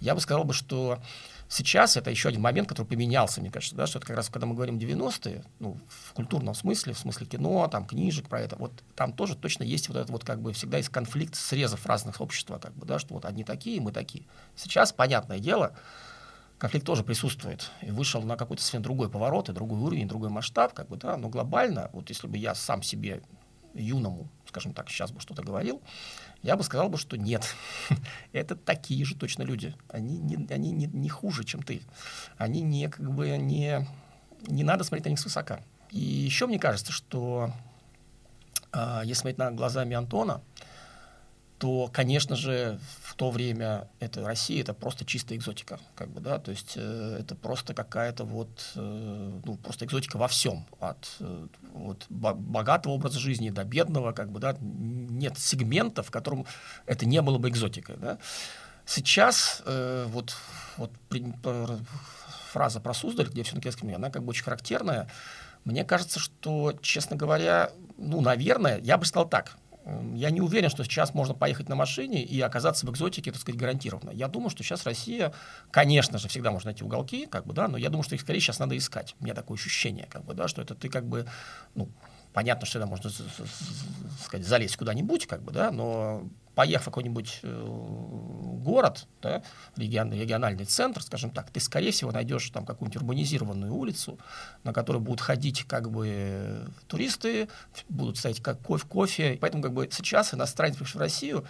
Я 0.00 0.14
бы 0.14 0.20
сказал 0.20 0.44
бы, 0.44 0.54
что 0.54 0.98
Сейчас 1.48 1.96
это 1.96 2.10
еще 2.10 2.30
один 2.30 2.40
момент, 2.40 2.68
который 2.68 2.86
поменялся, 2.86 3.40
мне 3.40 3.50
кажется, 3.50 3.76
да, 3.76 3.86
что 3.86 3.98
это 3.98 4.06
как 4.06 4.16
раз, 4.16 4.28
когда 4.28 4.46
мы 4.46 4.54
говорим 4.54 4.78
90-е, 4.78 5.44
ну, 5.60 5.78
в 5.88 6.12
культурном 6.14 6.54
смысле, 6.54 6.94
в 6.94 6.98
смысле 6.98 7.26
кино, 7.26 7.68
там, 7.68 7.86
книжек 7.86 8.28
про 8.28 8.40
это, 8.40 8.56
вот 8.56 8.82
там 8.96 9.12
тоже 9.12 9.36
точно 9.36 9.62
есть 9.62 9.88
вот 9.88 9.96
это 9.98 10.10
вот 10.10 10.24
как 10.24 10.40
бы 10.40 10.52
всегда 10.52 10.78
есть 10.78 10.88
конфликт 10.88 11.34
срезов 11.34 11.84
разных 11.86 12.20
общества, 12.20 12.58
как 12.58 12.74
бы, 12.74 12.86
да, 12.86 12.98
что 12.98 13.14
вот 13.14 13.24
одни 13.24 13.44
такие, 13.44 13.80
мы 13.80 13.92
такие. 13.92 14.24
Сейчас, 14.56 14.92
понятное 14.92 15.38
дело, 15.38 15.76
конфликт 16.58 16.86
тоже 16.86 17.04
присутствует 17.04 17.70
и 17.82 17.90
вышел 17.90 18.22
на 18.22 18.36
какой-то 18.36 18.62
совсем 18.62 18.82
другой 18.82 19.10
поворот 19.10 19.48
и 19.48 19.52
другой 19.52 19.78
уровень, 19.78 20.08
другой 20.08 20.30
масштаб, 20.30 20.72
как 20.72 20.88
бы, 20.88 20.96
да, 20.96 21.16
но 21.16 21.28
глобально, 21.28 21.90
вот 21.92 22.08
если 22.08 22.26
бы 22.26 22.38
я 22.38 22.54
сам 22.54 22.82
себе 22.82 23.22
юному, 23.74 24.28
скажем 24.48 24.72
так, 24.72 24.88
сейчас 24.88 25.10
бы 25.10 25.20
что-то 25.20 25.42
говорил, 25.42 25.82
я 26.44 26.56
бы 26.56 26.62
сказал 26.62 26.90
бы, 26.90 26.98
что 26.98 27.16
нет. 27.16 27.54
Это 28.32 28.54
такие 28.54 29.02
же 29.06 29.16
точно 29.16 29.42
люди. 29.42 29.74
Они, 29.88 30.18
не, 30.18 30.46
они 30.52 30.72
не, 30.72 30.86
не 30.86 31.08
хуже, 31.08 31.42
чем 31.42 31.62
ты. 31.62 31.80
Они 32.36 32.60
не, 32.60 32.88
как 32.88 33.10
бы, 33.10 33.38
не, 33.38 33.88
не 34.46 34.62
надо 34.62 34.84
смотреть 34.84 35.06
на 35.06 35.10
них 35.10 35.20
свысока. 35.20 35.60
И 35.90 35.98
еще 35.98 36.46
мне 36.46 36.58
кажется, 36.58 36.92
что 36.92 37.50
э, 38.74 39.00
если 39.04 39.20
смотреть 39.20 39.38
на 39.38 39.52
глазами 39.52 39.96
Антона, 39.96 40.42
то, 41.58 41.88
конечно 41.92 42.36
же, 42.36 42.78
в 43.02 43.14
то 43.14 43.30
время 43.30 43.88
это 44.00 44.24
Россия, 44.24 44.60
это 44.60 44.74
просто 44.74 45.04
чистая 45.04 45.38
экзотика, 45.38 45.78
как 45.94 46.08
бы, 46.08 46.20
да, 46.20 46.38
то 46.38 46.50
есть 46.50 46.74
э, 46.76 47.18
это 47.20 47.34
просто 47.34 47.74
какая-то 47.74 48.24
вот, 48.24 48.72
э, 48.74 49.40
ну, 49.44 49.56
просто 49.56 49.84
экзотика 49.84 50.16
во 50.16 50.28
всем, 50.28 50.66
от 50.80 51.16
э, 51.20 51.46
вот, 51.72 52.04
богатого 52.08 52.94
образа 52.94 53.18
жизни 53.18 53.50
до 53.50 53.64
бедного, 53.64 54.12
как 54.12 54.30
бы, 54.30 54.40
да, 54.40 54.56
нет 54.60 55.38
сегмента, 55.38 56.02
в 56.02 56.10
котором 56.10 56.44
это 56.86 57.06
не 57.06 57.22
было 57.22 57.38
бы 57.38 57.48
экзотикой, 57.48 57.96
да. 57.96 58.18
Сейчас 58.86 59.62
э, 59.64 60.06
вот, 60.08 60.36
вот 60.76 60.90
при, 61.08 61.24
фраза 62.54 62.80
про 62.80 62.94
Суздаль, 62.94 63.28
где 63.28 63.42
все 63.42 63.54
на 63.56 63.60
китайском 63.60 63.94
она 63.94 64.10
как 64.10 64.22
бы 64.22 64.30
очень 64.30 64.44
характерная. 64.44 65.08
Мне 65.64 65.84
кажется, 65.84 66.20
что, 66.20 66.74
честно 66.82 67.16
говоря, 67.16 67.70
ну, 67.96 68.20
наверное, 68.20 68.78
я 68.80 68.98
бы 68.98 69.06
сказал 69.06 69.28
так, 69.28 69.56
я 70.14 70.30
не 70.30 70.40
уверен, 70.40 70.70
что 70.70 70.82
сейчас 70.84 71.12
можно 71.12 71.34
поехать 71.34 71.68
на 71.68 71.74
машине 71.74 72.22
и 72.22 72.40
оказаться 72.40 72.86
в 72.86 72.90
экзотике, 72.90 73.30
так 73.32 73.40
сказать, 73.40 73.60
гарантированно. 73.60 74.10
Я 74.10 74.28
думаю, 74.28 74.50
что 74.50 74.62
сейчас 74.62 74.84
Россия, 74.84 75.32
конечно 75.70 76.18
же, 76.18 76.28
всегда 76.28 76.50
можно 76.50 76.68
найти 76.68 76.84
уголки, 76.84 77.26
как 77.26 77.46
бы, 77.46 77.52
да, 77.52 77.68
но 77.68 77.76
я 77.76 77.90
думаю, 77.90 78.02
что 78.02 78.14
их 78.14 78.22
скорее 78.22 78.40
сейчас 78.40 78.58
надо 78.58 78.76
искать. 78.76 79.14
У 79.20 79.24
меня 79.24 79.34
такое 79.34 79.56
ощущение, 79.58 80.06
как 80.08 80.24
бы, 80.24 80.34
да, 80.34 80.48
что 80.48 80.62
это 80.62 80.74
ты 80.74 80.88
как 80.88 81.06
бы, 81.06 81.26
ну, 81.74 81.90
понятно, 82.32 82.66
что 82.66 82.78
это 82.78 82.88
можно 82.88 83.10
сказать, 84.24 84.46
залезть 84.46 84.76
куда-нибудь, 84.76 85.26
как 85.26 85.42
бы, 85.42 85.52
да, 85.52 85.70
но 85.70 86.24
поехав 86.54 86.82
в 86.82 86.84
какой-нибудь 86.86 87.40
э, 87.42 87.66
город, 88.62 89.06
да, 89.22 89.42
регион, 89.76 90.12
региональный 90.12 90.64
центр, 90.64 91.02
скажем 91.02 91.30
так, 91.30 91.50
ты, 91.50 91.60
скорее 91.60 91.90
всего, 91.90 92.12
найдешь 92.12 92.50
там 92.50 92.64
какую-нибудь 92.64 93.02
урбанизированную 93.02 93.74
улицу, 93.74 94.18
на 94.62 94.72
которой 94.72 94.98
будут 94.98 95.20
ходить 95.20 95.64
как 95.64 95.90
бы 95.90 96.66
туристы, 96.86 97.48
будут 97.88 98.18
стоять 98.18 98.40
как 98.40 98.60
кофе, 98.60 98.86
кофе. 98.86 99.38
Поэтому 99.40 99.62
как 99.62 99.72
бы 99.72 99.88
сейчас 99.90 100.34
иностранец, 100.34 100.76
пришел 100.76 100.98
в 100.98 101.02
Россию, 101.02 101.44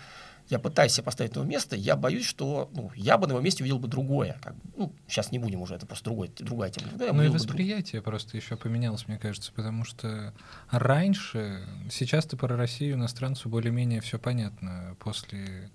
я 0.48 0.58
пытаюсь 0.58 0.92
себя 0.92 1.04
поставить 1.04 1.34
на 1.34 1.40
его 1.40 1.50
место, 1.50 1.76
я 1.76 1.96
боюсь, 1.96 2.26
что 2.26 2.70
ну, 2.74 2.90
я 2.94 3.16
бы 3.16 3.26
на 3.26 3.32
его 3.32 3.40
месте 3.40 3.62
увидел 3.62 3.78
бы 3.78 3.88
другое. 3.88 4.36
Как 4.42 4.54
бы, 4.54 4.60
ну, 4.76 4.92
сейчас 5.08 5.32
не 5.32 5.38
будем 5.38 5.62
уже, 5.62 5.74
это 5.74 5.86
просто 5.86 6.04
другой, 6.04 6.30
другая 6.38 6.70
тема. 6.70 6.88
Да, 6.94 7.12
ну 7.12 7.22
и 7.22 7.28
восприятие 7.28 8.00
друг... 8.00 8.12
просто 8.12 8.36
еще 8.36 8.56
поменялось, 8.56 9.08
мне 9.08 9.18
кажется, 9.18 9.52
потому 9.52 9.84
что 9.84 10.34
раньше, 10.70 11.66
сейчас-то 11.90 12.36
про 12.36 12.56
Россию 12.56 12.96
иностранцу 12.96 13.48
более-менее 13.48 14.00
все 14.00 14.18
понятно. 14.18 14.96
После 15.00 15.70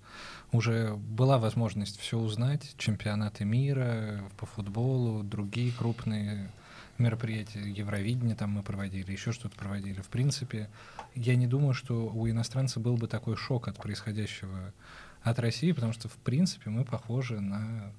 уже 0.52 0.94
была 0.94 1.38
возможность 1.38 1.98
все 1.98 2.18
узнать, 2.18 2.74
чемпионаты 2.76 3.44
мира 3.44 4.22
по 4.36 4.46
футболу, 4.46 5.22
другие 5.22 5.72
крупные 5.72 6.50
мероприятия, 7.00 7.60
Евровидение 7.60 8.36
там 8.36 8.50
мы 8.50 8.62
проводили, 8.62 9.10
еще 9.10 9.32
что-то 9.32 9.56
проводили. 9.56 10.00
В 10.00 10.08
принципе, 10.08 10.68
я 11.14 11.34
не 11.36 11.46
думаю, 11.46 11.74
что 11.74 12.08
у 12.08 12.28
иностранца 12.28 12.80
был 12.80 12.96
бы 12.96 13.08
такой 13.08 13.36
шок 13.36 13.68
от 13.68 13.76
происходящего 13.76 14.72
от 15.22 15.38
России, 15.38 15.72
потому 15.72 15.92
что, 15.92 16.08
в 16.08 16.16
принципе, 16.16 16.70
мы 16.70 16.84
похожи 16.84 17.40
на... 17.40 17.92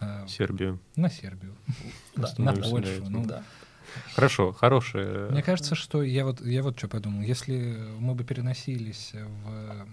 Э, 0.00 0.26
Сербию. 0.28 0.78
На 0.96 1.10
Сербию. 1.10 1.54
На 2.36 2.52
Польшу. 2.54 3.04
Ну, 3.08 3.26
да. 3.26 3.42
Хорошо, 4.14 4.52
хорошее. 4.52 5.28
Мне 5.30 5.42
кажется, 5.42 5.74
что 5.74 6.02
я 6.02 6.24
вот, 6.24 6.40
я 6.40 6.62
вот 6.62 6.78
что 6.78 6.88
подумал. 6.88 7.22
Если 7.22 7.76
мы 7.98 8.14
бы 8.14 8.24
переносились 8.24 9.12
в 9.12 9.86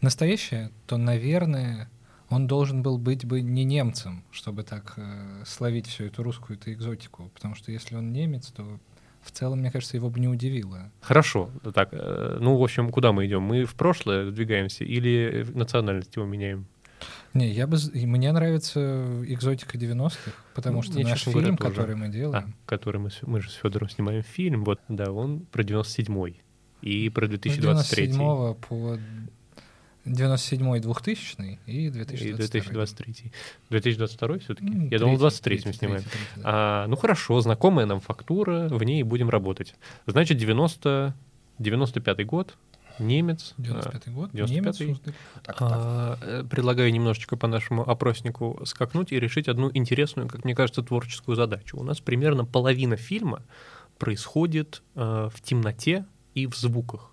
настоящее, 0.00 0.70
то, 0.86 0.96
наверное, 0.96 1.88
он 2.30 2.46
должен 2.46 2.82
был 2.82 2.98
быть 2.98 3.24
бы 3.24 3.40
не 3.40 3.64
немцем, 3.64 4.24
чтобы 4.30 4.62
так 4.62 4.94
э, 4.96 5.42
словить 5.46 5.86
всю 5.86 6.04
эту 6.04 6.22
русскую 6.22 6.58
эту 6.58 6.72
экзотику. 6.72 7.30
Потому 7.34 7.54
что 7.54 7.72
если 7.72 7.96
он 7.96 8.12
немец, 8.12 8.48
то 8.48 8.78
в 9.22 9.30
целом, 9.30 9.60
мне 9.60 9.70
кажется, 9.70 9.96
его 9.96 10.10
бы 10.10 10.20
не 10.20 10.28
удивило. 10.28 10.90
Хорошо. 11.00 11.50
Так, 11.74 11.88
э, 11.92 12.38
ну, 12.40 12.56
в 12.56 12.62
общем, 12.62 12.90
куда 12.90 13.12
мы 13.12 13.26
идем? 13.26 13.42
Мы 13.42 13.64
в 13.64 13.74
прошлое 13.74 14.30
двигаемся 14.30 14.84
или 14.84 15.46
национальность 15.54 16.14
его 16.16 16.26
меняем? 16.26 16.66
Не, 17.32 17.50
я 17.50 17.66
бы... 17.66 17.78
Мне 17.94 18.32
нравится 18.32 19.22
экзотика 19.26 19.78
90-х, 19.78 20.32
потому 20.54 20.76
ну, 20.76 20.82
что 20.82 21.00
наш 21.00 21.22
фильм, 21.22 21.54
говоря, 21.54 21.56
который 21.56 21.94
мы 21.94 22.08
делаем... 22.08 22.54
А, 22.66 22.68
который 22.68 23.00
мы, 23.00 23.10
мы 23.22 23.40
же 23.40 23.50
с 23.50 23.54
Федором 23.54 23.88
снимаем 23.88 24.22
фильм, 24.22 24.64
вот, 24.64 24.80
да, 24.88 25.12
он 25.12 25.40
про 25.40 25.62
97-й 25.62 26.42
и 26.82 27.08
про 27.10 27.26
2023. 27.28 28.06
С 28.06 28.16
97 28.16 28.54
по 28.54 28.98
97-й, 30.08 30.80
2000 30.80 31.58
и 31.66 31.90
2023. 31.90 32.28
И 32.28 32.32
2023. 32.32 33.32
2022 33.70 34.38
все-таки? 34.38 34.70
Ну, 34.70 34.88
Я 34.90 34.98
думал, 34.98 35.16
в 35.16 35.18
23 35.18 35.62
мы 35.66 35.72
снимаем. 35.72 36.02
3, 36.02 36.10
3, 36.10 36.20
да. 36.36 36.42
а, 36.44 36.86
ну 36.86 36.96
хорошо, 36.96 37.40
знакомая 37.40 37.86
нам 37.86 38.00
фактура, 38.00 38.68
в 38.70 38.82
ней 38.82 39.02
будем 39.02 39.30
работать. 39.30 39.74
Значит, 40.06 40.38
90, 40.38 41.14
95 41.58 42.26
год, 42.26 42.56
немец. 42.98 43.54
95 43.58 44.14
год, 44.14 44.30
95 44.32 44.80
немец. 44.80 44.98
Так, 45.42 45.56
а, 45.60 46.18
э, 46.20 46.44
Предлагаю 46.48 46.92
немножечко 46.92 47.36
по 47.36 47.46
нашему 47.46 47.88
опроснику 47.88 48.60
скакнуть 48.64 49.12
и 49.12 49.20
решить 49.20 49.48
одну 49.48 49.70
интересную, 49.72 50.28
как 50.28 50.44
мне 50.44 50.54
кажется, 50.54 50.82
творческую 50.82 51.36
задачу. 51.36 51.76
У 51.78 51.82
нас 51.82 52.00
примерно 52.00 52.44
половина 52.44 52.96
фильма 52.96 53.42
происходит 53.98 54.82
э, 54.94 55.28
в 55.32 55.40
темноте 55.42 56.06
и 56.34 56.46
в 56.46 56.54
звуках. 56.54 57.12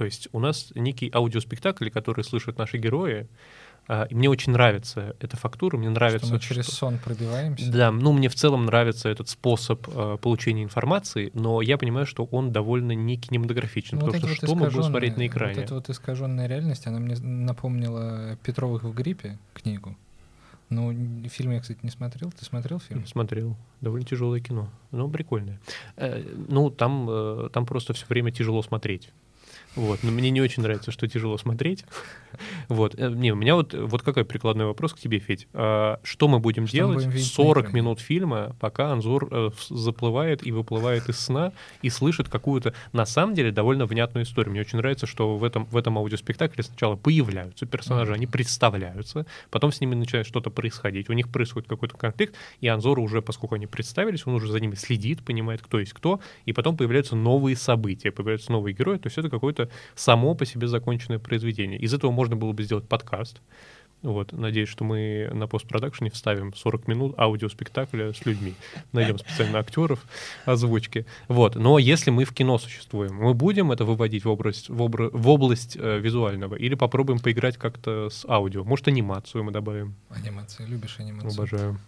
То 0.00 0.06
есть 0.06 0.28
у 0.32 0.40
нас 0.40 0.72
некий 0.74 1.10
аудиоспектакль, 1.12 1.90
который 1.90 2.24
слышат 2.24 2.56
наши 2.56 2.78
герои, 2.78 3.28
а, 3.86 4.04
и 4.04 4.14
мне 4.14 4.30
очень 4.30 4.50
нравится 4.50 5.14
эта 5.20 5.36
фактура, 5.36 5.76
мне 5.76 5.90
нравится... 5.90 6.24
Что 6.24 6.36
мы 6.36 6.40
через 6.40 6.64
что... 6.64 6.74
сон 6.74 6.96
пробиваемся? 6.96 7.70
Да, 7.70 7.90
ну 7.92 8.14
мне 8.14 8.30
в 8.30 8.34
целом 8.34 8.64
нравится 8.64 9.10
этот 9.10 9.28
способ 9.28 9.86
э, 9.88 10.16
получения 10.22 10.62
информации, 10.62 11.32
но 11.34 11.60
я 11.60 11.76
понимаю, 11.76 12.06
что 12.06 12.24
он 12.24 12.50
довольно 12.50 12.92
не 12.92 13.18
кинематографичен, 13.18 13.98
ну, 13.98 14.06
потому 14.06 14.26
что 14.28 14.28
вот 14.28 14.36
что 14.36 14.54
мы 14.54 14.70
будем 14.70 14.84
смотреть 14.84 15.18
на 15.18 15.26
экране? 15.26 15.56
Вот 15.56 15.64
эта 15.64 15.74
вот 15.74 15.90
искаженная 15.90 16.46
реальность, 16.46 16.86
она 16.86 16.98
мне 16.98 17.16
напомнила 17.16 18.38
Петровых 18.42 18.84
в 18.84 18.94
гриппе 18.94 19.38
книгу. 19.52 19.98
Ну, 20.70 20.94
фильм 21.28 21.50
я, 21.50 21.60
кстати, 21.60 21.80
не 21.82 21.90
смотрел. 21.90 22.30
Ты 22.30 22.44
смотрел 22.44 22.78
фильм? 22.78 23.04
Смотрел. 23.04 23.56
Довольно 23.80 24.06
тяжелое 24.06 24.40
кино. 24.40 24.70
Но 24.92 25.08
прикольное. 25.08 25.60
Э, 25.96 26.22
ну, 26.48 26.70
там, 26.70 27.06
э, 27.10 27.48
там 27.52 27.66
просто 27.66 27.92
все 27.92 28.06
время 28.08 28.30
тяжело 28.30 28.62
смотреть. 28.62 29.10
Вот. 29.76 30.00
Но 30.02 30.10
мне 30.10 30.30
не 30.30 30.40
очень 30.40 30.62
нравится, 30.62 30.90
что 30.90 31.06
тяжело 31.06 31.38
смотреть. 31.38 31.84
Вот. 32.68 32.94
Э, 32.98 33.10
не, 33.10 33.32
у 33.32 33.36
меня 33.36 33.54
вот, 33.54 33.74
вот 33.74 34.02
какой 34.02 34.24
прикладной 34.24 34.66
вопрос 34.66 34.94
к 34.94 34.98
тебе, 34.98 35.18
Федь. 35.18 35.48
А, 35.52 36.00
что 36.02 36.28
мы 36.28 36.38
будем 36.38 36.66
что 36.66 36.76
делать 36.76 37.06
мы 37.06 37.12
будем 37.12 37.24
40 37.24 37.72
минут 37.72 38.00
фильма, 38.00 38.56
пока 38.60 38.92
Анзор 38.92 39.28
э, 39.30 39.50
заплывает 39.68 40.46
и 40.46 40.52
выплывает 40.52 41.08
из 41.08 41.18
сна 41.18 41.52
и 41.82 41.90
слышит 41.90 42.28
какую-то, 42.28 42.74
на 42.92 43.06
самом 43.06 43.34
деле, 43.34 43.52
довольно 43.52 43.86
внятную 43.86 44.24
историю. 44.24 44.52
Мне 44.52 44.60
очень 44.60 44.78
нравится, 44.78 45.06
что 45.06 45.36
в 45.36 45.44
этом, 45.44 45.66
в 45.66 45.76
этом 45.76 45.98
аудиоспектакле 45.98 46.62
сначала 46.64 46.96
появляются 46.96 47.66
персонажи, 47.66 48.12
mm-hmm. 48.12 48.16
они 48.16 48.26
представляются, 48.26 49.26
потом 49.50 49.72
с 49.72 49.80
ними 49.80 49.94
начинает 49.94 50.26
что-то 50.26 50.50
происходить, 50.50 51.08
у 51.10 51.12
них 51.12 51.30
происходит 51.30 51.68
какой-то 51.68 51.96
конфликт, 51.96 52.34
и 52.60 52.68
Анзор 52.68 52.98
уже, 52.98 53.22
поскольку 53.22 53.54
они 53.54 53.66
представились, 53.66 54.26
он 54.26 54.34
уже 54.34 54.50
за 54.50 54.60
ними 54.60 54.74
следит, 54.74 55.24
понимает, 55.24 55.60
кто 55.62 55.78
есть 55.78 55.92
кто, 55.92 56.20
и 56.44 56.52
потом 56.52 56.76
появляются 56.76 57.16
новые 57.16 57.56
события, 57.56 58.10
появляются 58.10 58.52
новые 58.52 58.74
герои, 58.74 58.98
то 58.98 59.06
есть 59.06 59.18
это 59.18 59.28
какое-то 59.60 59.70
само 59.94 60.34
по 60.34 60.46
себе 60.46 60.68
законченное 60.68 61.18
произведение. 61.18 61.78
Из 61.78 61.92
этого 61.94 62.10
можно 62.10 62.36
было 62.36 62.52
бы 62.52 62.62
сделать 62.62 62.88
подкаст. 62.88 63.40
Вот, 64.02 64.32
надеюсь, 64.32 64.70
что 64.70 64.82
мы 64.82 65.28
на 65.34 65.46
постпродакшене 65.46 66.10
вставим 66.10 66.54
40 66.54 66.88
минут 66.88 67.18
аудиоспектакля 67.18 68.14
с 68.14 68.24
людьми. 68.24 68.54
Найдем 68.92 69.18
специально 69.18 69.58
актеров, 69.58 70.06
озвучки. 70.46 71.04
Вот. 71.28 71.54
Но 71.54 71.78
если 71.78 72.10
мы 72.10 72.24
в 72.24 72.32
кино 72.32 72.58
существуем, 72.58 73.14
мы 73.14 73.34
будем 73.34 73.72
это 73.72 73.84
выводить 73.84 74.24
в 74.24 74.30
область, 74.30 74.70
в 74.70 74.80
обра- 74.80 75.10
в 75.12 75.28
область 75.28 75.76
э, 75.78 75.98
визуального 75.98 76.54
или 76.54 76.76
попробуем 76.76 77.18
поиграть 77.18 77.58
как-то 77.58 78.08
с 78.08 78.24
аудио. 78.26 78.64
Может, 78.64 78.88
анимацию 78.88 79.44
мы 79.44 79.52
добавим. 79.52 79.94
Анимация. 80.08 80.66
Любишь 80.66 80.96
анимацию? 80.98 81.32
Обожаю. 81.34 81.78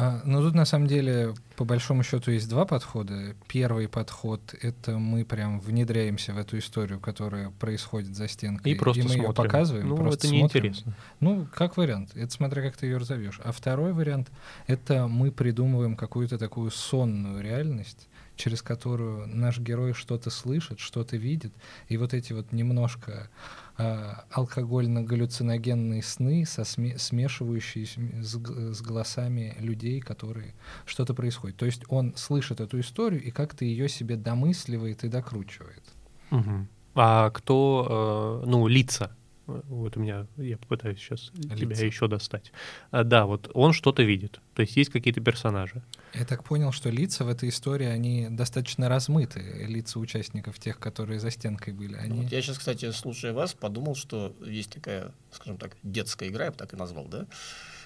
А, 0.00 0.22
ну, 0.24 0.42
тут 0.42 0.54
на 0.54 0.64
самом 0.64 0.86
деле, 0.86 1.34
по 1.56 1.64
большому 1.64 2.04
счету, 2.04 2.30
есть 2.30 2.48
два 2.48 2.64
подхода. 2.64 3.34
Первый 3.48 3.88
подход— 3.88 4.54
это 4.62 4.96
мы 4.96 5.24
прям 5.24 5.58
внедряемся 5.60 6.32
в 6.32 6.38
эту 6.38 6.58
историю, 6.58 7.00
которая 7.00 7.50
происходит 7.50 8.14
за 8.14 8.28
стенкой, 8.28 8.72
И 8.72 8.74
просто 8.76 9.02
мы 9.02 9.10
ее 9.10 9.22
смотрим. 9.24 9.34
показываем. 9.34 9.88
Ну, 9.88 9.96
просто 9.96 10.26
это 10.26 10.34
неинтересно. 10.34 10.94
Ну, 11.20 11.46
как 11.52 11.76
вариант. 11.76 12.10
Это 12.14 12.30
смотря 12.30 12.62
как 12.62 12.76
ты 12.76 12.86
ее 12.86 12.98
разовьешь. 12.98 13.40
А 13.42 13.50
второй 13.50 13.92
вариант— 13.92 14.30
это 14.68 15.08
мы 15.08 15.32
придумываем 15.32 15.96
какую-то 15.96 16.38
такую 16.38 16.70
сонную 16.70 17.42
реальность, 17.42 18.07
через 18.38 18.62
которую 18.62 19.26
наш 19.26 19.58
герой 19.58 19.92
что-то 19.92 20.30
слышит, 20.30 20.78
что-то 20.78 21.16
видит, 21.16 21.52
и 21.88 21.96
вот 21.96 22.14
эти 22.14 22.32
вот 22.32 22.52
немножко 22.52 23.28
а, 23.76 24.24
алкогольно-галлюциногенные 24.30 26.02
сны, 26.02 26.46
со 26.46 26.62
сме- 26.62 26.96
смешивающиеся 26.96 28.00
с, 28.22 28.38
с 28.76 28.80
голосами 28.80 29.56
людей, 29.58 30.00
которые 30.00 30.54
что-то 30.86 31.14
происходит. 31.14 31.56
То 31.56 31.66
есть 31.66 31.82
он 31.88 32.14
слышит 32.16 32.60
эту 32.60 32.80
историю 32.80 33.22
и 33.22 33.30
как-то 33.30 33.64
ее 33.64 33.88
себе 33.88 34.16
домысливает 34.16 35.04
и 35.04 35.08
докручивает. 35.08 35.82
Мгм. 36.30 36.68
А 36.94 37.30
кто, 37.30 38.42
э, 38.44 38.48
ну, 38.48 38.66
лица? 38.68 39.16
Вот 39.48 39.96
у 39.96 40.00
меня, 40.00 40.26
я 40.36 40.58
попытаюсь 40.58 40.98
сейчас 40.98 41.30
тебя 41.34 41.56
Лица. 41.56 41.86
еще 41.86 42.06
достать. 42.06 42.52
А, 42.90 43.02
да, 43.02 43.24
вот 43.24 43.50
он 43.54 43.72
что-то 43.72 44.02
видит. 44.02 44.40
То 44.54 44.60
есть 44.60 44.76
есть 44.76 44.90
какие-то 44.90 45.22
персонажи. 45.22 45.82
Я 46.12 46.26
так 46.26 46.44
понял, 46.44 46.70
что 46.70 46.90
лица 46.90 47.24
в 47.24 47.28
этой 47.28 47.48
истории, 47.48 47.86
они 47.86 48.28
достаточно 48.30 48.90
размыты, 48.90 49.40
лица 49.66 49.98
участников, 49.98 50.58
тех, 50.58 50.78
которые 50.78 51.18
за 51.18 51.30
стенкой 51.30 51.72
были. 51.72 51.94
Ну, 51.94 52.00
Они... 52.02 52.22
Вот 52.22 52.32
я 52.32 52.42
сейчас, 52.42 52.58
кстати, 52.58 52.90
слушая 52.90 53.32
вас, 53.32 53.54
подумал, 53.54 53.94
что 53.94 54.36
есть 54.44 54.70
такая, 54.70 55.12
скажем 55.32 55.56
так, 55.56 55.76
детская 55.82 56.28
игра, 56.28 56.46
я 56.46 56.50
бы 56.50 56.56
так 56.58 56.74
и 56.74 56.76
назвал, 56.76 57.06
да? 57.06 57.26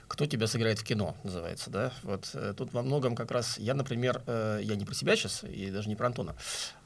Кто 0.09 0.27
тебя 0.27 0.49
сыграет 0.49 0.81
в 0.81 0.85
кино, 0.85 1.17
называется, 1.23 1.71
да? 1.71 1.93
Вот 2.03 2.29
э, 2.35 2.55
тут 2.57 2.73
во 2.73 2.83
многом 2.83 3.15
как 3.15 3.31
раз 3.31 3.57
я, 3.59 3.75
например, 3.75 4.23
э, 4.27 4.61
я 4.63 4.75
не 4.75 4.85
про 4.85 4.95
себя 4.95 5.15
сейчас 5.15 5.45
и 5.45 5.71
даже 5.71 5.89
не 5.89 5.95
про 5.95 6.09
Антона, 6.09 6.35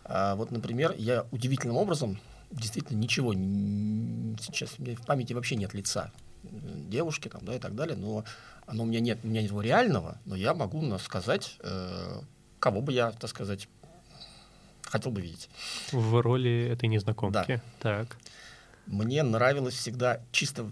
а 0.05 0.37
вот, 0.37 0.51
например, 0.51 0.95
я 0.99 1.27
удивительным 1.33 1.79
образом 1.79 2.19
действительно 2.51 2.99
ничего 2.99 3.33
сейчас 4.41 4.75
у 4.79 4.83
меня 4.83 4.97
в 4.97 5.05
памяти 5.05 5.33
вообще 5.33 5.57
нет 5.57 5.75
лица 5.75 6.13
э, 6.45 6.49
девушки 6.89 7.29
там, 7.29 7.45
да, 7.45 7.55
и 7.55 7.59
так 7.59 7.75
далее, 7.75 7.97
но 7.97 8.25
оно 8.67 8.85
у 8.85 8.87
меня 8.87 9.01
нет, 9.01 9.19
у 9.23 9.29
меня 9.29 9.43
нет 9.43 9.51
его 9.51 9.63
реального, 9.63 10.19
но 10.25 10.37
я 10.37 10.55
могу 10.55 10.99
сказать, 10.99 11.57
э, 11.61 12.21
кого 12.59 12.81
бы 12.81 12.93
я, 12.93 13.13
так 13.13 13.31
сказать, 13.31 13.69
хотел 14.83 15.13
бы 15.13 15.21
видеть. 15.21 15.49
В 15.93 16.21
роли 16.21 16.69
этой 16.73 16.89
незнакомки. 16.89 17.61
Так. 17.81 18.17
мне 18.87 19.23
нравилось 19.23 19.75
всегда 19.75 20.21
чисто 20.33 20.71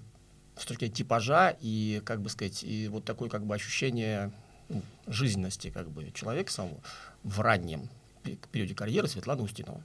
с 0.56 0.64
точки 0.64 0.80
зрения 0.84 0.94
типажа 0.94 1.56
и, 1.60 2.00
как 2.04 2.20
бы 2.20 2.30
сказать, 2.30 2.62
и 2.62 2.88
вот 2.88 3.04
такое 3.04 3.28
как 3.28 3.44
бы 3.44 3.54
ощущение 3.54 4.32
ну, 4.68 4.82
жизненности 5.06 5.70
как 5.70 5.90
бы 5.90 6.10
человека 6.12 6.50
самого 6.52 6.80
в 7.22 7.40
раннем 7.40 7.88
пе- 8.22 8.38
периоде 8.52 8.74
карьеры 8.74 9.08
Светланы 9.08 9.42
Устинова. 9.42 9.82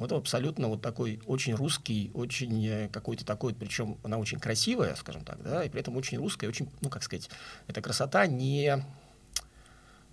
Вот 0.00 0.12
абсолютно 0.12 0.68
вот 0.68 0.80
такой 0.80 1.20
очень 1.26 1.54
русский, 1.54 2.10
очень 2.14 2.66
э, 2.66 2.88
какой-то 2.88 3.26
такой, 3.26 3.54
причем 3.54 3.98
она 4.02 4.16
очень 4.16 4.40
красивая, 4.40 4.94
скажем 4.94 5.26
так, 5.26 5.42
да, 5.42 5.62
и 5.62 5.68
при 5.68 5.78
этом 5.78 5.94
очень 5.94 6.16
русская, 6.16 6.48
очень, 6.48 6.70
ну, 6.80 6.88
как 6.88 7.02
сказать, 7.02 7.28
эта 7.66 7.82
красота 7.82 8.26
не 8.26 8.82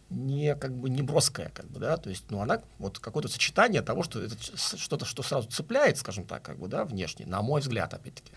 не 0.10 0.56
как 0.56 0.76
бы 0.76 0.90
не 0.90 1.02
броская, 1.02 1.52
как 1.54 1.70
бы, 1.70 1.80
да, 1.80 1.96
то 1.96 2.10
есть, 2.10 2.30
ну, 2.32 2.42
она 2.42 2.62
вот 2.80 3.00
какое-то 3.00 3.30
сочетание 3.30 3.82
того, 3.82 4.04
что 4.04 4.22
это 4.22 4.36
что-то, 4.56 5.06
что 5.06 5.24
сразу 5.24 5.50
цепляет, 5.50 5.98
скажем 5.98 6.26
так, 6.26 6.42
как 6.44 6.60
бы, 6.60 6.68
да, 6.68 6.84
внешне, 6.84 7.26
на 7.26 7.42
мой 7.42 7.62
взгляд, 7.62 7.94
опять-таки. 7.94 8.32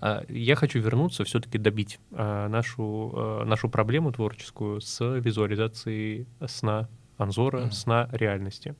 А, 0.00 0.24
Я 0.28 0.56
хочу 0.56 0.80
вернуться, 0.80 1.24
все-таки 1.24 1.58
добить 1.58 2.00
а, 2.12 2.48
нашу, 2.48 3.12
а, 3.14 3.44
нашу 3.44 3.68
проблему 3.68 4.10
творческую 4.10 4.80
с 4.80 5.04
визуализацией 5.04 6.26
сна 6.46 6.88
Анзора, 7.18 7.60
Мгм. 7.62 7.72
сна 7.72 8.08
реальности. 8.12 8.74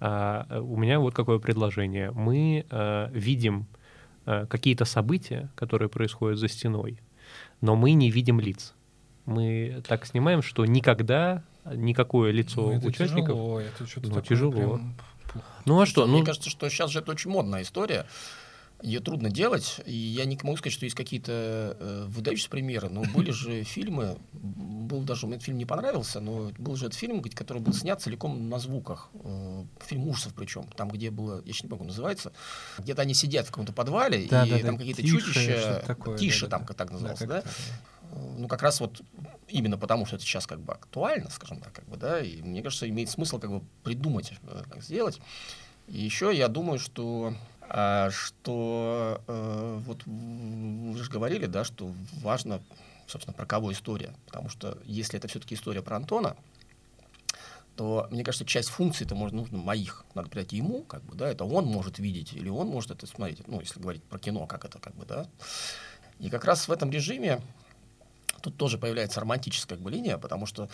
А, 0.00 0.46
э, 0.50 0.58
У 0.60 0.76
меня 0.76 0.98
вот 1.00 1.14
какое 1.14 1.38
предложение. 1.38 2.10
Мы 2.10 2.66
а, 2.70 3.08
видим 3.12 3.66
а, 4.26 4.44
какие-то 4.46 4.84
события, 4.84 5.48
которые 5.54 5.88
происходят 5.88 6.38
за 6.38 6.48
стеной, 6.48 6.98
но 7.60 7.76
мы 7.76 7.92
не 7.92 8.10
видим 8.10 8.40
лиц. 8.40 8.74
Мы 9.24 9.82
так 9.88 10.04
снимаем, 10.06 10.42
что 10.42 10.64
никогда 10.66 11.42
никакое 11.64 12.30
лицо 12.32 12.62
Ну, 12.62 12.72
это 12.78 12.86
участников... 12.88 13.28
тяжело, 13.36 13.60
это 13.60 13.86
что-то 13.86 14.08
Ну, 14.08 14.14
такое 14.14 14.28
тяжело. 14.28 14.52
прям. 14.52 14.94
Ну 15.64 15.80
а 15.80 15.86
что? 15.86 16.06
Мне 16.06 16.20
Ну, 16.20 16.24
кажется, 16.24 16.50
что 16.50 16.68
сейчас 16.68 16.90
же 16.90 17.00
это 17.00 17.10
очень 17.12 17.30
модная 17.30 17.62
история. 17.62 18.06
Ее 18.82 19.00
трудно 19.00 19.30
делать, 19.30 19.80
и 19.86 19.94
я 19.94 20.26
не 20.26 20.38
могу 20.42 20.56
сказать, 20.58 20.74
что 20.74 20.84
есть 20.84 20.94
какие-то 20.94 21.76
э, 21.80 22.04
выдающиеся 22.08 22.50
примеры, 22.50 22.88
но 22.90 23.02
были 23.02 23.30
же 23.30 23.62
фильмы, 23.64 24.18
был 24.32 25.00
даже, 25.00 25.26
мне 25.26 25.36
этот 25.36 25.46
фильм 25.46 25.58
не 25.58 25.64
понравился, 25.64 26.20
но 26.20 26.52
был 26.58 26.76
же 26.76 26.86
этот 26.86 26.98
фильм, 26.98 27.22
который 27.22 27.62
был 27.62 27.72
снят 27.72 28.00
целиком 28.00 28.50
на 28.50 28.58
звуках, 28.58 29.08
э, 29.14 29.64
фильм 29.86 30.08
ужасов 30.08 30.34
причем, 30.34 30.64
там, 30.76 30.90
где 30.90 31.10
было, 31.10 31.40
я 31.42 31.48
еще 31.48 31.64
не 31.64 31.70
помню, 31.70 31.84
как 31.84 31.88
называется, 31.88 32.32
где-то 32.78 33.02
они 33.02 33.14
сидят 33.14 33.46
в 33.46 33.50
каком-то 33.50 33.72
подвале, 33.72 34.26
Да, 34.28 34.44
и 34.44 34.50
да, 34.50 34.58
да, 34.58 34.66
там 34.66 34.76
какие-то 34.78 35.02
тише, 35.02 35.32
чудища, 35.32 35.82
такое, 35.86 36.18
тише 36.18 36.46
да, 36.46 36.46
да, 36.46 36.50
там 36.50 36.60
да. 36.60 36.66
как 36.66 36.76
так 36.76 36.88
Да, 36.88 36.92
назывался, 36.94 37.26
как 37.26 37.28
да? 37.28 37.38
это? 37.38 37.48
ну, 38.38 38.48
как 38.48 38.62
раз 38.62 38.80
вот 38.80 39.00
именно 39.48 39.78
потому, 39.78 40.06
что 40.06 40.16
это 40.16 40.24
сейчас 40.24 40.46
как 40.46 40.60
бы 40.60 40.72
актуально, 40.72 41.30
скажем 41.30 41.60
так, 41.60 41.72
как 41.72 41.86
бы, 41.88 41.96
да, 41.96 42.20
и 42.20 42.42
мне 42.42 42.62
кажется, 42.62 42.88
имеет 42.88 43.10
смысл 43.10 43.38
как 43.38 43.50
бы 43.50 43.62
придумать, 43.82 44.32
э, 44.42 44.62
как 44.68 44.82
сделать. 44.82 45.20
И 45.88 46.00
еще 46.00 46.36
я 46.36 46.48
думаю, 46.48 46.78
что, 46.78 47.34
что 48.10 49.20
э, 49.26 49.80
вот 49.84 50.02
вы 50.06 51.02
же 51.02 51.10
говорили, 51.10 51.46
да, 51.46 51.64
что 51.64 51.92
важно, 52.22 52.62
собственно, 53.06 53.34
про 53.34 53.46
кого 53.46 53.72
история, 53.72 54.14
потому 54.26 54.48
что 54.48 54.78
если 54.84 55.18
это 55.18 55.28
все-таки 55.28 55.54
история 55.54 55.82
про 55.82 55.96
Антона, 55.96 56.36
то, 57.76 58.08
мне 58.10 58.24
кажется, 58.24 58.46
часть 58.46 58.70
функций 58.70 59.04
это 59.04 59.14
может 59.14 59.34
нужно 59.34 59.58
моих. 59.58 60.04
Надо 60.14 60.28
придать 60.30 60.52
ему, 60.52 60.82
как 60.82 61.02
бы, 61.02 61.14
да, 61.14 61.28
это 61.28 61.44
он 61.44 61.66
может 61.66 61.98
видеть, 61.98 62.32
или 62.32 62.48
он 62.48 62.68
может 62.68 62.90
это 62.90 63.06
смотреть, 63.06 63.46
ну, 63.46 63.60
если 63.60 63.78
говорить 63.78 64.02
про 64.02 64.18
кино, 64.18 64.46
как 64.46 64.64
это, 64.64 64.78
как 64.78 64.94
бы, 64.94 65.04
да. 65.04 65.26
И 66.18 66.30
как 66.30 66.44
раз 66.44 66.68
в 66.68 66.72
этом 66.72 66.90
режиме 66.90 67.40
тут 68.40 68.56
тоже 68.56 68.78
появляется 68.78 69.20
романтическая 69.20 69.76
как 69.76 69.84
бы, 69.84 69.90
линия, 69.90 70.18
потому 70.18 70.46
что 70.46 70.68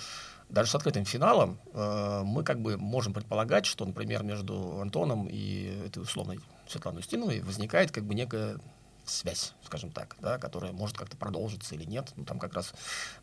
даже 0.48 0.70
с 0.70 0.74
открытым 0.74 1.04
финалом 1.04 1.58
э, 1.72 2.22
мы 2.24 2.44
как 2.44 2.60
бы 2.60 2.76
можем 2.76 3.12
предполагать, 3.12 3.66
что, 3.66 3.84
например, 3.84 4.22
между 4.22 4.80
Антоном 4.80 5.26
и 5.28 5.82
этой 5.86 6.02
условной 6.02 6.38
Светланой 6.72 7.00
Устиновой 7.00 7.40
возникает 7.40 7.90
как 7.90 8.04
бы 8.04 8.14
некая 8.14 8.58
связь, 9.04 9.54
скажем 9.64 9.90
так, 9.90 10.16
да, 10.20 10.38
которая 10.38 10.72
может 10.72 10.96
как-то 10.96 11.16
продолжиться 11.16 11.74
или 11.74 11.84
нет. 11.84 12.12
Ну, 12.16 12.24
там 12.24 12.38
как 12.38 12.54
раз, 12.54 12.72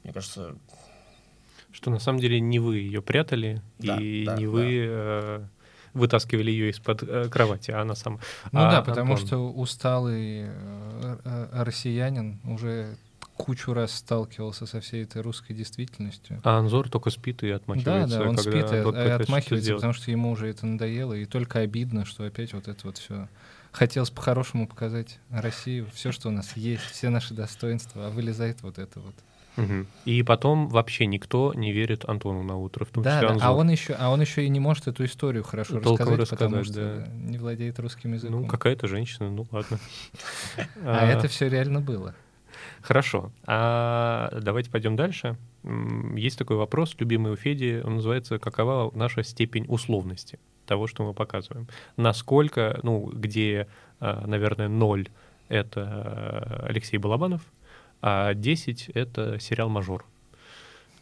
мне 0.03 0.13
кажется, 0.13 0.55
что 1.71 1.89
на 1.91 1.99
самом 1.99 2.19
деле 2.19 2.39
не 2.39 2.59
вы 2.59 2.77
ее 2.79 3.01
прятали, 3.01 3.61
Да, 3.77 3.97
и 3.99 4.25
да, 4.25 4.35
не 4.35 4.45
да. 4.45 4.51
вы 4.51 4.85
э, 4.87 5.45
вытаскивали 5.93 6.51
ее 6.51 6.69
из-под 6.71 7.03
э, 7.03 7.29
кровати, 7.29 7.71
а 7.71 7.81
она 7.81 7.95
сама. 7.95 8.19
Ну 8.51 8.59
А 8.59 8.71
да, 8.71 8.81
потому 8.81 9.13
Антон? 9.13 9.27
что 9.27 9.49
усталый 9.51 10.45
э, 10.47 11.17
э, 11.23 11.63
россиянин 11.63 12.39
уже 12.43 12.97
кучу 13.39 13.73
раз 13.73 13.93
сталкивался 13.93 14.65
со 14.65 14.81
всей 14.81 15.03
этой 15.03 15.21
русской 15.21 15.53
действительностью. 15.53 16.41
А 16.43 16.59
Анзор 16.59 16.89
только 16.89 17.09
спит 17.09 17.41
и 17.43 17.49
Да, 17.49 17.55
отмахивается. 17.55 18.19
да, 18.19 18.29
он 18.29 18.35
когда 18.35 18.51
спит 18.51 18.71
и 18.73 18.75
от- 18.77 19.21
отмахивается, 19.21 19.75
потому 19.75 19.93
что 19.93 20.11
ему 20.11 20.31
уже 20.31 20.47
это 20.49 20.65
надоело, 20.65 21.13
и 21.13 21.25
только 21.25 21.59
обидно, 21.59 22.05
что 22.05 22.25
опять 22.25 22.53
вот 22.53 22.67
это 22.67 22.85
вот 22.85 22.97
все. 22.97 23.27
Хотелось 23.71 24.09
по-хорошему 24.09 24.67
показать 24.67 25.19
Россию, 25.29 25.87
все, 25.93 26.11
что 26.11 26.27
у 26.27 26.31
нас 26.31 26.57
есть, 26.57 26.83
все 26.83 27.09
наши 27.09 27.33
достоинства, 27.33 28.07
а 28.07 28.09
вылезает 28.09 28.61
вот 28.61 28.77
это 28.77 28.99
вот. 28.99 29.15
Мгм. 29.55 29.87
И 30.05 30.23
потом 30.23 30.67
вообще 30.69 31.05
никто 31.05 31.53
не 31.53 31.71
верит 31.71 32.07
Антону 32.07 32.43
на 32.43 32.57
утро, 32.57 32.85
в 32.85 32.89
том 32.89 33.03
Да, 33.03 33.15
числе 33.15 33.27
да, 33.27 33.33
Анзор. 33.33 33.49
а 33.49 33.53
он 33.53 33.69
еще, 33.69 33.93
а 33.93 34.09
он 34.09 34.21
еще 34.21 34.43
и 34.45 34.49
не 34.49 34.59
может 34.59 34.87
эту 34.87 35.05
историю 35.05 35.43
хорошо 35.43 35.79
Толком 35.79 36.09
рассказать, 36.17 36.29
потому 36.29 36.57
рассказать, 36.61 37.05
что 37.07 37.11
не 37.15 37.37
владеет 37.37 37.79
русским 37.79 38.13
языком. 38.13 38.41
Ну, 38.41 38.47
какая-то 38.47 38.87
женщина, 38.87 39.29
ну 39.29 39.47
ладно. 39.51 39.79
А 40.83 41.05
это 41.05 41.27
все 41.27 41.47
реально 41.49 41.79
было. 41.81 42.15
Хорошо. 42.81 43.31
А 43.45 44.31
давайте 44.41 44.69
пойдем 44.69 44.95
дальше. 44.95 45.37
Есть 46.15 46.37
такой 46.37 46.57
вопрос, 46.57 46.95
любимый 46.99 47.33
у 47.33 47.35
Феди, 47.35 47.81
он 47.83 47.95
называется 47.95 48.39
«Какова 48.39 48.91
наша 48.95 49.23
степень 49.23 49.65
условности 49.67 50.39
того, 50.65 50.87
что 50.87 51.03
мы 51.03 51.13
показываем?» 51.13 51.67
Насколько, 51.97 52.79
ну, 52.83 53.09
где, 53.13 53.67
а, 53.99 54.25
наверное, 54.25 54.69
0— 54.69 55.09
это 55.49 56.61
э, 56.61 56.65
Алексей 56.67 56.97
Балабанов, 56.97 57.41
а 58.01 58.33
10— 58.33 58.89
это 58.93 59.39
сериал 59.39 59.69
«Мажор». 59.69 60.05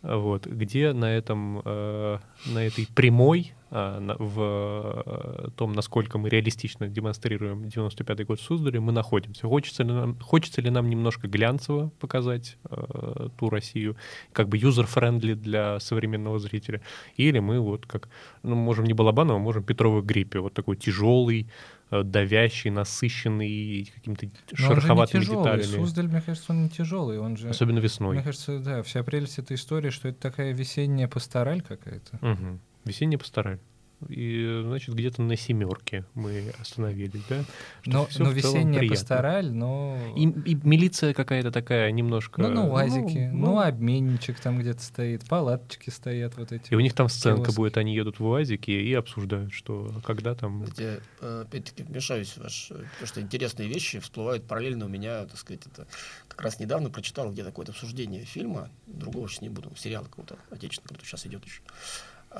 Вот. 0.02 0.46
Где 0.46 0.94
на, 0.94 1.16
этом, 1.16 1.62
э, 1.64 2.18
на 2.46 2.60
этой 2.60 2.88
прямой 2.88 3.54
в 3.70 5.04
э, 5.06 5.50
том, 5.56 5.74
насколько 5.74 6.18
мы 6.18 6.30
реалистично 6.30 6.88
демонстрируем 6.88 7.64
95-й 7.64 8.24
год 8.24 8.40
в 8.40 8.44
Суздале, 8.44 8.80
мы 8.80 8.94
находимся. 8.94 9.48
Хочется 9.48 9.84
ли 9.84 9.92
нам, 9.92 10.18
хочется 10.20 10.62
ли 10.62 10.70
нам 10.70 10.90
немножко 10.90 11.28
глянцево 11.28 11.92
показать 12.00 12.58
э, 12.70 13.30
ту 13.38 13.50
Россию, 13.50 13.98
как 14.32 14.48
бы 14.48 14.58
user-friendly 14.58 15.34
для 15.34 15.80
современного 15.80 16.40
зрителя, 16.40 16.82
или 17.18 17.40
мы 17.40 17.60
вот 17.60 17.86
как, 17.86 18.08
ну, 18.44 18.56
можем 18.56 18.86
не 18.86 18.94
Балабанова, 18.94 19.38
можем 19.38 19.64
Петровых 19.64 19.98
в 19.98 20.02
гриппе, 20.02 20.40
вот 20.40 20.54
такой 20.54 20.78
тяжелый, 20.78 21.50
э, 21.92 22.04
давящий, 22.04 22.70
насыщенный 22.70 23.92
какими-то 23.96 24.28
шероховатыми 24.54 25.22
тяжелый. 25.22 25.44
деталями. 25.44 25.84
Суздаль, 25.84 26.08
мне 26.08 26.22
кажется, 26.22 26.54
он 26.54 26.64
не 26.64 26.70
тяжелый. 26.70 27.20
Он 27.20 27.36
же, 27.36 27.50
Особенно 27.50 27.80
весной. 27.80 28.16
мне 28.16 28.24
кажется, 28.24 28.60
да, 28.60 28.82
вся 28.84 29.04
прелесть 29.04 29.40
этой 29.40 29.56
истории, 29.56 29.90
что 29.90 30.08
это 30.08 30.22
такая 30.22 30.54
весенняя 30.54 31.10
пастораль 31.10 31.62
какая-то. 31.62 32.18
Мгм. 32.22 32.62
Весенний 32.88 33.18
постарали. 33.18 33.60
И, 34.10 34.62
значит, 34.64 34.94
где-то 34.94 35.24
на 35.24 35.36
семерке 35.36 36.06
мы 36.14 36.54
остановились, 36.60 37.24
да? 37.28 37.44
Что 37.82 37.92
Но, 37.92 38.08
но 38.20 38.32
весенняя 38.32 38.80
приятно. 38.80 38.90
пастораль, 38.90 39.52
но... 39.52 39.98
И, 40.16 40.28
и 40.28 40.56
милиция 40.64 41.16
какая-то 41.16 41.52
такая 41.52 41.92
немножко... 41.92 42.44
Ну, 42.44 42.50
на 42.50 42.68
УАЗике, 42.70 43.32
ну, 43.34 43.48
ну, 43.48 43.60
обменничек 43.60 44.40
там 44.40 44.60
где-то 44.60 44.84
стоит, 44.84 45.28
палаточки 45.28 45.90
стоят 45.90 46.38
вот 46.38 46.52
эти. 46.52 46.72
И 46.72 46.76
у 46.76 46.80
них 46.80 46.94
там 46.94 47.10
сценка 47.10 47.46
киоски. 47.46 47.58
будет, 47.58 47.78
они 47.78 47.96
едут 47.96 48.20
в 48.20 48.26
УАЗике 48.26 48.80
и 48.84 48.94
обсуждают, 48.94 49.52
что 49.52 49.92
когда 50.06 50.36
там... 50.36 50.64
Кстати, 50.64 51.02
э, 51.22 51.44
опять-таки 51.48 51.82
вмешаюсь 51.82 52.34
в 52.34 52.38
ваш, 52.38 52.70
э, 52.70 52.76
потому 52.76 53.08
что 53.08 53.22
интересные 53.22 53.68
вещи 53.68 54.00
всплывают 54.00 54.44
параллельно 54.46 54.86
у 54.86 54.90
меня, 54.90 55.26
так 55.26 55.38
сказать, 55.40 55.66
это 55.66 55.88
как 56.28 56.44
раз 56.44 56.60
недавно 56.60 56.92
прочитал 56.92 57.32
где-то 57.32 57.50
какое-то 57.50 57.72
обсуждение 57.72 58.26
фильма, 58.26 58.70
другого 58.86 59.28
сейчас 59.28 59.42
не 59.42 59.50
буду, 59.50 59.72
сериала 59.76 60.06
какого-то 60.06 60.38
отечественного, 60.52 60.94
который 60.94 61.08
сейчас 61.08 61.26
идет 61.26 61.44
еще. 61.46 61.62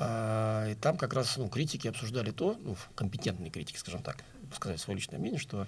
А, 0.00 0.70
и 0.70 0.74
там 0.76 0.96
как 0.96 1.12
раз 1.12 1.36
ну, 1.36 1.48
критики 1.48 1.88
обсуждали 1.88 2.30
то, 2.30 2.56
ну, 2.62 2.76
компетентные 2.94 3.50
критики, 3.50 3.78
скажем 3.78 4.00
так, 4.00 4.22
сказать 4.54 4.80
свое 4.80 4.96
личное 4.96 5.18
мнение, 5.18 5.40
что 5.40 5.66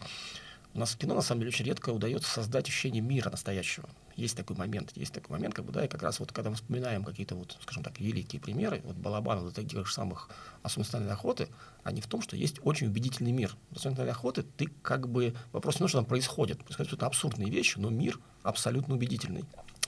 у 0.73 0.79
нас 0.79 0.93
в 0.93 0.99
кино, 0.99 1.17
на 1.17 1.21
самом 1.21 1.41
деле, 1.41 1.49
очень 1.49 1.65
редко 1.65 1.91
удается 1.91 2.31
создать 2.31 2.69
ощущение 2.69 3.03
мира 3.03 3.29
настоящего. 3.29 3.89
Есть 4.15 4.37
такой 4.37 4.55
момент, 4.55 4.93
есть 4.95 5.13
такой 5.13 5.37
момент, 5.37 5.55
как 5.55 5.65
бы, 5.65 5.73
да, 5.73 5.85
и 5.85 5.89
как 5.89 6.05
раз 6.05 6.21
вот 6.21 6.31
когда 6.31 6.51
мы 6.51 6.57
вспоминаем 6.57 7.03
какие-то 7.03 7.35
вот, 7.35 7.59
скажем 7.61 7.83
так, 7.83 7.99
великие 7.99 8.41
примеры, 8.41 8.83
вот 8.85 8.95
Балабанов, 8.95 9.45
вот 9.45 9.55
таких 9.55 9.85
же 9.85 9.93
самых 9.93 10.29
осмысленной 10.63 11.13
охоты, 11.13 11.49
они 11.83 12.01
в 12.01 12.07
том, 12.07 12.23
что 12.23 12.37
есть 12.37 12.61
очень 12.63 12.87
убедительный 12.87 13.33
мир. 13.33 13.57
В 13.71 13.85
охоты 13.85 14.45
ты 14.45 14.69
как 14.83 15.09
бы, 15.09 15.35
вопрос 15.51 15.77
не 15.77 15.79
то, 15.81 15.89
что 15.89 15.99
там 15.99 16.07
происходит, 16.07 16.63
происходят 16.63 17.03
абсурдные 17.03 17.51
вещи, 17.51 17.79
но 17.79 17.91
мир 17.91 18.21
абсолютно 18.45 18.95
убедительный. 18.95 19.45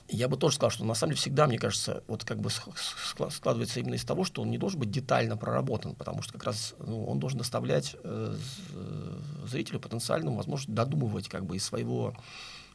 Я 0.09 0.28
бы 0.28 0.36
тоже 0.36 0.57
сказал, 0.57 0.70
что 0.70 0.84
на 0.84 0.95
самом 0.95 1.12
деле 1.12 1.20
всегда, 1.20 1.47
мне 1.47 1.59
кажется, 1.59 2.03
вот 2.07 2.24
как 2.24 2.38
бы 2.40 2.51
складывается 2.51 3.80
именно 3.80 3.95
из 3.95 4.05
того, 4.05 4.24
что 4.24 4.43
он 4.43 4.51
не 4.51 4.59
должен 4.59 4.78
быть 4.78 4.90
детально 4.90 5.36
проработан, 5.36 5.95
потому 5.95 6.22
что 6.22 6.34
как 6.34 6.45
раз 6.45 6.74
ну, 6.78 7.05
он 7.07 7.18
должен 7.18 7.38
доставлять 7.38 7.97
э, 8.03 8.36
э, 8.74 9.18
зрителю 9.47 9.80
потенциальному 9.80 10.36
возможность 10.36 10.74
додумывать 10.74 11.28
как 11.28 11.47
бы 11.47 11.57
из 11.57 11.64
своего 11.64 12.14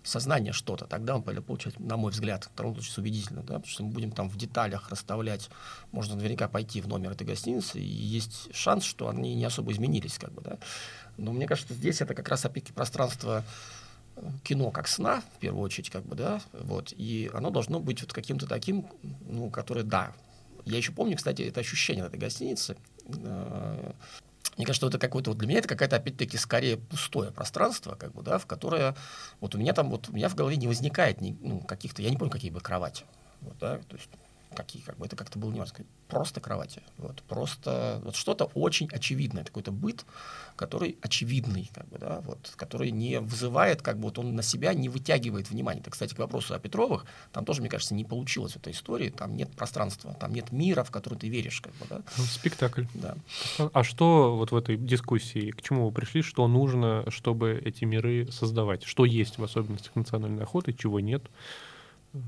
сознания 0.07 0.53
что-то. 0.53 0.85
Тогда 0.85 1.15
он 1.15 1.23
получать, 1.23 1.79
на 1.79 1.97
мой 1.97 2.11
взгляд, 2.11 2.45
в 2.45 2.49
втором 2.49 2.73
случае 2.75 2.93
убедительно, 2.97 3.41
да, 3.41 3.55
потому 3.55 3.67
что 3.67 3.83
мы 3.83 3.91
будем 3.91 4.11
там 4.11 4.29
в 4.29 4.37
деталях 4.37 4.89
расставлять, 4.89 5.49
можно 5.91 6.15
наверняка 6.15 6.47
пойти 6.47 6.81
в 6.81 6.87
номер 6.87 7.11
этой 7.11 7.27
гостиницы, 7.27 7.79
и 7.79 7.83
есть 7.83 8.53
шанс, 8.55 8.83
что 8.83 9.09
они 9.09 9.35
не 9.35 9.45
особо 9.45 9.71
изменились, 9.71 10.17
как 10.17 10.31
бы, 10.31 10.41
да. 10.41 10.57
Но 11.17 11.33
мне 11.33 11.47
кажется, 11.47 11.73
здесь 11.73 12.01
это 12.01 12.13
как 12.13 12.29
раз 12.29 12.45
опять 12.45 12.73
пространство 12.73 13.43
э, 13.43 13.76
кино 14.43 14.71
как 14.71 14.87
сна, 14.87 15.21
в 15.35 15.39
первую 15.39 15.63
очередь, 15.63 15.89
как 15.89 16.05
бы, 16.05 16.15
да, 16.15 16.41
вот, 16.53 16.93
и 16.95 17.29
оно 17.33 17.49
должно 17.49 17.79
быть 17.79 18.01
вот 18.01 18.13
каким-то 18.13 18.47
таким, 18.47 18.87
ну, 19.27 19.49
которое, 19.49 19.83
да. 19.83 20.13
Я 20.65 20.77
еще 20.77 20.91
помню, 20.91 21.15
кстати, 21.15 21.43
это 21.43 21.59
ощущение 21.59 22.03
от 22.03 22.09
этой 22.09 22.19
гостиницы. 22.19 22.75
Э, 23.05 23.93
Мне 24.57 24.65
кажется, 24.65 24.87
это 24.87 24.99
какое-то, 24.99 25.31
вот 25.31 25.37
для 25.37 25.47
меня 25.47 25.59
это 25.59 25.67
какая-то, 25.67 25.95
опять-таки, 25.97 26.37
скорее 26.37 26.77
пустое 26.77 27.31
пространство, 27.31 27.95
как 27.95 28.13
бы, 28.13 28.23
да, 28.23 28.37
в 28.37 28.45
которое, 28.45 28.95
вот 29.39 29.55
у 29.55 29.57
меня 29.57 29.73
там, 29.73 29.89
вот 29.89 30.09
у 30.09 30.13
меня 30.13 30.29
в 30.29 30.35
голове 30.35 30.57
не 30.57 30.67
возникает 30.67 31.21
ни, 31.21 31.37
ну, 31.41 31.59
каких-то, 31.59 32.01
я 32.01 32.09
не 32.09 32.17
помню, 32.17 32.31
какие 32.31 32.51
бы 32.51 32.59
кровати, 32.59 33.05
вот, 33.41 33.57
да, 33.59 33.77
то 33.77 33.95
есть 33.95 34.09
какие, 34.55 34.81
как 34.81 34.97
бы, 34.97 35.05
это 35.05 35.15
как-то 35.15 35.39
было 35.39 35.65
сказать, 35.65 35.87
просто 36.07 36.39
кровати, 36.39 36.81
вот, 36.97 37.21
просто, 37.23 38.01
вот 38.03 38.15
что-то 38.15 38.45
очень 38.53 38.87
очевидное, 38.91 39.43
какой-то 39.43 39.71
быт, 39.71 40.05
который 40.55 40.97
очевидный, 41.01 41.69
как 41.73 41.87
бы, 41.89 41.97
да, 41.99 42.21
вот, 42.21 42.53
который 42.55 42.91
не 42.91 43.19
вызывает, 43.19 43.81
как 43.81 43.97
бы, 43.97 44.03
вот 44.03 44.17
он 44.17 44.35
на 44.35 44.43
себя 44.43 44.73
не 44.73 44.89
вытягивает 44.89 45.49
внимание. 45.49 45.81
Это, 45.81 45.91
кстати, 45.91 46.13
к 46.13 46.19
вопросу 46.19 46.53
о 46.53 46.59
Петровых, 46.59 47.05
там 47.31 47.45
тоже, 47.45 47.61
мне 47.61 47.69
кажется, 47.69 47.93
не 47.93 48.05
получилось 48.05 48.53
в 48.53 48.57
этой 48.57 48.73
истории, 48.73 49.09
там 49.09 49.35
нет 49.35 49.51
пространства, 49.51 50.15
там 50.19 50.33
нет 50.33 50.51
мира, 50.51 50.83
в 50.83 50.91
который 50.91 51.19
ты 51.19 51.29
веришь, 51.29 51.61
как 51.61 51.73
бы, 51.75 51.85
да, 51.89 52.01
Ну, 52.17 52.23
спектакль. 52.23 52.85
да. 52.93 53.15
А 53.73 53.83
что 53.83 54.35
вот 54.35 54.51
в 54.51 54.55
этой 54.55 54.77
дискуссии, 54.77 55.51
к 55.51 55.61
чему 55.61 55.85
вы 55.87 55.91
пришли, 55.91 56.21
что 56.21 56.47
нужно, 56.47 57.03
чтобы 57.09 57.61
эти 57.63 57.85
миры 57.85 58.31
создавать? 58.31 58.83
Что 58.83 59.05
есть 59.05 59.37
в 59.37 59.43
особенностях 59.43 59.95
национальной 59.95 60.43
охоты, 60.43 60.73
чего 60.73 60.99
нет 60.99 61.23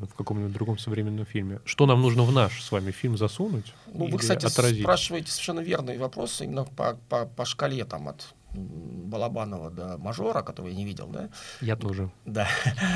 в 0.01 0.15
каком-нибудь 0.15 0.53
другом 0.53 0.77
современном 0.77 1.25
фильме? 1.25 1.59
Что 1.65 1.85
нам 1.85 2.01
нужно 2.01 2.23
в 2.23 2.31
наш 2.31 2.61
с 2.61 2.71
вами 2.71 2.91
фильм 2.91 3.17
засунуть 3.17 3.73
Ну, 3.93 4.07
вы, 4.07 4.17
кстати, 4.17 4.45
отразить? 4.45 4.81
спрашиваете 4.81 5.31
совершенно 5.31 5.59
верный 5.59 5.97
вопрос 5.97 6.41
именно 6.41 6.65
по, 6.65 6.97
по, 7.09 7.25
по 7.25 7.45
шкале 7.45 7.85
там 7.85 8.07
от 8.07 8.33
Балабанова 8.51 9.69
до 9.69 9.97
Мажора, 9.97 10.41
которого 10.41 10.69
я 10.69 10.75
не 10.75 10.85
видел, 10.85 11.07
да? 11.07 11.29
Я 11.61 11.75
тоже. 11.75 12.09
Да. 12.25 12.47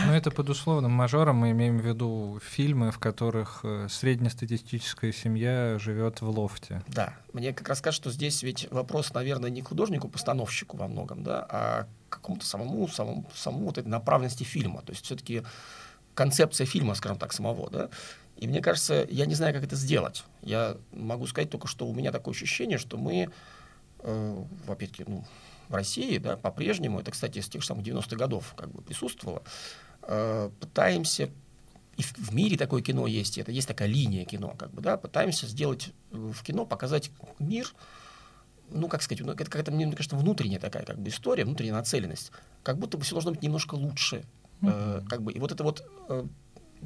Но 0.08 0.16
это 0.16 0.32
под 0.32 0.50
условным 0.50 0.92
мажором 0.92 1.38
мы 1.38 1.52
имеем 1.52 1.78
в 1.78 1.86
виду 1.86 2.40
фильмы, 2.44 2.92
в 2.92 2.98
которых 2.98 3.60
э, 3.64 3.88
среднестатистическая 3.90 5.12
семья 5.12 5.78
живет 5.80 6.22
в 6.22 6.30
лофте. 6.30 6.82
Да, 6.88 7.14
мне 7.34 7.54
как 7.54 7.70
раз 7.70 7.82
кажется, 7.82 8.10
что 8.10 8.12
здесь 8.12 8.42
ведь 8.42 8.68
вопрос, 8.72 9.14
наверное, 9.14 9.52
не 9.52 9.62
к 9.62 9.68
художнику-постановщику 9.68 10.78
во 10.78 10.88
многом, 10.88 11.24
да, 11.24 11.46
а 11.48 11.88
к 12.10 12.16
какому-то 12.16 12.46
самому, 12.46 12.88
самому, 12.88 13.30
самому 13.36 13.66
вот 13.66 13.78
этой 13.78 13.90
направленности 13.90 14.44
фильма. 14.44 14.82
То 14.82 14.92
есть 14.92 15.06
все-таки 15.06 15.44
концепция 16.14 16.66
фильма, 16.66 16.96
скажем 16.96 17.18
так, 17.18 17.34
самого, 17.34 17.70
да. 17.70 17.90
И 18.38 18.48
мне 18.48 18.62
кажется, 18.62 19.08
я 19.10 19.26
не 19.26 19.36
знаю, 19.36 19.54
как 19.54 19.64
это 19.64 19.76
сделать. 19.76 20.24
Я 20.42 20.78
могу 20.92 21.28
сказать 21.28 21.50
только, 21.50 21.68
что 21.68 21.88
у 21.88 21.94
меня 21.94 22.12
такое 22.12 22.34
ощущение, 22.34 22.78
что 22.78 22.98
мы, 22.98 23.30
э, 24.00 24.44
опять-таки, 24.68 25.06
ну, 25.08 25.24
в 25.70 25.76
России, 25.76 26.18
да, 26.18 26.36
по-прежнему, 26.36 27.00
это, 27.00 27.12
кстати, 27.12 27.40
с 27.40 27.48
тех 27.48 27.62
же 27.62 27.68
самых 27.68 27.86
90-х 27.86 28.16
годов 28.18 28.54
как 28.58 28.72
бы 28.72 28.82
присутствовало, 28.82 29.44
э, 30.04 30.50
пытаемся 30.60 31.30
и 31.96 32.02
в, 32.02 32.14
в 32.18 32.34
мире 32.34 32.58
такое 32.58 32.82
кино 32.82 33.06
есть, 33.06 33.38
это 33.38 33.52
есть 33.52 33.68
такая 33.68 33.88
линия 33.88 34.26
кино, 34.26 34.56
как 34.58 34.72
бы, 34.72 34.82
да, 34.82 34.98
пытаемся 34.98 35.48
сделать 35.48 35.92
э, 36.12 36.16
в 36.18 36.44
кино, 36.44 36.66
показать 36.66 37.12
мир, 37.40 37.72
ну, 38.70 38.88
как 38.88 39.04
сказать, 39.04 39.24
ну, 39.24 39.32
это 39.32 39.46
какая-то, 39.46 39.72
мне 39.72 39.92
кажется, 39.92 40.16
внутренняя 40.16 40.60
такая 40.60 40.86
как 40.86 41.00
бы 41.00 41.10
история, 41.10 41.46
внутренняя 41.46 41.76
нацеленность, 41.76 42.32
как 42.64 42.78
будто 42.80 42.98
бы 42.98 43.04
все 43.04 43.14
должно 43.14 43.32
быть 43.32 43.44
немножко 43.44 43.76
лучше, 43.76 44.26
э, 44.64 45.02
как 45.08 45.22
бы, 45.22 45.32
и 45.32 45.40
вот 45.40 45.52
это 45.52 45.64
вот, 45.64 45.84
э, 46.10 46.26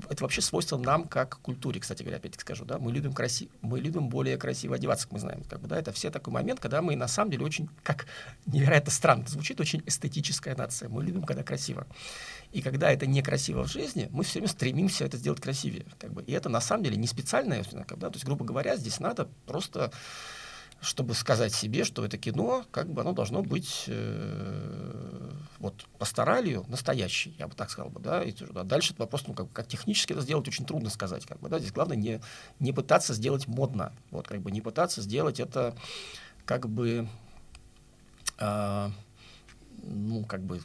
это 0.10 0.24
вообще 0.24 0.42
свойство 0.42 0.78
нам 0.78 1.08
как 1.08 1.40
культуре, 1.40 1.80
кстати 1.80 2.04
говоря, 2.04 2.18
опять-таки 2.18 2.42
скажу, 2.42 2.66
да, 2.66 2.78
мы 2.78 2.92
любим 2.92 3.14
красиво, 3.14 3.52
мы 3.62 3.80
любим 3.80 4.10
более 4.10 4.38
красиво 4.38 4.76
одеваться, 4.76 5.06
как 5.06 5.14
мы 5.14 5.20
знаем, 5.20 5.44
как 5.44 5.60
бы, 5.60 5.68
да, 5.68 5.78
это 5.80 5.92
все 5.92 6.10
такой 6.10 6.34
момент, 6.34 6.60
когда 6.60 6.82
мы 6.82 6.96
на 6.96 7.08
самом 7.08 7.32
деле 7.32 7.46
очень, 7.46 7.70
как 7.84 8.06
невероятно 8.46 8.92
странно, 8.92 9.26
звучит 9.28 9.60
очень 9.60 9.82
эстетическая 9.86 10.56
нация, 10.56 10.90
мы 10.90 11.04
любим, 11.04 11.24
когда 11.24 11.44
красиво. 11.44 11.88
И 12.52 12.62
когда 12.62 12.92
это 12.92 13.06
некрасиво 13.06 13.66
в 13.66 13.72
жизни, 13.72 14.08
мы 14.12 14.24
все 14.24 14.40
время 14.40 14.48
стремимся 14.48 15.06
это 15.06 15.18
сделать 15.18 15.42
красивее. 15.42 15.86
Как 16.00 16.14
бы. 16.14 16.24
И 16.24 16.32
это 16.32 16.50
на 16.50 16.62
самом 16.62 16.84
деле 16.84 16.96
не 16.96 17.08
специальное, 17.08 17.64
когда, 17.86 18.10
то 18.10 18.16
есть, 18.16 18.26
грубо 18.26 18.46
говоря, 18.46 18.78
здесь 18.78 19.00
надо 19.00 19.28
просто, 19.46 19.92
чтобы 20.82 21.14
сказать 21.14 21.54
себе, 21.54 21.84
что 21.84 22.06
это 22.06 22.18
кино, 22.18 22.66
как 22.72 22.92
бы 22.92 23.02
оно 23.02 23.14
должно 23.14 23.42
быть 23.42 23.86
э, 23.88 25.32
вот 25.60 25.86
пасторалью 25.98 26.66
настоящей, 26.68 27.36
я 27.40 27.48
бы 27.48 27.56
так 27.56 27.70
сказал 27.72 27.90
бы, 27.90 28.00
да. 28.00 28.24
И 28.24 28.34
а 28.56 28.64
дальше 28.64 28.94
это 28.94 29.04
вопрос, 29.04 29.24
ну 29.28 29.34
как, 29.34 29.52
как 29.52 29.68
технически 29.68 30.14
это 30.14 30.22
сделать 30.22 30.48
очень 30.48 30.66
трудно 30.66 30.90
сказать, 30.90 31.26
как 31.26 31.40
бы, 31.40 31.50
да. 31.50 31.60
Здесь 31.60 31.72
главное 31.72 31.98
не 31.98 32.22
не 32.60 32.74
пытаться 32.74 33.14
сделать 33.14 33.48
модно, 33.48 33.92
вот 34.12 34.28
как 34.28 34.42
бы 34.42 34.52
не 34.52 34.62
пытаться 34.62 35.02
сделать 35.02 35.40
это 35.40 35.76
как 36.46 36.70
бы 36.70 37.08
э, 38.40 38.90
ну 39.84 40.24
как 40.26 40.42
бы 40.42 40.62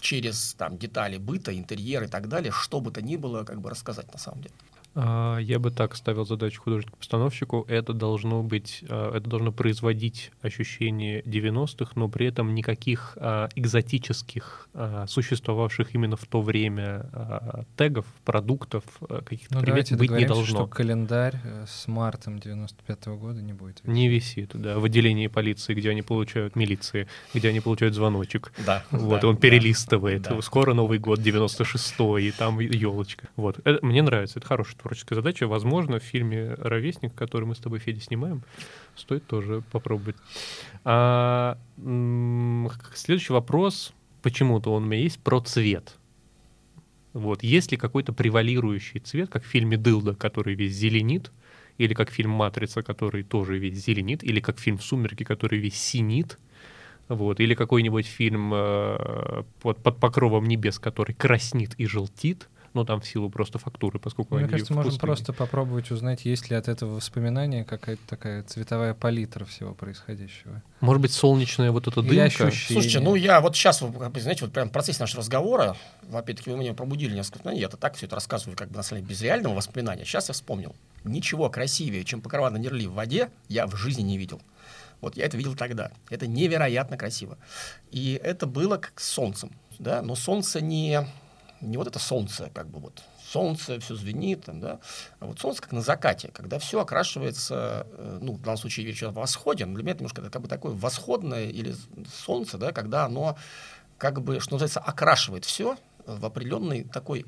через 0.00 0.54
там 0.54 0.78
детали 0.78 1.18
быта, 1.18 1.56
интерьер 1.56 2.04
и 2.04 2.08
так 2.08 2.28
далее, 2.28 2.52
что 2.52 2.80
бы 2.80 2.90
то 2.90 3.02
ни 3.02 3.16
было, 3.16 3.44
как 3.44 3.60
бы 3.60 3.70
рассказать 3.70 4.12
на 4.12 4.18
самом 4.18 4.42
деле. 4.42 4.54
А, 4.96 5.38
Я 5.38 5.58
бы 5.58 5.70
так 5.70 5.94
ставил 5.94 6.24
задачу 6.24 6.62
художнику-постановщику. 6.62 7.66
Это 7.68 7.92
должно 7.92 8.42
быть, 8.42 8.82
а, 8.88 9.14
это 9.14 9.28
должно 9.28 9.52
производить 9.52 10.30
ощущение 10.40 11.22
90-х, 11.22 11.92
но 11.96 12.08
при 12.08 12.26
этом 12.26 12.54
никаких 12.54 13.16
а, 13.20 13.48
экзотических, 13.54 14.68
существовавших 15.06 15.94
именно 15.94 16.16
в 16.16 16.24
то 16.26 16.40
время 16.40 17.06
тегов, 17.76 18.06
продуктов, 18.24 18.84
каких-то 19.26 19.54
Ну, 19.54 19.60
примет 19.60 19.92
быть 19.96 20.10
не 20.10 20.24
должно. 20.24 20.44
что 20.46 20.66
календарь 20.66 21.40
э, 21.44 21.64
с 21.68 21.86
мартом 21.88 22.38
95 22.38 23.06
года 23.18 23.42
не 23.42 23.52
будет. 23.52 23.76
висеть. 23.82 23.86
Не 23.86 24.08
висит, 24.08 24.50
да, 24.54 24.78
в 24.78 24.84
отделении 24.84 25.26
полиции, 25.26 25.74
где 25.74 25.90
они 25.90 26.02
получают, 26.02 26.56
милиции, 26.56 27.06
где 27.34 27.48
они 27.50 27.60
получают 27.60 27.94
звоночек. 27.94 28.52
Да. 28.64 28.82
Вот, 28.90 29.20
да, 29.22 29.28
он 29.28 29.34
да, 29.34 29.40
перелистывает. 29.40 30.22
да. 30.22 30.40
Скоро 30.40 30.74
Новый 30.74 30.98
год, 30.98 31.20
96-й, 31.20 32.28
и 32.28 32.30
там 32.32 32.58
елочка. 32.60 33.28
Вот. 33.36 33.58
Это, 33.64 33.84
мне 33.84 34.02
нравится, 34.02 34.38
это 34.38 34.46
хорошее 34.48 34.76
творческая 34.86 35.16
задача. 35.16 35.48
Возможно, 35.48 35.98
в 35.98 36.02
фильме 36.02 36.54
«Ровесник», 36.54 37.14
который 37.14 37.44
мы 37.44 37.54
с 37.54 37.58
тобой, 37.58 37.80
Федя, 37.80 38.00
снимаем, 38.00 38.42
стоит 38.94 39.26
тоже 39.26 39.62
попробовать. 39.72 40.16
А, 40.84 41.58
следующий 42.94 43.32
вопрос, 43.32 43.92
почему-то 44.22 44.72
он 44.72 44.84
у 44.84 44.86
меня 44.86 45.02
есть, 45.02 45.18
про 45.18 45.40
цвет. 45.40 45.96
Вот. 47.12 47.42
Есть 47.42 47.72
ли 47.72 47.76
какой-то 47.76 48.12
превалирующий 48.12 49.00
цвет, 49.00 49.28
как 49.28 49.42
в 49.42 49.46
фильме 49.46 49.76
«Дылда», 49.76 50.14
который 50.14 50.54
весь 50.54 50.72
зеленит, 50.72 51.32
или 51.78 51.92
как 51.92 52.10
фильм 52.10 52.30
«Матрица», 52.30 52.82
который 52.82 53.24
тоже 53.24 53.58
весь 53.58 53.84
зеленит, 53.84 54.22
или 54.22 54.38
как 54.40 54.60
фильм 54.60 54.78
«Сумерки», 54.78 55.24
который 55.24 55.58
весь 55.58 55.80
синит, 55.80 56.38
вот, 57.08 57.40
или 57.40 57.54
какой-нибудь 57.54 58.06
фильм 58.06 58.52
э, 58.54 59.42
под, 59.62 59.78
под 59.78 59.98
покровом 59.98 60.44
небес, 60.44 60.78
который 60.78 61.14
краснит 61.14 61.74
и 61.78 61.86
желтит, 61.86 62.48
ну, 62.76 62.84
там 62.84 63.00
в 63.00 63.06
силу 63.06 63.30
просто 63.30 63.58
фактуры, 63.58 63.98
поскольку 63.98 64.34
Мне 64.34 64.44
они 64.44 64.50
кажется, 64.52 64.72
в 64.72 64.76
можно 64.76 64.98
просто 64.98 65.32
попробовать 65.32 65.90
узнать, 65.90 66.24
есть 66.24 66.50
ли 66.50 66.56
от 66.56 66.68
этого 66.68 66.94
воспоминания 66.94 67.64
какая-то 67.64 68.02
такая 68.06 68.42
цветовая 68.42 68.94
палитра 68.94 69.44
всего 69.44 69.74
происходящего. 69.74 70.62
Может 70.80 71.02
быть, 71.02 71.12
солнечная 71.12 71.72
вот 71.72 71.88
эта 71.88 72.00
Или 72.00 72.08
дымка? 72.08 72.46
ощущение. 72.46 72.82
Слушайте, 72.82 73.00
ну 73.00 73.14
я 73.14 73.40
вот 73.40 73.56
сейчас, 73.56 73.78
знаете, 73.78 74.44
вот 74.44 74.52
прям 74.52 74.68
в 74.68 74.72
процессе 74.72 75.00
нашего 75.00 75.20
разговора, 75.20 75.76
опять-таки 76.12 76.50
вы 76.50 76.56
меня 76.56 76.74
пробудили 76.74 77.14
несколько 77.14 77.38
воспоминаний, 77.38 77.60
я-то 77.60 77.76
так 77.76 77.94
все 77.94 78.06
это 78.06 78.14
рассказываю, 78.14 78.56
как 78.56 78.70
бы 78.70 78.76
на 78.76 78.82
самом 78.82 79.02
деле 79.02 79.10
без 79.10 79.22
реального 79.22 79.54
воспоминания. 79.54 80.04
Сейчас 80.04 80.28
я 80.28 80.34
вспомнил. 80.34 80.76
Ничего 81.04 81.48
красивее, 81.50 82.04
чем 82.04 82.20
покрова 82.20 82.50
на 82.50 82.58
нерли 82.58 82.86
в 82.86 82.92
воде, 82.92 83.30
я 83.48 83.66
в 83.66 83.76
жизни 83.76 84.02
не 84.02 84.18
видел. 84.18 84.40
Вот 85.00 85.16
я 85.16 85.24
это 85.24 85.36
видел 85.36 85.54
тогда. 85.54 85.90
Это 86.10 86.26
невероятно 86.26 86.96
красиво. 86.96 87.38
И 87.90 88.20
это 88.22 88.46
было 88.46 88.76
как 88.76 88.98
с 89.00 89.08
солнцем. 89.08 89.50
Да? 89.78 90.02
Но 90.02 90.14
солнце 90.14 90.60
не, 90.60 91.06
не 91.60 91.76
вот 91.76 91.86
это 91.86 91.98
солнце, 91.98 92.50
как 92.54 92.68
бы 92.68 92.78
вот 92.78 93.02
солнце, 93.26 93.80
все 93.80 93.94
звенит, 93.96 94.44
там, 94.44 94.60
да, 94.60 94.80
а 95.20 95.26
вот 95.26 95.38
солнце 95.38 95.62
как 95.62 95.72
на 95.72 95.82
закате, 95.82 96.28
когда 96.28 96.58
все 96.58 96.80
окрашивается, 96.80 97.86
э, 97.90 98.18
ну, 98.22 98.34
в 98.34 98.42
данном 98.42 98.58
случае 98.58 98.86
вечер 98.86 99.10
восходен, 99.10 99.74
для 99.74 99.82
меня 99.82 99.92
это 99.92 100.00
немножко 100.00 100.20
это 100.20 100.30
как 100.30 100.42
бы 100.42 100.48
такое 100.48 100.72
восходное 100.72 101.46
или 101.46 101.74
солнце, 102.24 102.58
да, 102.58 102.72
когда 102.72 103.04
оно 103.04 103.36
как 103.98 104.22
бы, 104.22 104.40
что 104.40 104.54
называется, 104.54 104.80
окрашивает 104.80 105.44
все 105.44 105.76
в 106.06 106.24
определенный 106.24 106.84
такой 106.84 107.26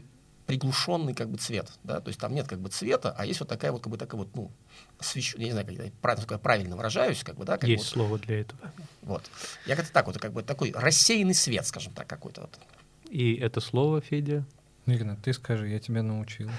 приглушенный 0.49 1.13
как 1.13 1.29
бы 1.29 1.37
цвет, 1.37 1.71
да, 1.85 2.01
то 2.01 2.09
есть 2.09 2.19
там 2.19 2.35
нет 2.35 2.49
как 2.49 2.59
бы 2.59 2.71
цвета, 2.71 3.15
а 3.19 3.27
есть 3.27 3.41
вот 3.41 3.51
такая 3.51 3.71
вот 3.71 3.83
как 3.83 3.91
бы 3.91 3.99
такая 3.99 4.19
вот, 4.19 4.35
ну, 4.35 4.51
освещ... 4.99 5.35
я 5.37 5.45
не 5.45 5.53
знаю, 5.53 5.67
как 5.67 5.77
я 5.77 5.93
правильно, 6.01 6.39
правильно 6.39 6.77
выражаюсь, 6.77 7.23
как 7.23 7.37
бы, 7.37 7.45
да, 7.45 7.59
как 7.59 7.69
Есть 7.69 7.85
вот, 7.85 7.91
слово 7.91 8.19
для 8.19 8.41
этого. 8.41 8.73
вот. 9.03 9.25
Я 9.67 9.77
как-то 9.77 9.93
так 9.93 10.07
вот, 10.07 10.17
как 10.17 10.33
бы 10.33 10.43
такой 10.43 10.73
рассеянный 10.75 11.35
свет, 11.35 11.67
скажем 11.67 11.93
так, 11.93 12.07
какой-то 12.07 12.43
вот. 12.43 12.59
И 13.11 13.35
это 13.35 13.61
слово, 13.61 14.01
Федя, 14.01 14.45
Игнат, 14.95 15.21
ты 15.23 15.35
скажи, 15.35 15.69
я 15.69 15.79
тебя 15.79 16.03
научил. 16.03 16.49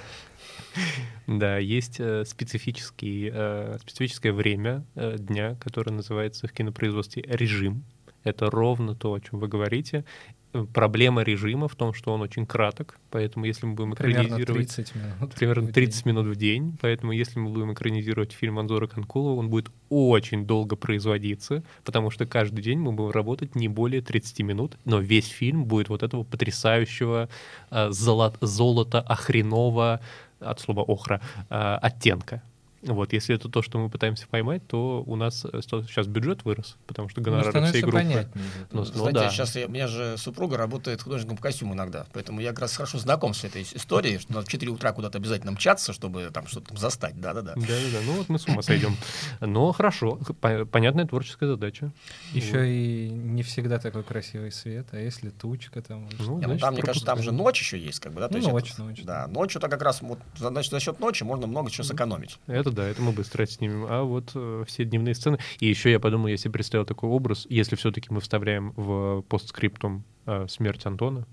Да, 1.27 1.57
есть 1.57 1.99
э, 1.99 2.25
специфический, 2.25 3.29
э, 3.31 3.77
специфическое 3.81 4.33
время 4.33 4.85
э, 4.95 5.17
дня, 5.17 5.55
которое 5.55 5.91
называется 5.91 6.47
в 6.47 6.53
кинопроизводстве 6.53 7.23
режим. 7.23 7.83
Это 8.23 8.49
ровно 8.49 8.95
то, 8.95 9.13
о 9.13 9.19
чем 9.19 9.39
вы 9.39 9.47
говорите. 9.47 10.05
Э, 10.53 10.65
Проблема 10.73 11.21
режима 11.21 11.67
в 11.67 11.75
том, 11.75 11.93
что 11.93 12.11
он 12.13 12.21
очень 12.21 12.45
краток, 12.45 12.97
поэтому 13.11 13.45
если 13.45 13.67
мы 13.67 13.73
будем 13.75 13.91
Примерно 13.93 14.27
экранизировать 14.27 14.75
30 14.75 14.95
минут. 14.95 15.35
примерно 15.35 15.67
в 15.67 15.73
30 15.73 16.03
день. 16.03 16.13
минут 16.13 16.27
в 16.27 16.35
день, 16.35 16.77
поэтому 16.81 17.11
если 17.11 17.39
мы 17.39 17.49
будем 17.51 17.71
экранизировать 17.73 18.31
фильм 18.31 18.57
Анзора 18.57 18.87
Конкулова, 18.87 19.39
он 19.39 19.49
будет 19.49 19.69
очень 19.89 20.45
долго 20.45 20.75
производиться, 20.75 21.63
потому 21.83 22.09
что 22.09 22.25
каждый 22.25 22.61
день 22.63 22.79
мы 22.79 22.91
будем 22.93 23.11
работать 23.11 23.55
не 23.55 23.67
более 23.67 24.01
30 24.01 24.39
минут, 24.41 24.77
но 24.85 24.99
весь 24.99 25.27
фильм 25.27 25.65
будет 25.65 25.89
вот 25.89 26.01
этого 26.01 26.23
потрясающего 26.23 27.29
э, 27.69 27.89
золот- 27.89 28.37
золота 28.41 29.01
охренового, 29.01 29.99
от 30.39 30.59
слова 30.59 30.81
охра, 30.83 31.21
э, 31.49 31.55
оттенка. 31.81 32.41
Вот, 32.81 33.11
если 33.13 33.35
это 33.35 33.49
то, 33.49 33.61
что 33.61 33.77
мы 33.77 33.89
пытаемся 33.89 34.25
поймать, 34.27 34.65
то 34.67 35.03
у 35.05 35.15
нас 35.15 35.45
э, 35.51 35.61
сейчас 35.61 36.07
бюджет 36.07 36.45
вырос, 36.45 36.77
потому 36.87 37.09
что 37.09 37.19
Ну, 37.19 37.25
гонорары 37.25 37.49
всей 37.49 37.51
становится 37.51 37.81
группы. 37.81 37.97
понятнее. 37.97 38.45
Ну, 38.71 38.85
зато. 38.85 38.97
ну 38.97 39.03
Знаете, 39.03 39.19
да. 39.19 39.29
сейчас 39.31 39.55
я, 39.55 39.65
у 39.65 39.69
меня 39.69 39.87
же 39.87 40.15
супруга 40.17 40.57
работает 40.57 41.01
художником 41.01 41.37
по 41.37 41.43
костюму 41.43 41.73
иногда, 41.73 42.05
поэтому 42.13 42.39
я 42.41 42.49
как 42.51 42.59
раз 42.59 42.75
хорошо 42.75 42.97
знаком 42.99 43.33
с 43.33 43.43
этой 43.43 43.63
историей, 43.63 44.19
что 44.19 44.33
надо 44.33 44.45
в 44.45 44.49
4 44.49 44.71
утра 44.71 44.91
куда-то 44.93 45.17
обязательно 45.17 45.51
мчаться, 45.51 45.91
чтобы 45.93 46.29
там 46.33 46.47
что-то 46.47 46.67
там 46.69 46.77
застать, 46.77 47.19
да-да-да. 47.19 47.55
Да-да-да, 47.55 47.99
ну 48.05 48.13
вот 48.13 48.29
мы 48.29 48.39
с 48.39 48.47
ума 48.47 48.61
сойдем. 48.61 48.95
Но 49.41 49.71
хорошо, 49.71 50.17
по- 50.39 50.65
понятная 50.65 51.05
творческая 51.05 51.47
задача. 51.47 51.91
Еще 52.33 52.71
и 52.73 53.09
не 53.09 53.43
всегда 53.43 53.79
такой 53.79 54.03
красивый 54.03 54.51
свет, 54.51 54.87
а 54.91 54.99
если 54.99 55.29
тучка 55.29 55.81
там... 55.81 56.07
Ну, 56.19 56.35
ну, 56.37 56.41
значит, 56.41 56.61
там, 56.61 56.73
мне 56.73 56.83
кажется, 56.83 57.05
там 57.05 57.21
же 57.21 57.31
ночь 57.31 57.59
еще 57.59 57.77
есть, 57.77 57.99
как 57.99 58.13
бы, 58.13 58.21
да? 58.21 58.29
Ну, 58.31 58.39
ночь, 58.51 58.71
это- 58.71 58.83
ночь, 58.83 59.01
Да, 59.03 59.27
ночью-то 59.27 59.67
как 59.67 59.81
раз, 59.81 60.01
вот, 60.01 60.19
за- 60.37 60.49
значит, 60.49 60.71
за 60.71 60.79
счет 60.79 60.99
ночи 60.99 61.23
можно 61.23 61.47
много 61.47 61.69
чего 61.71 61.83
сэкономить. 61.83 62.37
Это 62.47 62.68
да, 62.71 62.87
это 62.87 63.01
мы 63.01 63.11
быстро 63.11 63.45
снимем. 63.45 63.85
А 63.89 64.03
вот 64.03 64.31
э, 64.35 64.63
все 64.67 64.85
дневные 64.85 65.15
сцены. 65.15 65.39
И 65.59 65.67
еще 65.67 65.91
я 65.91 65.99
подумал, 65.99 66.27
я 66.27 66.37
себе 66.37 66.51
представил 66.51 66.85
такой 66.85 67.09
образ, 67.09 67.45
если 67.49 67.75
все-таки 67.75 68.07
мы 68.11 68.21
вставляем 68.21 68.71
в 68.75 69.21
постскриптум 69.23 70.03
э, 70.25 70.47
смерть 70.47 70.85
Антона, 70.85 71.27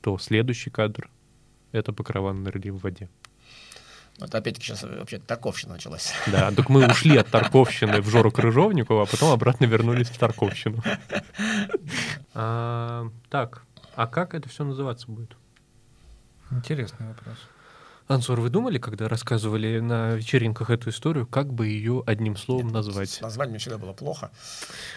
то 0.00 0.18
следующий 0.18 0.70
кадр— 0.70 1.10
это 1.72 1.92
покрова 1.92 2.32
на 2.32 2.40
нырли 2.40 2.70
в 2.70 2.78
воде. 2.78 3.08
Это 4.18 4.38
опять-таки 4.38 4.66
сейчас 4.66 4.82
вообще 4.82 5.18
Тарковщина 5.18 5.74
началась. 5.74 6.14
Да, 6.26 6.50
так 6.50 6.70
мы 6.70 6.86
ушли 6.86 7.16
от 7.18 7.28
Тарковщины 7.28 8.00
в 8.00 8.08
Жору 8.08 8.30
Крыжовникова, 8.30 9.02
а 9.02 9.06
потом 9.06 9.30
обратно 9.30 9.66
вернулись 9.66 10.08
в 10.08 10.18
Тарковщину. 10.18 10.82
А, 12.34 13.10
Так, 13.28 13.62
а 13.94 14.06
как 14.06 14.34
это 14.34 14.48
все 14.48 14.64
называться 14.64 15.10
будет? 15.10 15.36
Интересный 16.50 17.08
вопрос. 17.08 17.36
Ансор, 18.08 18.40
вы 18.40 18.50
думали, 18.50 18.78
когда 18.78 19.08
рассказывали 19.08 19.80
на 19.80 20.14
вечеринках 20.14 20.70
эту 20.70 20.90
историю, 20.90 21.26
как 21.26 21.52
бы 21.52 21.66
ее 21.66 22.04
одним 22.06 22.36
словом 22.36 22.70
С 22.70 22.72
назвать? 22.72 23.18
названием 23.20 23.52
мне 23.52 23.58
всегда 23.58 23.78
было 23.78 23.92
плохо. 23.94 24.30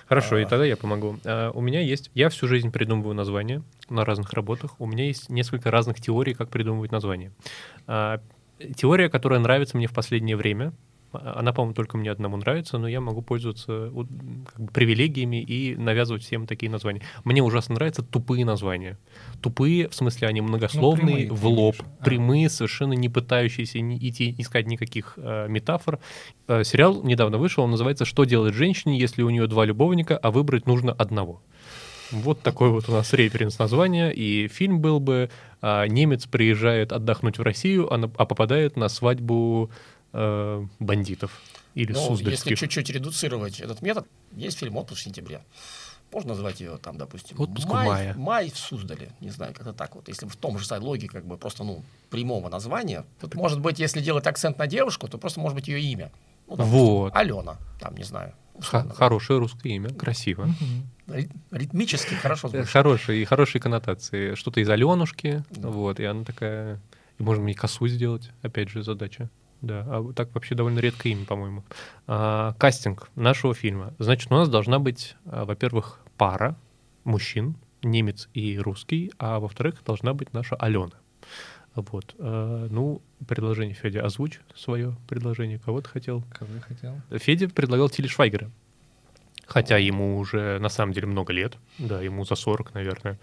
Хорошо, 0.07 0.37
и 0.37 0.43
А. 0.43 0.45
тогда 0.47 0.63
я 0.65 0.77
помогу. 0.77 1.17
А, 1.25 1.49
У 1.51 1.61
меня 1.61 1.81
есть... 1.81 2.11
Я 2.13 2.29
всю 2.29 2.47
жизнь 2.47 2.71
придумываю 2.71 3.15
названия 3.15 3.63
на 3.89 4.05
разных 4.05 4.33
работах. 4.33 4.79
У 4.79 4.85
меня 4.85 5.05
есть 5.05 5.27
несколько 5.29 5.71
разных 5.71 5.99
теорий, 5.99 6.35
как 6.35 6.49
придумывать 6.49 6.91
названия. 6.91 7.31
А, 7.87 8.21
Теория, 8.75 9.07
которая 9.09 9.39
нравится 9.39 9.77
мне 9.77 9.87
в 9.87 9.93
последнее 9.93 10.35
время, 10.35 10.73
она, 11.11 11.53
по-моему, 11.53 11.73
только 11.73 11.97
мне 11.97 12.11
одному 12.11 12.37
нравится, 12.37 12.77
но 12.77 12.87
я 12.87 13.01
могу 13.01 13.21
пользоваться 13.21 13.91
как 14.45 14.59
бы, 14.59 14.71
привилегиями 14.71 15.41
и 15.41 15.75
навязывать 15.75 16.23
всем 16.23 16.45
такие 16.45 16.71
названия. 16.71 17.01
Мне 17.23 17.41
ужасно 17.41 17.75
нравятся 17.75 18.03
тупые 18.03 18.45
названия. 18.45 18.97
Тупые, 19.41 19.89
в 19.89 19.95
смысле, 19.95 20.27
они 20.27 20.41
многословные, 20.41 21.27
прямые, 21.27 21.31
в 21.31 21.47
лоб, 21.47 21.75
конечно. 21.77 21.97
А. 21.99 22.03
прямые, 22.05 22.49
совершенно 22.49 22.93
не 22.93 23.09
пытающиеся 23.09 23.79
ни- 23.79 23.97
идти, 23.97 24.35
искать 24.37 24.67
никаких 24.67 25.13
э, 25.17 25.47
метафор. 25.49 25.99
Э, 26.47 26.63
сериал 26.63 27.03
недавно 27.03 27.37
вышел, 27.37 27.63
он 27.63 27.71
называется 27.71 28.05
«Что 28.05 28.23
делать 28.25 28.53
женщине, 28.53 28.99
если 28.99 29.21
у 29.23 29.29
нее 29.29 29.47
два 29.47 29.65
любовника, 29.65 30.17
а 30.17 30.31
выбрать 30.31 30.67
нужно 30.67 30.91
одного?» 30.91 31.41
Вот 32.11 32.41
такой 32.41 32.71
вот 32.71 32.89
у 32.89 32.91
нас 32.91 33.13
референс 33.13 33.59
названия, 33.59 34.09
и 34.09 34.47
фильм 34.47 34.79
был 34.81 34.99
бы 34.99 35.29
а, 35.61 35.85
«Немец 35.85 36.25
приезжает 36.25 36.91
отдохнуть 36.91 37.37
в 37.37 37.41
Россию, 37.43 37.91
а, 37.93 37.97
на- 37.97 38.11
а 38.17 38.25
попадает 38.25 38.77
на 38.77 38.89
свадьбу 38.89 39.69
э, 40.13 40.65
бандитов» 40.79 41.31
или 41.75 41.91
Ну, 41.93 41.99
если 41.99 42.15
суздальских. 42.15 42.59
чуть-чуть 42.59 42.89
редуцировать 42.89 43.59
этот 43.59 43.81
метод, 43.81 44.05
есть 44.35 44.57
фильм 44.59 44.77
«Отпуск 44.77 45.01
в 45.01 45.03
сентябре». 45.03 45.41
Можно 46.11 46.29
назвать 46.29 46.59
ее 46.59 46.77
там, 46.77 46.97
допустим, 46.97 47.39
«Отпуск 47.39 47.67
май, 47.67 47.87
мае». 47.87 48.13
май 48.15 48.49
в 48.49 48.57
Суздале. 48.57 49.11
Не 49.19 49.29
знаю, 49.29 49.53
как-то 49.53 49.73
так 49.73 49.93
вот. 49.95 50.07
Если 50.07 50.25
в 50.25 50.35
том 50.35 50.57
же 50.57 50.65
логике, 50.79 51.07
как 51.09 51.25
бы 51.25 51.37
просто, 51.37 51.63
ну, 51.63 51.83
прямого 52.09 52.49
названия. 52.49 53.05
Тут, 53.21 53.35
может 53.35 53.59
быть, 53.61 53.77
если 53.79 54.01
делать 54.01 54.25
акцент 54.25 54.57
на 54.57 54.65
девушку, 54.65 55.07
то 55.07 55.19
просто 55.19 55.39
может 55.39 55.55
быть 55.55 55.67
ее 55.67 55.79
имя. 55.81 56.11
Ну, 56.47 56.55
допустим, 56.55 56.79
Вот. 56.79 57.15
Алена, 57.15 57.57
там, 57.79 57.95
не 57.95 58.03
знаю. 58.03 58.33
Условно. 58.55 58.93
хорошее 58.93 59.39
русское 59.39 59.69
имя, 59.69 59.89
красиво. 59.93 60.49
Ри- 61.07 61.29
Ритмически 61.51 62.15
хорошо 62.15 62.47
Э, 62.47 62.51
звучит. 62.51 62.69
Хорошие 62.69 63.21
и 63.21 63.25
хорошие 63.25 63.61
коннотации. 63.61 64.33
Что-то 64.35 64.59
из 64.61 64.69
Аленушки, 64.69 65.43
Да. 65.51 65.69
вот, 65.69 65.99
и 65.99 66.05
она 66.05 66.23
такая... 66.25 66.81
И 67.19 67.23
можем 67.23 67.47
и 67.47 67.53
косу 67.53 67.87
сделать, 67.87 68.31
опять 68.41 68.69
же, 68.69 68.81
задача. 68.83 69.29
Да, 69.61 69.85
а 69.87 70.13
так 70.13 70.33
вообще 70.33 70.55
довольно 70.55 70.79
редкое 70.79 71.09
имя, 71.09 71.25
по-моему. 71.25 71.63
А, 72.07 72.53
кастинг 72.57 73.09
нашего 73.15 73.53
фильма. 73.53 73.93
Значит, 73.99 74.31
у 74.31 74.35
нас 74.35 74.47
должна 74.47 74.79
быть, 74.79 75.15
а, 75.25 75.45
во-первых, 75.45 75.99
пара 76.17 76.55
мужчин, 77.03 77.55
немец 77.83 78.29
и 78.33 78.57
русский, 78.57 79.11
а 79.17 79.39
во-вторых, 79.39 79.83
должна 79.85 80.13
быть 80.13 80.33
наша 80.33 80.55
Алена. 80.55 80.91
Вот. 81.75 82.15
а, 82.19 82.67
ну, 82.69 83.01
предложение, 83.27 83.75
Федя, 83.75 84.05
озвучь 84.05 84.39
свое 84.55 84.95
предложение. 85.07 85.59
Кого 85.59 85.81
ты 85.81 85.89
хотел? 85.89 86.23
Кого 86.31 86.53
я 86.55 86.61
хотел? 86.61 87.01
Федя 87.11 87.49
предлагал 87.49 87.89
Тили 87.89 88.07
Швайгера. 88.07 88.49
Хотя 89.45 89.77
ему 89.77 90.19
уже 90.19 90.59
на 90.59 90.69
самом 90.69 90.93
деле 90.93 91.07
много 91.07 91.33
лет, 91.33 91.57
да, 91.79 92.01
ему 92.01 92.23
за 92.23 92.35
40, 92.35 92.75
наверное. 92.75 93.19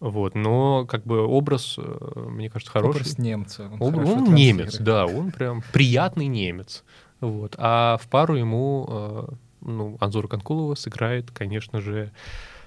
Вот, 0.00 0.34
но 0.34 0.86
как 0.86 1.04
бы 1.04 1.20
образ, 1.26 1.76
э, 1.78 2.20
мне 2.30 2.48
кажется, 2.48 2.72
хороший. 2.72 3.00
Образ 3.00 3.18
немца. 3.18 3.70
Он, 3.78 3.94
Об- 3.94 4.06
он 4.08 4.34
немец, 4.34 4.78
да, 4.78 5.04
он 5.06 5.30
прям 5.30 5.62
приятный 5.72 6.26
немец. 6.26 6.84
Вот. 7.20 7.54
А 7.58 7.98
в 7.98 8.08
пару 8.08 8.34
ему, 8.34 8.86
э, 8.88 9.28
ну, 9.60 9.96
Анзора 10.00 10.26
Конкулова 10.26 10.74
сыграет, 10.74 11.30
конечно 11.30 11.80
же, 11.82 12.12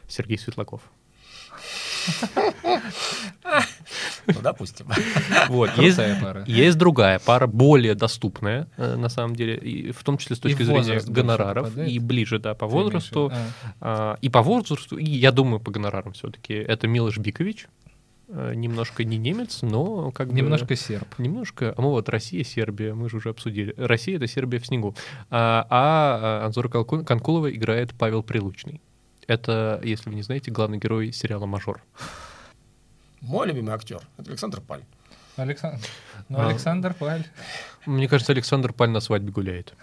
Сергей 0.07 0.37
Светлаков. 0.37 0.81
Ну, 4.27 4.41
допустим. 4.41 4.87
Вот. 5.49 5.77
Есть, 5.77 5.99
пара. 6.21 6.43
есть 6.47 6.77
другая 6.77 7.19
пара, 7.19 7.47
более 7.47 7.93
доступная, 7.95 8.67
э, 8.77 8.95
на 8.95 9.09
самом 9.09 9.35
деле, 9.35 9.57
и 9.57 9.91
в 9.91 10.03
том 10.03 10.17
числе 10.17 10.35
с 10.35 10.39
И 10.39 10.41
точки 10.43 10.63
в 10.63 10.65
зрения 10.65 11.01
гонораров, 11.05 11.65
попадает? 11.65 11.91
и 11.91 11.99
ближе, 11.99 12.39
да, 12.39 12.53
по 12.53 12.67
Ты 12.67 12.73
возрасту. 12.73 13.31
А. 13.33 13.47
А, 13.81 14.17
И 14.21 14.29
по 14.29 14.41
возрасту, 14.41 14.97
и 14.97 15.05
я 15.05 15.31
думаю, 15.31 15.59
по 15.59 15.71
гонорарам 15.71 16.13
все-таки. 16.13 16.53
Это 16.53 16.87
Милош 16.87 17.17
Бикович, 17.17 17.67
э, 18.29 18.53
немножко 18.55 19.03
не 19.03 19.17
немец, 19.17 19.61
но 19.61 20.11
как 20.11 20.29
бы... 20.29 20.33
Немножко 20.35 20.75
серб. 20.75 21.07
Немножко. 21.17 21.73
А 21.75 21.81
мы 21.81 21.89
вот 21.89 22.09
Россия, 22.09 22.43
Сербия, 22.43 22.93
мы 22.93 23.09
же 23.09 23.17
уже 23.17 23.29
обсудили. 23.29 23.73
Россия— 23.77 24.15
это 24.17 24.27
Сербия 24.27 24.59
в 24.59 24.65
снегу. 24.65 24.95
А, 25.29 25.67
а 25.69 26.45
Анзора 26.45 26.69
Канкулова 26.69 27.51
играет 27.51 27.93
Павел 27.97 28.23
Прилучный. 28.23 28.81
Это, 29.27 29.79
если 29.83 30.09
вы 30.09 30.15
не 30.15 30.21
знаете, 30.21 30.51
главный 30.51 30.77
герой 30.77 31.11
сериала 31.11 31.45
«Мажор». 31.45 31.81
Мой 33.21 33.47
любимый 33.47 33.73
актер— 33.73 34.01
это 34.17 34.29
Александр 34.31 34.59
Паль. 34.61 34.83
Александр. 35.37 35.79
Ну, 36.29 36.39
А. 36.39 36.49
Александр 36.49 36.93
Паль. 36.93 37.25
Мне 37.85 38.07
кажется, 38.07 38.33
Александр 38.33 38.73
Паль 38.73 38.89
на 38.89 38.99
свадьбе 38.99 39.31
гуляет. 39.31 39.73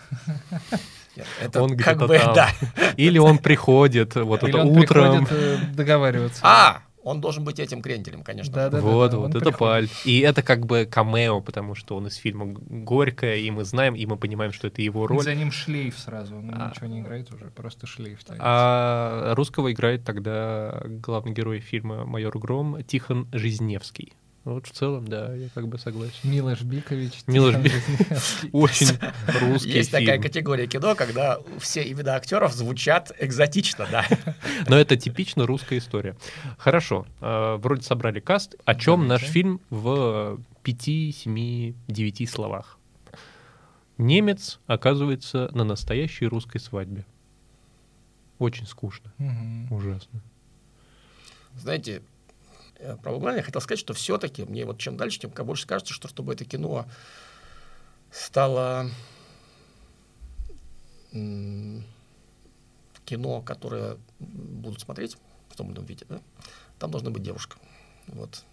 Нет, 1.17 1.27
Это 1.41 1.63
Он 1.63 1.71
как 1.77 1.97
где-то 1.97 2.07
бы, 2.07 2.19
там. 2.19 2.35
да. 2.35 2.51
Или 2.97 3.19
он 3.19 3.39
приходит 3.39 4.15
вот 4.15 4.43
Или 4.43 4.51
это 4.53 4.61
он 4.61 4.69
утром. 4.79 5.25
приходит 5.27 5.33
э, 5.33 5.75
договариваться. 5.75 6.41
А, 6.45 6.83
он 7.03 7.21
должен 7.21 7.45
быть 7.45 7.59
этим 7.59 7.83
кренделем, 7.83 8.23
конечно. 8.23 8.53
Да, 8.53 8.69
да, 8.71 8.81
вот, 8.81 9.11
да, 9.11 9.17
вот, 9.19 9.31
это 9.31 9.39
приходит. 9.41 9.59
Паль. 9.59 9.89
И 10.05 10.21
это 10.21 10.43
как 10.43 10.67
бы 10.67 10.87
камео, 10.91 11.41
потому 11.41 11.75
что 11.75 11.97
он 11.97 12.07
из 12.07 12.17
фильма 12.17 12.47
«Горькая», 12.47 13.37
и 13.37 13.51
мы 13.51 13.65
знаем, 13.65 13.95
и 13.95 14.05
мы 14.07 14.17
понимаем, 14.17 14.53
что 14.53 14.67
это 14.69 14.83
его 14.83 15.07
роль. 15.07 15.23
За 15.23 15.35
ним 15.35 15.51
шлейф 15.53 15.99
сразу. 15.99 16.37
Он 16.37 16.51
А. 16.55 16.71
ничего 16.71 16.87
не 16.87 17.01
играет 17.01 17.33
уже, 17.33 17.47
просто 17.47 17.87
шлейф. 17.87 18.23
тянется. 18.25 18.43
А 18.45 19.35
русского 19.35 19.73
играет 19.73 20.05
тогда 20.05 20.83
главный 20.87 21.33
герой 21.33 21.61
фильма 21.61 22.05
«Майор 22.05 22.39
Гром» 22.39 22.83
Тихон 22.85 23.29
Жизневский. 23.33 24.13
Вот 24.45 24.67
в 24.67 24.73
целом, 24.73 25.07
да, 25.07 25.35
я 25.35 25.51
как 25.51 25.69
бы 25.69 25.79
согласен. 25.79 26.15
Милош 26.25 26.63
Бикович. 26.63 27.13
Милош 27.27 27.53
Тихон 27.57 27.63
Би- 27.63 27.71
Жизневский. 27.71 28.51
Очень 28.53 28.99
русский 29.41 29.73
Есть 29.73 29.91
такая 29.91 30.19
категория 30.19 30.67
кино, 30.67 30.95
когда 30.95 31.39
все 31.59 31.83
имена 31.91 32.15
актеров 32.15 32.55
звучат 32.55 33.13
экзотично, 33.19 33.87
да. 33.91 34.07
Но 34.69 34.79
это 34.79 34.97
типично 34.97 35.47
русская 35.47 35.77
история. 35.77 36.17
Хорошо, 36.57 37.07
э, 37.21 37.57
вроде 37.57 37.83
собрали 37.83 38.21
каст. 38.21 38.55
О 38.65 38.75
чем 38.75 39.07
наш 39.07 39.23
фильм 39.23 39.61
в 39.69 40.41
5, 40.63 40.83
7, 41.15 41.75
9 41.89 42.31
словах? 42.31 42.79
Немец 43.99 44.59
оказывается 44.67 45.51
на 45.53 45.65
настоящей 45.65 46.27
русской 46.27 46.59
свадьбе. 46.59 47.05
Очень 48.39 48.67
скучно, 48.67 49.13
ужасно. 49.71 50.23
Знаете, 51.59 52.01
э, 52.81 52.97
Лугана 53.05 53.37
я 53.37 53.43
хотел 53.43 53.61
сказать, 53.61 53.79
что 53.79 53.95
все-таки 53.95 54.45
мне 54.45 54.65
вот 54.65 54.79
чем 54.79 54.97
дальше, 54.97 55.21
тем 55.21 55.31
больше 55.31 55.67
кажется, 55.67 55.93
что 55.93 56.09
чтобы 56.09 56.33
это 56.33 56.45
кино 56.45 56.87
стало 58.11 58.91
кино, 63.05 63.41
которое 63.43 63.97
будут 64.19 64.81
смотреть 64.81 65.17
в 65.49 65.57
том 65.57 65.69
или 65.69 65.75
ином 65.75 65.85
виде, 65.87 66.07
да, 66.09 66.21
там 66.79 66.91
должна 66.91 67.11
быть 67.11 67.23
девушка. 67.23 67.57
Вот. 68.07 68.45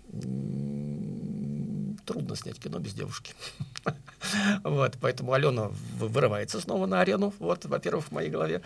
Трудно 2.05 2.35
снять 2.35 2.59
кино 2.59 2.79
без 2.79 2.93
девушки. 2.93 3.33
Вот, 4.63 4.97
поэтому 4.99 5.31
Алена 5.31 5.69
вы- 5.69 6.07
вырывается 6.09 6.59
снова 6.59 6.85
на 6.85 6.99
арену, 6.99 7.33
вот, 7.39 7.65
во-первых, 7.65 8.05
в 8.07 8.11
моей 8.11 8.29
голове. 8.29 8.61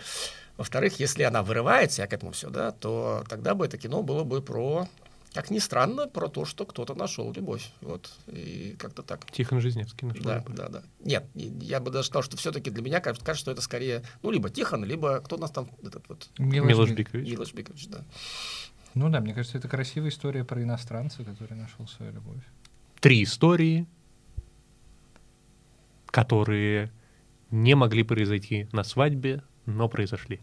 Во-вторых, 0.56 0.98
если 0.98 1.22
она 1.22 1.42
вырывается, 1.42 2.02
я 2.02 2.08
к 2.08 2.12
этому 2.12 2.32
все, 2.32 2.50
да, 2.50 2.72
то 2.72 3.22
тогда 3.28 3.54
бы 3.54 3.66
это 3.66 3.78
кино 3.78 4.02
было 4.02 4.24
бы 4.24 4.42
про, 4.42 4.88
как 5.32 5.50
ни 5.50 5.58
странно, 5.58 6.06
про 6.08 6.28
то, 6.28 6.44
что 6.44 6.64
кто-то 6.66 6.94
нашел 6.94 7.32
любовь. 7.32 7.70
Вот, 7.80 8.12
и 8.26 8.76
как-то 8.78 9.02
так. 9.02 9.30
Тихон 9.30 9.60
Жизневский 9.60 10.06
нашел 10.08 10.22
Да, 10.22 10.36
любовь. 10.38 10.56
да, 10.56 10.68
да. 10.68 10.82
Нет, 11.00 11.24
я 11.34 11.80
бы 11.80 11.90
даже 11.90 12.08
сказал, 12.08 12.22
что 12.22 12.36
все-таки 12.36 12.70
для 12.70 12.82
меня 12.82 13.00
кажется, 13.00 13.24
кажется, 13.24 13.42
что 13.44 13.50
это 13.52 13.60
скорее, 13.62 14.02
ну, 14.22 14.30
либо 14.30 14.50
Тихон, 14.50 14.84
либо 14.84 15.20
кто 15.20 15.36
у 15.36 15.38
нас 15.38 15.50
там, 15.50 15.68
этот 15.82 16.08
вот, 16.08 16.28
Милош 16.38 16.68
Милош 16.68 16.88
Би- 16.90 16.94
Бикович. 16.96 17.28
Милош 17.30 17.52
Бикович, 17.54 17.88
да. 17.88 18.04
Ну 18.94 19.08
да, 19.08 19.20
мне 19.20 19.32
кажется, 19.32 19.56
это 19.58 19.68
красивая 19.68 20.10
история 20.10 20.44
про 20.44 20.62
иностранца, 20.62 21.24
который 21.24 21.54
нашел 21.56 21.86
свою 21.88 22.12
любовь. 22.12 22.42
Три 23.00 23.22
истории, 23.22 23.86
которые 26.06 26.90
не 27.50 27.74
могли 27.74 28.02
произойти 28.02 28.68
на 28.72 28.84
свадьбе, 28.84 29.42
но 29.66 29.88
произошли. 29.88 30.40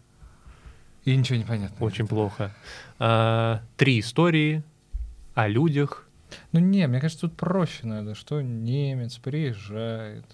И 1.04 1.16
ничего 1.16 1.38
не 1.38 1.44
понятно. 1.44 1.84
Очень 1.84 2.06
плохо. 2.06 2.54
А, 2.98 3.62
Три 3.76 4.00
истории 4.00 4.62
о 5.42 5.48
людях, 5.48 6.06
Ну 6.52 6.60
не, 6.60 6.86
мне 6.86 7.00
кажется, 7.00 7.28
тут 7.28 7.36
проще 7.36 7.86
надо, 7.86 8.14
что 8.14 8.40
немец 8.40 9.16
приезжает. 9.18 10.24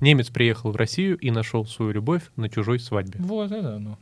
Немец 0.00 0.28
приехал 0.28 0.72
в 0.72 0.76
Россию 0.76 1.16
и 1.18 1.30
нашел 1.30 1.64
свою 1.66 1.92
любовь 1.92 2.22
на 2.36 2.48
чужой 2.48 2.78
свадьбе. 2.78 3.20
Вот 3.20 3.52
это 3.52 3.76
оно. 3.76 3.98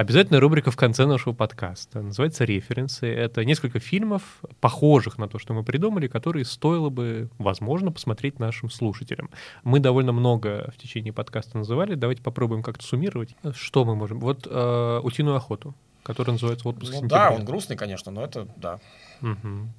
Обязательно 0.00 0.40
рубрика 0.40 0.70
в 0.70 0.76
конце 0.76 1.04
нашего 1.04 1.34
подкаста. 1.34 2.00
Называется 2.00 2.44
«Референсы». 2.44 3.06
Это 3.06 3.44
несколько 3.44 3.80
фильмов, 3.80 4.22
похожих 4.58 5.18
на 5.18 5.28
то, 5.28 5.38
что 5.38 5.52
мы 5.52 5.62
придумали, 5.62 6.08
которые 6.08 6.46
стоило 6.46 6.88
бы, 6.88 7.28
возможно, 7.36 7.92
посмотреть 7.92 8.38
нашим 8.38 8.70
слушателям. 8.70 9.28
Мы 9.62 9.78
довольно 9.78 10.12
много 10.12 10.72
в 10.74 10.78
течение 10.78 11.12
подкаста 11.12 11.58
называли. 11.58 11.96
Давайте 11.96 12.22
попробуем 12.22 12.62
как-то 12.62 12.82
суммировать. 12.82 13.36
Что 13.52 13.84
мы 13.84 13.94
можем? 13.94 14.20
Вот 14.20 14.46
э, 14.50 15.00
«Утиную 15.02 15.36
охоту», 15.36 15.74
которая 16.02 16.32
называется 16.32 16.66
«Отпуск 16.66 16.92
Ну 16.92 17.00
сентябре». 17.00 17.18
да, 17.18 17.30
он 17.32 17.44
грустный, 17.44 17.76
конечно, 17.76 18.10
но 18.10 18.24
это, 18.24 18.48
да. 18.56 18.80
Мгм. 19.20 19.70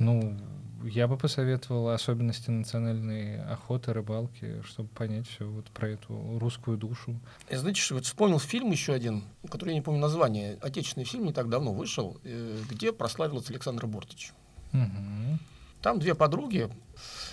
Ну, 0.00 0.36
я 0.82 1.06
бы 1.06 1.16
посоветовал 1.18 1.90
особенности 1.90 2.50
национальной 2.50 3.42
охоты, 3.44 3.92
рыбалки, 3.92 4.62
чтобы 4.64 4.88
понять 4.88 5.28
все 5.28 5.44
вот 5.46 5.66
про 5.70 5.90
эту 5.90 6.38
русскую 6.38 6.78
душу. 6.78 7.20
Я, 7.50 7.58
знаете, 7.58 7.82
вот 7.94 8.06
вспомнил 8.06 8.38
фильм 8.40 8.70
еще 8.70 8.94
один, 8.94 9.24
который 9.50 9.68
я 9.70 9.74
не 9.74 9.82
помню 9.82 10.00
название. 10.00 10.56
Отечественный 10.62 11.04
фильм 11.04 11.26
не 11.26 11.32
так 11.34 11.50
давно 11.50 11.72
вышел, 11.72 12.18
э, 12.24 12.62
где 12.70 12.92
прославился 12.92 13.52
Александр 13.52 13.86
Бортич. 13.86 14.32
Мгм. 14.72 15.38
Там 15.82 15.98
две 15.98 16.14
подруги 16.14 16.68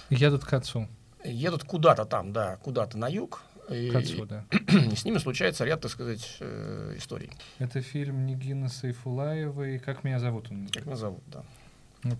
Едут 0.09 0.43
к 0.43 0.53
отцу. 0.53 0.88
едут 1.24 1.63
куда-то 1.63 2.05
там, 2.05 2.34
да, 2.34 2.57
куда-то 2.57 2.97
на 2.97 3.07
юг. 3.07 3.43
И, 3.70 3.89
К 3.91 3.95
отцу, 3.95 4.26
да. 4.26 4.45
и 4.51 4.95
с 4.95 5.03
ними 5.03 5.18
случается 5.18 5.65
ряд, 5.65 5.82
так 5.82 5.91
сказать, 5.91 6.38
э, 6.39 6.95
историй. 6.97 7.30
Это 7.59 7.82
фильм 7.82 8.26
Нигина 8.26 8.70
Сайфулаевой 8.70 9.80
«Как 9.80 10.05
меня 10.05 10.20
зовут» 10.20 10.47
он 10.51 10.68
Как 10.68 10.86
меня 10.86 10.95
зовут, 10.95 11.22
да. 11.28 11.43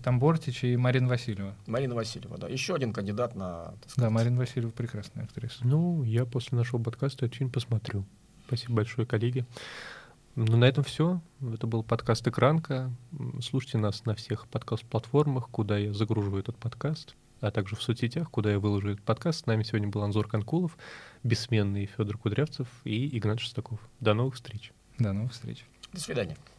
Там 0.02 0.18
Бортич 0.18 0.64
и 0.64 0.76
Марина 0.76 1.08
Васильева. 1.08 1.54
Марина 1.66 1.94
Васильева, 1.94 2.36
да. 2.36 2.48
Еще 2.48 2.74
один 2.74 2.92
кандидат 2.92 3.34
на, 3.34 3.74
Да, 3.96 4.10
Марина 4.10 4.38
Васильева 4.38 4.70
прекрасная 4.70 5.24
актриса. 5.24 5.58
Ну, 5.62 6.02
я 6.02 6.24
после 6.24 6.58
нашего 6.58 6.82
подкаста 6.82 7.26
этот 7.26 7.38
фильм 7.38 7.50
посмотрю. 7.50 8.04
Спасибо 8.46 8.74
большое, 8.74 9.06
коллеги. 9.06 9.46
Ну, 10.34 10.56
на 10.56 10.64
этом 10.64 10.84
все. 10.84 11.20
Это 11.40 11.66
был 11.66 11.82
подкаст 11.82 12.26
«Экранка». 12.26 12.90
Слушайте 13.40 13.78
нас 13.78 14.04
на 14.04 14.14
всех 14.14 14.46
подкаст-платформах, 14.48 15.48
куда 15.50 15.78
я 15.78 15.92
загружу 15.92 16.36
этот 16.38 16.56
подкаст, 16.56 17.14
а 17.40 17.50
также 17.50 17.76
в 17.76 17.82
соцсетях, 17.82 18.30
куда 18.30 18.52
я 18.52 18.58
выложу 18.58 18.90
этот 18.90 19.04
подкаст. 19.04 19.44
С 19.44 19.46
нами 19.46 19.62
сегодня 19.64 19.88
был 19.88 20.02
Анзор 20.02 20.28
Конкулов, 20.28 20.76
бессменный 21.24 21.86
Федор 21.86 22.18
Кудрявцев 22.18 22.68
и 22.84 23.16
Игнат 23.16 23.40
Шестаков. 23.40 23.80
До 24.00 24.14
новых 24.14 24.34
встреч. 24.34 24.72
До 24.98 25.12
новых 25.12 25.32
встреч. 25.32 25.64
До 25.92 26.00
свидания. 26.00 26.36